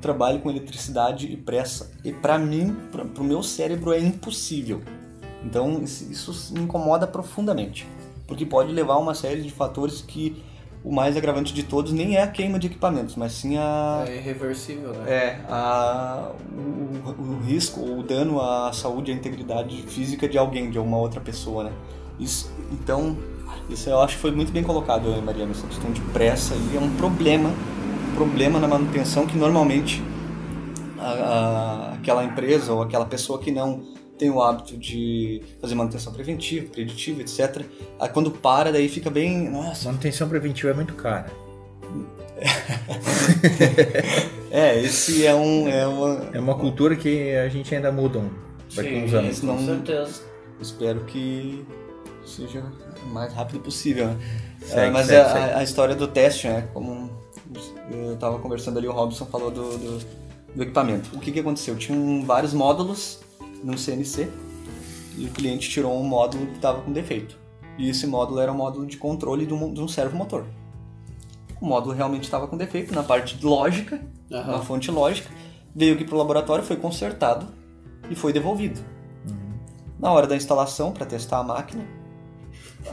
Trabalho 0.02 0.40
com 0.40 0.50
eletricidade 0.50 1.32
e 1.32 1.36
pressa, 1.36 1.92
e 2.04 2.12
para 2.12 2.38
mim, 2.38 2.76
para 2.92 3.04
o 3.04 3.24
meu 3.24 3.42
cérebro, 3.44 3.92
é 3.92 4.00
impossível. 4.00 4.82
Então 5.44 5.82
isso 5.84 6.54
me 6.54 6.62
incomoda 6.62 7.06
profundamente, 7.08 7.88
porque 8.28 8.46
pode 8.46 8.72
levar 8.72 8.94
a 8.94 9.00
uma 9.00 9.14
série 9.14 9.42
de 9.42 9.52
fatores 9.52 10.02
que 10.02 10.44
o 10.84 10.94
mais 10.94 11.18
agravante 11.18 11.54
de 11.54 11.64
todos 11.64 11.92
nem 11.92 12.16
é 12.16 12.24
a 12.24 12.28
queima 12.28 12.58
de 12.58 12.68
equipamentos, 12.68 13.16
mas 13.16 13.34
sim 13.34 13.58
a. 13.58 14.06
É 14.08 14.18
irreversível, 14.18 14.94
né? 14.94 15.12
É, 15.12 15.40
a, 15.50 16.32
o, 16.52 17.22
o 17.22 17.40
risco, 17.46 17.82
o 17.82 18.04
dano 18.04 18.42
à 18.42 18.72
saúde 18.74 19.12
e 19.12 19.14
à 19.14 19.18
integridade 19.18 19.82
física 19.84 20.28
de 20.28 20.38
alguém, 20.38 20.70
de 20.70 20.78
alguma 20.78 20.98
outra 20.98 21.20
pessoa, 21.20 21.66
né? 21.66 21.72
Isso, 22.20 22.52
então, 22.72 23.18
isso 23.70 23.90
eu 23.90 24.00
acho 24.00 24.16
que 24.16 24.22
foi 24.22 24.32
muito 24.32 24.52
bem 24.52 24.64
colocado, 24.64 25.22
Mariana, 25.22 25.52
essa 25.52 25.68
questão 25.68 25.92
de 25.92 26.02
pressa 26.02 26.56
e 26.56 26.78
é 26.78 26.80
um 26.80 26.96
problema, 26.96 27.50
um 28.12 28.16
problema 28.16 28.60
na 28.60 28.68
manutenção 28.68 29.26
que 29.26 29.38
normalmente 29.38 30.02
a, 30.98 31.12
a, 31.12 31.94
aquela 31.94 32.24
empresa 32.24 32.74
ou 32.74 32.82
aquela 32.82 33.06
pessoa 33.06 33.40
que 33.40 33.52
não 33.52 33.97
tem 34.18 34.30
o 34.30 34.42
hábito 34.42 34.78
de 34.78 35.42
fazer 35.62 35.76
manutenção 35.76 36.12
preventiva, 36.12 36.68
preditiva, 36.70 37.22
etc. 37.22 37.62
Aí 38.00 38.10
quando 38.10 38.32
para, 38.32 38.72
daí 38.72 38.90
fica 38.90 39.10
bem. 39.10 39.50
Nossa. 39.50 39.90
Manutenção 39.90 40.28
preventiva 40.28 40.72
é 40.72 40.74
muito 40.74 40.94
cara. 40.96 41.32
é, 44.52 44.80
esse 44.80 45.26
é 45.26 45.34
um. 45.34 45.68
É 45.68 45.88
uma, 45.88 46.30
é 46.34 46.40
uma 46.40 46.56
cultura 46.56 46.96
que 46.96 47.36
a 47.36 47.50
gente 47.50 47.74
ainda 47.74 47.92
muda 47.92 48.22
daqui 48.76 48.90
Sim, 48.90 49.06
uns 49.06 49.14
anos. 49.14 49.40
Com 49.40 49.66
certeza. 49.66 50.22
Espero 50.60 51.06
que 51.06 51.66
seja 52.26 52.64
o 53.04 53.10
mais 53.10 53.34
rápido 53.34 53.60
possível. 53.60 54.08
Né? 54.08 54.18
Segue, 54.62 54.82
é, 54.82 54.90
mas 54.90 55.08
segue, 55.08 55.22
a, 55.22 55.30
segue. 55.30 55.54
a, 55.54 55.64
história 55.64 55.96
do 55.96 56.08
teste, 56.08 56.48
né? 56.48 56.68
Como 56.74 57.10
eu 57.92 58.14
estava 58.14 58.38
conversando 58.40 58.78
ali, 58.78 58.88
o 58.88 58.92
Robson 58.92 59.26
falou 59.26 59.50
do, 59.50 59.78
do, 59.78 60.06
do 60.56 60.64
equipamento. 60.64 61.16
O 61.16 61.20
que, 61.20 61.32
que 61.32 61.40
aconteceu? 61.40 61.76
Tinham 61.76 62.26
vários 62.26 62.54
módulos 62.54 63.20
no 63.64 63.78
CNC 63.78 64.30
e 65.18 65.26
o 65.26 65.30
cliente 65.30 65.70
tirou 65.70 66.00
um 66.00 66.04
módulo 66.04 66.48
que 66.48 66.56
estava 66.56 66.82
com 66.82 66.92
defeito. 66.92 67.38
E 67.78 67.90
esse 67.90 68.08
módulo 68.08 68.40
era 68.40 68.52
um 68.52 68.56
módulo 68.56 68.86
de 68.86 68.98
controle 68.98 69.46
de 69.46 69.54
um, 69.54 69.74
de 69.74 69.82
um 69.82 69.88
servomotor. 69.88 70.46
O 71.60 71.66
módulo 71.66 71.94
realmente 71.94 72.24
estava 72.24 72.48
com 72.48 72.58
defeito 72.58 72.94
na 72.94 73.04
parte 73.04 73.44
lógica, 73.44 74.02
Aham. 74.32 74.52
na 74.52 74.60
fonte 74.60 74.92
lógica. 74.92 75.30
Veio 75.76 75.96
aqui 75.96 76.04
para 76.04 76.16
o 76.16 76.18
laboratório, 76.18 76.64
foi 76.64 76.76
consertado 76.78 77.48
e 78.10 78.16
foi 78.16 78.32
devolvido. 78.32 78.80
Na 80.00 80.12
hora 80.12 80.28
da 80.28 80.36
instalação, 80.36 80.92
para 80.92 81.06
testar 81.06 81.40
a 81.40 81.44
máquina, 81.44 81.84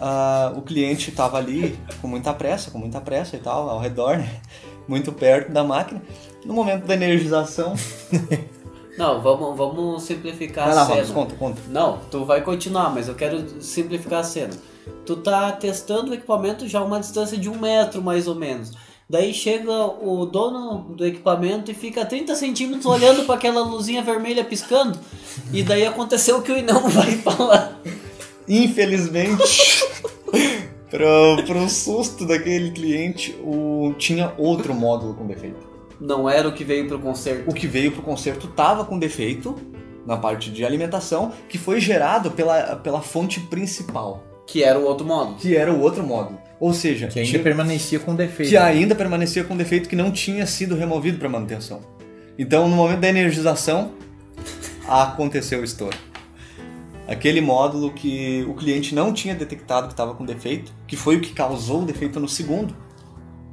ah, 0.00 0.52
o 0.56 0.62
cliente 0.62 1.10
estava 1.10 1.36
ali 1.36 1.78
com 2.00 2.08
muita 2.08 2.32
pressa, 2.32 2.70
com 2.70 2.78
muita 2.78 3.00
pressa 3.00 3.36
e 3.36 3.38
tal, 3.38 3.68
ao 3.68 3.78
redor, 3.78 4.18
né? 4.18 4.40
muito 4.88 5.12
perto 5.12 5.52
da 5.52 5.64
máquina. 5.64 6.02
No 6.44 6.52
momento 6.54 6.86
da 6.86 6.94
energização, 6.94 7.74
Não, 8.96 9.20
vamos, 9.20 9.56
vamos 9.56 10.02
simplificar 10.04 10.66
vai 10.66 10.74
lá, 10.74 10.82
a 10.82 10.86
cena. 10.86 10.98
Robson, 10.98 11.14
conta, 11.14 11.34
conta. 11.36 11.62
Não, 11.68 11.98
tu 12.10 12.24
vai 12.24 12.42
continuar, 12.42 12.94
mas 12.94 13.08
eu 13.08 13.14
quero 13.14 13.60
simplificar 13.60 14.20
a 14.20 14.24
cena. 14.24 14.54
Tu 15.04 15.16
tá 15.16 15.50
testando 15.52 16.10
o 16.10 16.14
equipamento 16.14 16.68
já 16.68 16.78
a 16.78 16.84
uma 16.84 17.00
distância 17.00 17.36
de 17.36 17.48
um 17.48 17.58
metro, 17.58 18.02
mais 18.02 18.28
ou 18.28 18.34
menos. 18.34 18.72
Daí 19.08 19.34
chega 19.34 19.70
o 19.70 20.24
dono 20.24 20.94
do 20.94 21.06
equipamento 21.06 21.70
e 21.70 21.74
fica 21.74 22.06
30 22.06 22.34
centímetros 22.36 22.86
olhando 22.86 23.24
para 23.24 23.34
aquela 23.34 23.62
luzinha 23.62 24.02
vermelha 24.02 24.42
piscando. 24.44 24.98
E 25.52 25.62
daí 25.62 25.86
aconteceu 25.86 26.38
o 26.38 26.42
que 26.42 26.52
o 26.52 26.56
Inão 26.56 26.80
vai 26.88 27.12
falar. 27.18 27.80
Infelizmente, 28.48 29.84
pro, 30.90 31.44
pro 31.46 31.68
susto 31.68 32.26
daquele 32.26 32.70
cliente, 32.70 33.36
o, 33.42 33.94
tinha 33.98 34.32
outro 34.38 34.74
módulo 34.74 35.14
com 35.14 35.26
defeito. 35.26 35.73
Não 36.00 36.28
era 36.28 36.48
o 36.48 36.52
que 36.52 36.64
veio 36.64 36.86
pro 36.88 36.98
concerto. 36.98 37.50
O 37.50 37.54
que 37.54 37.66
veio 37.66 37.92
pro 37.92 38.02
conserto 38.02 38.46
estava 38.46 38.84
com 38.84 38.98
defeito 38.98 39.54
na 40.06 40.16
parte 40.16 40.50
de 40.50 40.64
alimentação, 40.64 41.32
que 41.48 41.56
foi 41.56 41.80
gerado 41.80 42.30
pela, 42.32 42.76
pela 42.76 43.00
fonte 43.00 43.40
principal, 43.40 44.22
Que 44.46 44.62
era 44.62 44.78
o 44.78 44.84
outro 44.84 45.06
modo. 45.06 45.34
que 45.36 45.56
era 45.56 45.72
o 45.72 45.80
outro 45.80 46.02
módulo. 46.04 46.38
Ou 46.60 46.72
seja, 46.74 47.08
Que 47.08 47.20
ainda 47.20 47.30
tinha- 47.30 47.42
permanecia 47.42 47.98
com 47.98 48.14
defeito. 48.14 48.50
que 48.50 48.56
ainda 48.56 48.94
permanecia 48.94 49.44
com 49.44 49.56
defeito 49.56 49.88
que 49.88 49.96
não 49.96 50.10
tinha 50.10 50.46
sido 50.46 50.74
removido 50.76 51.18
para 51.18 51.28
manutenção. 51.28 51.80
Então, 52.38 52.68
no 52.68 52.76
momento 52.76 53.00
da 53.00 53.08
energização, 53.08 53.92
aconteceu 54.86 55.60
o 55.60 55.64
estouro. 55.64 55.96
Aquele 57.06 57.40
módulo 57.40 57.92
que 57.92 58.44
o 58.48 58.54
cliente 58.54 58.94
não 58.94 59.12
tinha 59.12 59.34
detectado 59.34 59.86
que 59.88 59.92
estava 59.92 60.14
com 60.14 60.24
defeito, 60.24 60.72
que 60.86 60.96
foi 60.96 61.16
o 61.16 61.20
que 61.20 61.32
causou 61.32 61.82
o 61.82 61.84
defeito 61.84 62.18
no 62.18 62.28
segundo, 62.28 62.74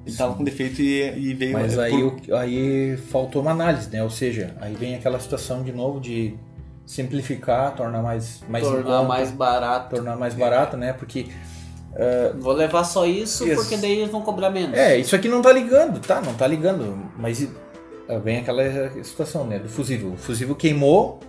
ele 0.06 0.12
estava 0.12 0.34
com 0.34 0.44
defeito 0.44 0.82
e, 0.82 1.02
e 1.30 1.34
veio. 1.34 1.54
Mas 1.54 1.78
aí, 1.78 1.92
por- 1.92 2.20
o- 2.30 2.36
aí 2.36 2.98
faltou 2.98 3.42
uma 3.42 3.52
análise, 3.52 3.90
né? 3.92 4.02
Ou 4.04 4.10
seja, 4.10 4.56
aí 4.60 4.74
vem 4.74 4.96
aquela 4.96 5.20
situação 5.20 5.64
de 5.64 5.72
novo 5.72 6.00
de 6.00 6.36
simplificar, 6.86 7.76
tornar 7.76 8.02
mais, 8.02 8.44
mais 8.50 8.64
tornar 8.66 8.84
conta, 8.84 9.04
mais 9.08 9.32
barato. 9.32 9.96
tornar 9.96 10.16
mais 10.18 10.34
barato, 10.34 10.76
né? 10.78 10.94
Porque 10.94 11.28
Vou 12.40 12.54
levar 12.54 12.84
só 12.86 13.06
isso, 13.06 13.46
Isso. 13.46 13.62
porque 13.62 13.76
daí 13.78 14.00
eles 14.00 14.10
vão 14.12 14.22
cobrar 14.22 14.50
menos. 14.50 14.78
É, 14.78 14.98
isso 14.98 15.14
aqui 15.16 15.28
não 15.28 15.42
tá 15.42 15.52
ligando, 15.52 16.00
tá? 16.00 16.22
Não 16.22 16.34
tá 16.34 16.48
ligando. 16.48 17.12
Mas 17.18 17.44
eh, 18.08 18.20
vem 18.20 18.38
aquela 18.40 18.64
situação, 19.04 19.46
né? 19.46 19.60
Do 19.60 19.68
fusível. 19.68 20.14
O 20.14 20.18
fusível 20.18 20.56
queimou, 20.56 21.20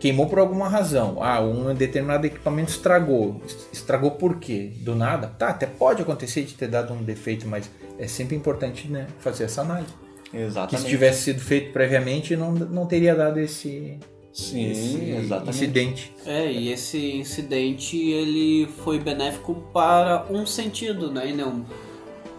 queimou 0.00 0.26
por 0.26 0.38
alguma 0.38 0.66
razão. 0.66 1.18
Ah, 1.22 1.40
um 1.42 1.74
determinado 1.74 2.26
equipamento 2.26 2.70
estragou. 2.70 3.42
Estragou 3.70 4.12
por 4.12 4.36
quê? 4.36 4.72
Do 4.80 4.94
nada? 4.94 5.26
Tá, 5.38 5.48
até 5.50 5.66
pode 5.66 6.00
acontecer 6.00 6.42
de 6.42 6.54
ter 6.54 6.68
dado 6.68 6.94
um 6.94 7.02
defeito, 7.02 7.46
mas 7.46 7.70
é 7.98 8.06
sempre 8.06 8.36
importante, 8.36 8.88
né? 8.88 9.06
Fazer 9.18 9.44
essa 9.44 9.62
análise. 9.62 9.92
Que 10.30 10.36
Exatamente. 10.36 10.84
se 10.84 10.88
tivesse 10.88 11.22
sido 11.22 11.40
feito 11.40 11.72
previamente, 11.72 12.36
não, 12.36 12.52
não 12.52 12.86
teria 12.86 13.14
dado 13.14 13.40
esse, 13.40 13.98
Sim, 14.38 14.70
Esse 14.70 15.10
exatamente. 15.10 15.56
Incidente. 15.56 16.12
É, 16.24 16.52
e 16.52 16.70
esse 16.70 17.12
incidente 17.16 17.96
ele 17.98 18.68
foi 18.84 19.00
benéfico 19.00 19.54
para 19.72 20.26
um 20.30 20.46
sentido, 20.46 21.10
né? 21.10 21.30
E 21.30 21.32
não. 21.32 21.66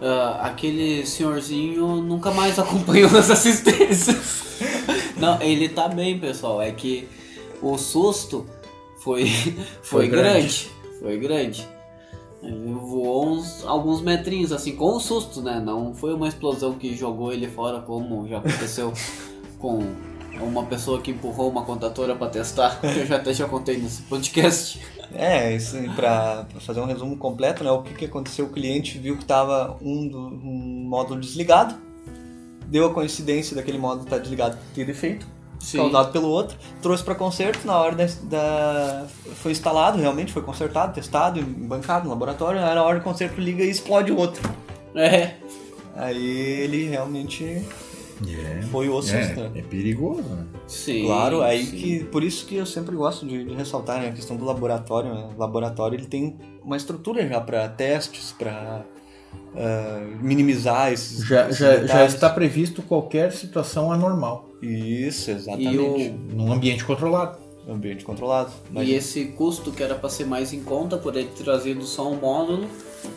ah, 0.00 0.40
aquele 0.46 1.04
senhorzinho 1.04 1.96
nunca 1.96 2.30
mais 2.30 2.56
acompanhou 2.58 3.10
as 3.16 3.30
assistências. 3.30 4.48
Não, 5.18 5.40
ele 5.42 5.68
tá 5.68 5.86
bem, 5.86 6.18
pessoal. 6.18 6.62
É 6.62 6.70
que 6.72 7.06
o 7.60 7.76
susto 7.76 8.46
foi, 9.02 9.26
foi, 9.82 10.06
Foi 10.06 10.08
grande. 10.08 10.30
grande. 10.30 10.70
Foi 10.98 11.18
grande. 11.18 11.68
Ele 12.42 12.72
voou 12.72 13.32
uns, 13.32 13.64
alguns 13.66 14.00
metrinhos, 14.00 14.50
assim, 14.50 14.74
com 14.74 14.96
o 14.96 15.00
susto, 15.00 15.42
né? 15.42 15.60
Não 15.60 15.94
foi 15.94 16.14
uma 16.14 16.26
explosão 16.26 16.74
que 16.74 16.96
jogou 16.96 17.32
ele 17.32 17.48
fora, 17.48 17.80
como 17.80 18.26
já 18.26 18.38
aconteceu 18.38 18.92
com 19.58 19.80
uma 20.40 20.64
pessoa 20.64 21.00
que 21.00 21.10
empurrou 21.10 21.50
uma 21.50 21.64
contatora 21.64 22.14
pra 22.16 22.28
testar, 22.28 22.80
que 22.80 22.86
eu 23.00 23.06
já 23.06 23.16
até 23.16 23.32
já 23.34 23.46
contei 23.46 23.76
nesse 23.76 24.02
podcast. 24.02 24.80
É, 25.12 25.54
isso 25.54 25.76
pra 25.94 26.46
fazer 26.60 26.80
um 26.80 26.86
resumo 26.86 27.16
completo, 27.16 27.62
né? 27.64 27.70
O 27.70 27.82
que, 27.82 27.94
que 27.94 28.04
aconteceu? 28.04 28.46
O 28.46 28.50
cliente 28.50 28.98
viu 28.98 29.18
que 29.18 29.24
tava 29.24 29.76
um, 29.82 30.06
do, 30.08 30.18
um 30.18 30.86
módulo 30.88 31.20
desligado, 31.20 31.74
deu 32.66 32.86
a 32.86 32.94
coincidência 32.94 33.54
daquele 33.54 33.78
módulo 33.78 34.04
estar 34.04 34.18
desligado 34.18 34.56
ter 34.74 34.84
defeito, 34.84 35.26
causado 35.76 36.12
pelo 36.12 36.28
outro, 36.28 36.56
trouxe 36.82 37.02
para 37.04 37.14
conserto, 37.14 37.66
na 37.66 37.76
hora 37.78 37.94
da, 37.94 38.06
da- 38.24 39.06
Foi 39.36 39.52
instalado, 39.52 39.98
realmente, 39.98 40.32
foi 40.32 40.42
consertado, 40.42 40.92
testado, 40.94 41.42
bancado 41.42 42.04
no 42.04 42.10
laboratório, 42.10 42.60
aí 42.60 42.74
na 42.74 42.82
hora 42.82 42.98
do 42.98 43.04
conserto 43.04 43.40
liga 43.40 43.62
e 43.64 43.70
explode 43.70 44.10
o 44.12 44.16
outro. 44.16 44.42
É, 44.94 45.34
Aí 45.94 46.26
ele 46.62 46.88
realmente 46.88 47.44
É, 47.44 48.62
foi 48.70 48.88
o 48.88 49.00
susto. 49.02 49.40
é, 49.54 49.58
é 49.58 49.62
perigoso, 49.62 50.22
né? 50.22 50.46
sim. 50.66 51.04
Claro, 51.04 51.42
aí 51.42 51.64
sim. 51.64 51.76
que 51.76 52.04
por 52.04 52.22
isso 52.22 52.46
que 52.46 52.56
eu 52.56 52.66
sempre 52.66 52.94
gosto 52.96 53.26
de, 53.26 53.44
de 53.44 53.54
ressaltar 53.54 54.00
né, 54.00 54.08
a 54.08 54.12
questão 54.12 54.36
do 54.36 54.44
laboratório. 54.44 55.12
Né? 55.14 55.28
O 55.36 55.38
laboratório 55.40 55.96
ele 55.96 56.06
tem 56.06 56.38
uma 56.64 56.76
estrutura 56.76 57.26
já 57.28 57.40
para 57.40 57.68
testes, 57.68 58.32
para 58.38 58.82
minimizar 60.20 60.92
esses, 60.92 61.26
Já, 61.26 61.48
esses 61.48 61.58
já, 61.58 61.86
já 61.86 62.04
está 62.04 62.30
previsto 62.30 62.82
qualquer 62.82 63.32
situação 63.32 63.90
anormal 63.90 64.48
Isso, 64.62 65.30
E 65.30 65.34
exatamente. 65.34 66.08
num 66.32 66.52
ambiente 66.52 66.84
controlado. 66.84 67.38
Ambiente 67.68 68.04
controlado. 68.04 68.50
Mas 68.70 68.88
E 68.88 68.94
esse 68.94 69.26
custo 69.26 69.70
que 69.70 69.82
era 69.82 69.94
para 69.94 70.08
ser 70.08 70.24
mais 70.24 70.52
em 70.52 70.62
conta 70.62 70.96
por 70.96 71.14
ele 71.16 71.28
ter 71.36 71.44
trazido 71.44 71.84
só 71.84 72.10
um 72.10 72.16
módulo 72.16 72.66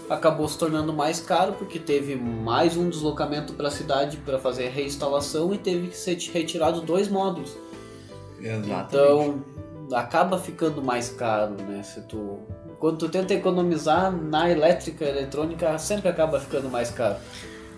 acabou 0.09 0.47
se 0.47 0.57
tornando 0.57 0.93
mais 0.93 1.19
caro 1.19 1.53
porque 1.53 1.79
teve 1.79 2.15
mais 2.15 2.75
um 2.77 2.89
deslocamento 2.89 3.53
para 3.53 3.67
a 3.67 3.71
cidade 3.71 4.17
para 4.17 4.37
fazer 4.37 4.67
a 4.67 4.69
reinstalação 4.69 5.53
e 5.53 5.57
teve 5.57 5.87
que 5.87 5.97
ser 5.97 6.17
retirado 6.33 6.81
dois 6.81 7.07
módulos. 7.07 7.55
Exatamente. 8.39 8.85
Então 8.89 9.43
acaba 9.93 10.37
ficando 10.37 10.81
mais 10.83 11.09
caro, 11.09 11.55
né? 11.67 11.81
Se 11.83 12.01
tu 12.01 12.39
quando 12.83 12.97
tu 12.97 13.07
tenta 13.07 13.33
economizar 13.33 14.11
na 14.11 14.49
elétrica 14.49 15.05
eletrônica 15.05 15.77
sempre 15.79 16.09
acaba 16.09 16.37
ficando 16.37 16.69
mais 16.69 16.89
caro. 16.89 17.15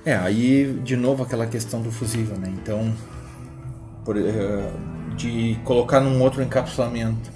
É, 0.04 0.16
aí 0.16 0.80
de 0.84 0.96
novo 0.96 1.22
aquela 1.22 1.46
questão 1.46 1.80
do 1.80 1.92
fusível, 1.92 2.36
né? 2.40 2.52
Então, 2.58 2.92
por, 4.04 4.18
eh, 4.18 4.72
de 5.16 5.60
colocar 5.64 6.00
num 6.00 6.20
outro 6.24 6.42
encapsulamento. 6.42 7.30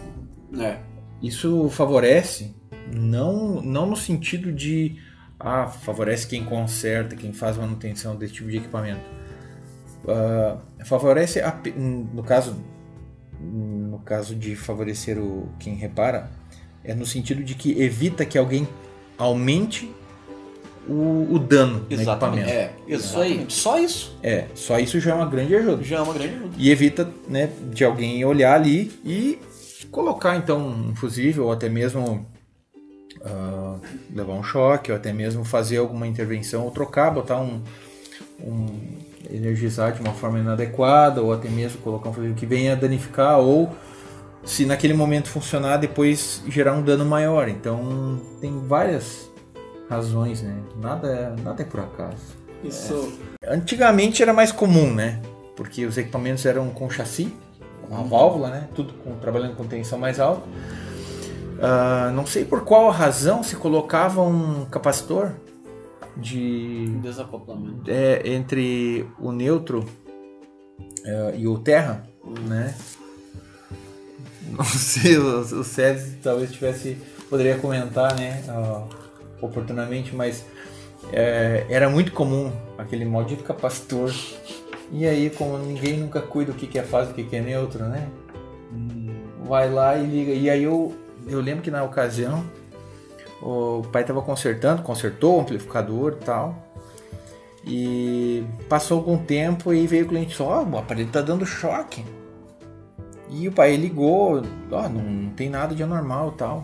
É. 0.59 0.80
Isso 1.22 1.70
favorece, 1.70 2.55
não, 2.91 3.61
não 3.61 3.86
no 3.86 3.95
sentido 3.95 4.51
de 4.51 4.97
ah, 5.39 5.67
favorece 5.67 6.28
quem 6.28 6.43
conserta, 6.43 7.15
quem 7.15 7.34
faz 7.34 7.55
manutenção 7.55 8.15
desse 8.15 8.34
tipo 8.34 8.49
de 8.49 8.57
equipamento. 8.57 9.07
Ah, 10.07 10.57
favorece, 10.86 11.39
a 11.39 11.55
no 11.78 12.24
caso, 12.24 12.57
no 13.39 13.99
caso 13.99 14.34
de 14.34 14.55
favorecer 14.55 15.20
o 15.20 15.49
quem 15.59 15.76
repara, 15.76 16.39
é 16.84 16.93
no 16.93 17.05
sentido 17.05 17.43
de 17.43 17.55
que 17.55 17.80
evita 17.82 18.25
que 18.25 18.38
alguém 18.38 18.67
aumente 19.17 19.91
o, 20.88 21.27
o 21.36 21.39
dano 21.39 21.86
no 21.89 21.93
Exatamente. 21.93 22.49
equipamento. 22.49 22.49
É, 22.49 22.93
isso 22.95 23.19
aí. 23.19 23.32
Exatamente. 23.34 23.53
Só 23.53 23.80
isso 23.80 24.17
É, 24.23 24.45
só 24.55 24.80
isso 24.80 24.99
já 24.99 25.11
é 25.11 25.13
uma 25.13 25.25
grande 25.27 25.55
ajuda. 25.55 25.84
já 25.84 25.97
é 25.97 26.01
uma 26.01 26.13
grande 26.13 26.36
ajuda. 26.36 26.49
E 26.57 26.71
evita 26.71 27.09
né, 27.27 27.49
de 27.71 27.84
alguém 27.86 28.23
olhar 28.25 28.55
ali 28.55 28.91
e 29.05 29.38
colocar 29.91 30.36
então 30.38 30.67
um 30.67 30.95
fusível 30.95 31.45
ou 31.45 31.51
até 31.51 31.69
mesmo 31.69 32.25
ah, 33.23 33.75
levar 34.13 34.34
um 34.34 34.43
choque 34.43 34.91
ou 34.91 34.97
até 34.97 35.11
mesmo 35.13 35.43
fazer 35.43 35.77
alguma 35.77 36.07
intervenção 36.07 36.63
ou 36.65 36.71
trocar, 36.71 37.11
botar 37.11 37.39
um, 37.39 37.61
um 38.39 38.67
energizar 39.30 39.91
de 39.93 40.01
uma 40.01 40.13
forma 40.13 40.39
inadequada 40.39 41.21
ou 41.21 41.32
até 41.34 41.49
mesmo 41.49 41.82
colocar 41.82 42.09
um 42.09 42.13
fusível 42.13 42.36
que 42.36 42.45
venha 42.45 42.75
danificar 42.75 43.39
ou 43.39 43.69
se 44.44 44.66
naquele 44.66 44.94
momento 44.94 45.30
funcionar 45.30 45.78
depois 45.78 46.44
gerar 46.48 46.74
um 46.74 46.82
dano 46.82 47.06
maior. 47.06 47.48
Então 47.50 48.20
tem 48.42 48.60
várias 48.68 49.30
razões, 49.90 50.42
né? 50.42 50.56
Nada, 50.82 51.36
nada 51.44 51.62
é 51.62 51.66
por 51.66 51.80
acaso. 51.82 52.38
Isso. 52.64 53.14
Antigamente 53.48 54.22
era 54.22 54.34
mais 54.34 54.52
comum, 54.52 54.94
né? 54.94 55.22
Porque 55.56 55.86
os 55.86 55.98
equipamentos 55.98 56.46
eram 56.46 56.70
com 56.70 56.90
chassi, 56.90 57.34
uma 57.90 58.04
válvula, 58.04 58.50
né? 58.50 58.68
Tudo 58.76 58.94
com- 58.94 59.16
trabalhando 59.18 59.56
com 59.56 59.66
tensão 59.66 59.98
mais 60.00 60.20
alta. 60.20 60.44
Ah, 61.62 62.12
não 62.14 62.26
sei 62.26 62.46
por 62.46 62.62
qual 62.64 62.90
razão 62.90 63.44
se 63.44 63.56
colocava 63.56 64.22
um 64.22 64.66
capacitor 64.66 65.32
de 66.16 66.88
Desacoplamento. 67.02 67.84
é, 67.90 68.22
entre 68.30 69.06
o 69.20 69.32
neutro 69.32 69.86
é, 71.06 71.34
e 71.38 71.48
o 71.48 71.58
terra, 71.60 72.04
né? 72.48 72.74
Não 74.58 74.66
sei, 74.66 75.18
o, 75.18 75.39
o 75.39 75.64
César 75.64 76.18
talvez 76.22 76.52
tivesse 76.52 76.97
poderia 77.30 77.58
comentar, 77.58 78.16
né? 78.16 78.43
ah, 78.50 78.84
oportunamente, 79.41 80.16
mas 80.16 80.45
é, 81.14 81.66
era 81.70 81.89
muito 81.89 82.12
comum 82.12 82.52
aquele 82.78 83.06
maldito 83.06 83.43
capacitor. 83.43 84.14
E 84.91 85.06
aí, 85.06 85.30
como 85.30 85.58
ninguém 85.58 85.97
nunca 85.97 86.22
cuida 86.22 86.52
o 86.52 86.56
que, 86.56 86.66
que 86.66 86.80
é 86.80 86.84
fase 86.84 87.12
o 87.12 87.14
que, 87.14 87.24
que 87.24 87.36
é 87.36 87.41
neutro, 87.41 87.84
né? 87.86 88.10
Vai 89.45 89.70
lá 89.70 89.95
e 89.95 90.06
liga. 90.06 90.32
E 90.32 90.50
aí 90.50 90.64
eu, 90.64 90.93
eu 91.28 91.39
lembro 91.39 91.62
que 91.62 91.72
na 91.72 91.84
ocasião 91.84 92.43
o 93.41 93.84
pai 93.91 94.02
estava 94.02 94.22
consertando, 94.22 94.82
consertou 94.82 95.38
o 95.38 95.41
amplificador 95.41 96.18
e 96.20 96.26
tal. 96.26 96.70
E 97.66 98.43
passou 98.68 98.97
algum 98.97 99.18
tempo 99.18 99.74
e 99.74 99.86
veio 99.86 100.06
o 100.06 100.08
cliente 100.08 100.36
só, 100.36 100.64
o 100.64 100.78
aparelho 100.78 101.10
tá 101.10 101.22
dando 101.22 101.45
choque. 101.45 102.04
E 103.30 103.47
o 103.47 103.51
pai 103.51 103.75
ligou, 103.75 104.43
ó, 104.71 104.89
não, 104.89 105.01
não 105.01 105.30
tem 105.32 105.49
nada 105.49 105.75
de 105.75 105.84
anormal 105.84 106.34
e 106.34 106.38
tal. 106.38 106.63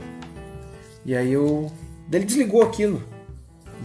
E 1.06 1.16
aí 1.16 1.32
eu. 1.32 1.72
daí 2.08 2.20
Ele 2.20 2.26
desligou 2.26 2.64
aquilo. 2.64 3.04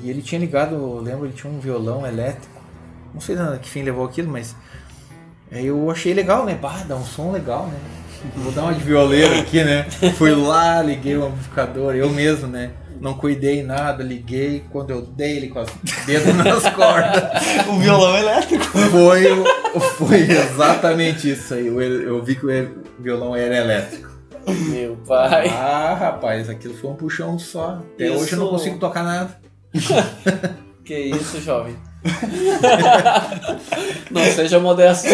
E 0.02 0.08
ele 0.08 0.22
tinha 0.22 0.40
ligado, 0.40 0.74
eu 0.74 1.00
lembro, 1.00 1.26
ele 1.26 1.34
tinha 1.34 1.52
um 1.52 1.60
violão 1.60 2.06
elétrico. 2.06 2.60
Não 3.12 3.20
sei 3.20 3.36
nada 3.36 3.58
que 3.58 3.68
fim 3.68 3.82
levou 3.82 4.04
aquilo, 4.04 4.30
mas. 4.30 4.56
Aí 5.52 5.66
eu 5.66 5.90
achei 5.90 6.14
legal, 6.14 6.46
né? 6.46 6.54
Bah, 6.54 6.84
dá 6.86 6.96
um 6.96 7.04
som 7.04 7.32
legal, 7.32 7.66
né? 7.66 7.78
Vou 8.36 8.52
dar 8.52 8.62
uma 8.64 8.74
de 8.74 8.84
violeiro 8.84 9.40
aqui, 9.40 9.62
né? 9.64 9.84
Fui 10.16 10.30
lá, 10.30 10.80
liguei 10.82 11.16
o 11.16 11.26
amplificador, 11.26 11.94
eu 11.94 12.08
mesmo, 12.10 12.46
né? 12.46 12.70
Não 13.00 13.14
cuidei 13.14 13.62
nada, 13.62 14.02
liguei. 14.02 14.62
Quando 14.70 14.90
eu 14.90 15.00
dei 15.02 15.36
ele 15.38 15.48
com 15.48 15.60
os 15.62 15.70
dedos 16.06 16.34
nas 16.34 16.68
cordas, 16.74 17.22
Um 17.68 17.78
violão 17.78 18.16
elétrico. 18.18 18.64
foi, 18.64 19.32
o- 19.32 19.80
foi 19.80 20.18
exatamente 20.20 21.30
isso 21.30 21.54
aí. 21.54 21.66
Eu, 21.66 21.80
eu 21.80 22.22
vi 22.22 22.34
que 22.36 22.44
o 22.46 22.84
violão 22.98 23.34
era 23.34 23.56
elétrico. 23.56 24.10
Meu 24.46 24.96
pai. 25.06 25.48
Ah, 25.48 25.96
rapaz, 25.98 26.50
aquilo 26.50 26.74
foi 26.74 26.90
um 26.90 26.94
puxão 26.96 27.38
só. 27.38 27.80
Até 27.94 28.10
hoje 28.10 28.32
eu 28.32 28.38
não 28.38 28.46
Isso- 28.46 28.54
consigo 28.56 28.78
tocar 28.78 29.02
nada. 29.02 29.40
Que 30.84 30.98
isso, 30.98 31.40
jovem? 31.40 31.76
Não 34.10 34.24
seja 34.24 34.58
modesto. 34.58 35.06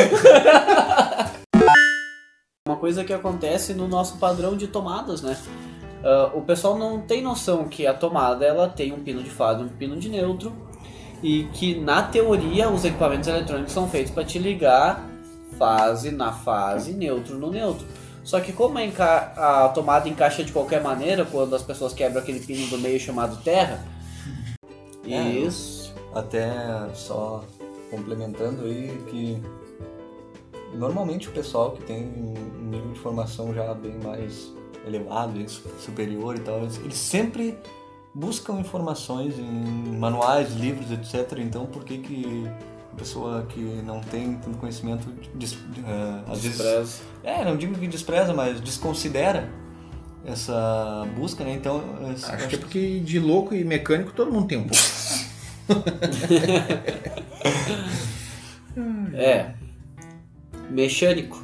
Uma 2.66 2.76
coisa 2.76 3.05
que 3.05 3.12
acontece 3.12 3.74
no 3.74 3.87
nosso 3.87 4.18
padrão 4.18 4.57
de 4.57 4.66
tomadas, 4.66 5.22
né? 5.22 5.37
Ah, 6.07 6.30
o 6.34 6.40
pessoal 6.42 6.78
não 6.78 7.00
tem 7.00 7.20
noção 7.20 7.66
que 7.66 7.84
a 7.84 7.92
tomada 7.92 8.46
ela 8.46 8.68
tem 8.68 8.92
um 8.92 9.02
pino 9.02 9.24
de 9.24 9.30
fase 9.30 9.61
e 9.61 9.64
um 9.64 9.68
pino 9.68 9.96
de 9.96 10.09
neutro 10.09 10.52
e 11.20 11.48
que 11.52 11.80
na 11.80 12.00
teoria 12.00 12.70
os 12.70 12.84
equipamentos 12.84 13.26
eletrônicos 13.26 13.72
são 13.72 13.88
feitos 13.88 14.12
para 14.12 14.24
te 14.24 14.38
ligar 14.38 15.04
fase 15.59 16.12
na 16.12 16.30
fase, 16.30 16.92
neutro 16.92 17.36
no 17.36 17.50
neutro. 17.50 17.84
Só 18.22 18.38
que 18.38 18.52
como 18.52 18.78
a, 18.78 19.64
a 19.64 19.68
tomada 19.70 20.09
encaixa 20.09 20.44
de 20.44 20.52
qualquer 20.52 20.80
maneira 20.80 21.24
quando 21.24 21.57
as 21.57 21.62
pessoas 21.62 21.92
quebram 21.92 22.22
aquele 22.22 22.38
pino 22.38 22.68
do 22.68 22.78
meio 22.78 23.00
chamado 23.00 23.36
terra, 23.42 23.84
É. 25.04 25.22
isso 25.22 25.92
Até 26.14 26.48
só 26.94 27.44
complementando 27.90 28.64
aí 28.64 28.96
que 29.09 29.42
normalmente 30.74 31.28
o 31.28 31.32
pessoal 31.32 31.72
que 31.72 31.82
tem 31.84 32.04
um 32.04 32.68
nível 32.70 32.92
de 32.92 32.98
formação 33.00 33.52
já 33.52 33.74
bem 33.74 33.98
mais 34.04 34.52
elevado, 34.87 35.39
superior 35.80 36.37
e 36.37 36.41
tal, 36.41 36.59
eles, 36.62 36.97
sempre 36.97 37.57
buscam 38.14 38.59
informações 38.61 39.39
em 39.39 39.97
manuais, 39.99 40.55
livros, 40.55 40.91
etc. 40.91 41.39
Então 41.39 41.66
por 41.66 41.84
que 41.84 41.99
que 41.99 42.47
pessoa 42.97 43.45
que 43.49 43.61
não 43.61 44.01
tem 44.01 44.37
tanto 44.37 44.57
conhecimento, 44.59 45.07
des- 45.34 45.59
às 46.26 46.41
vezes 46.43 46.57
Desprezo. 46.59 47.03
É, 47.22 47.45
não 47.45 47.57
digo 47.57 47.74
que 47.78 47.87
despreza, 47.87 48.32
mas 48.32 48.59
desconsidera 48.61 49.51
essa 50.24 51.07
busca, 51.14 51.45
né? 51.45 51.53
Então, 51.53 51.82
eu 52.01 52.09
Acho 52.09 52.49
que 52.49 52.55
é 52.57 52.59
porque 52.59 53.01
de 53.01 53.20
louco 53.20 53.55
e 53.55 53.62
mecânico 53.64 54.12
todo 54.12 54.32
mundo 54.32 54.49
tem 54.49 54.59
um 54.59 54.66
pouco. 54.66 54.82
É. 59.14 59.55
Mecânico. 60.70 61.43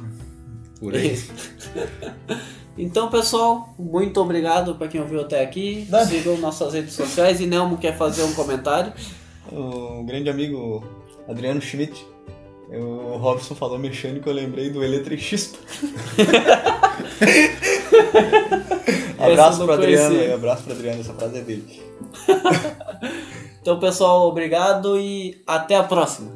Por 0.79 0.95
aí. 0.95 1.17
Então, 2.77 3.09
pessoal, 3.09 3.73
muito 3.77 4.19
obrigado 4.19 4.75
para 4.75 4.87
quem 4.87 4.99
ouviu 4.99 5.21
até 5.21 5.43
aqui. 5.43 5.87
Nada. 5.89 6.05
Sigam 6.05 6.37
nossas 6.37 6.73
redes 6.73 6.93
sociais. 6.93 7.39
E 7.39 7.45
Nelmo 7.45 7.77
quer 7.77 7.95
fazer 7.95 8.23
um 8.23 8.33
comentário. 8.33 8.91
o 9.51 10.03
grande 10.03 10.29
amigo 10.29 10.83
Adriano 11.27 11.61
Schmidt, 11.61 12.05
o 12.69 13.17
Robson 13.17 13.53
falou 13.55 13.77
mecânico, 13.77 14.29
eu 14.29 14.33
lembrei 14.33 14.69
do 14.69 14.83
eletricista. 14.83 15.59
abraço 19.19 19.57
pro 19.59 19.67
não 19.67 19.73
Adriano, 19.73 20.19
aí, 20.19 20.33
abraço 20.33 20.63
pro 20.63 20.73
Adriano, 20.73 21.01
essa 21.01 21.13
frase 21.13 21.37
é 21.37 21.41
dele. 21.41 21.81
Então, 23.63 23.79
pessoal, 23.79 24.27
obrigado 24.27 24.99
e 24.99 25.41
até 25.47 25.77
a 25.77 25.83
próxima. 25.83 26.29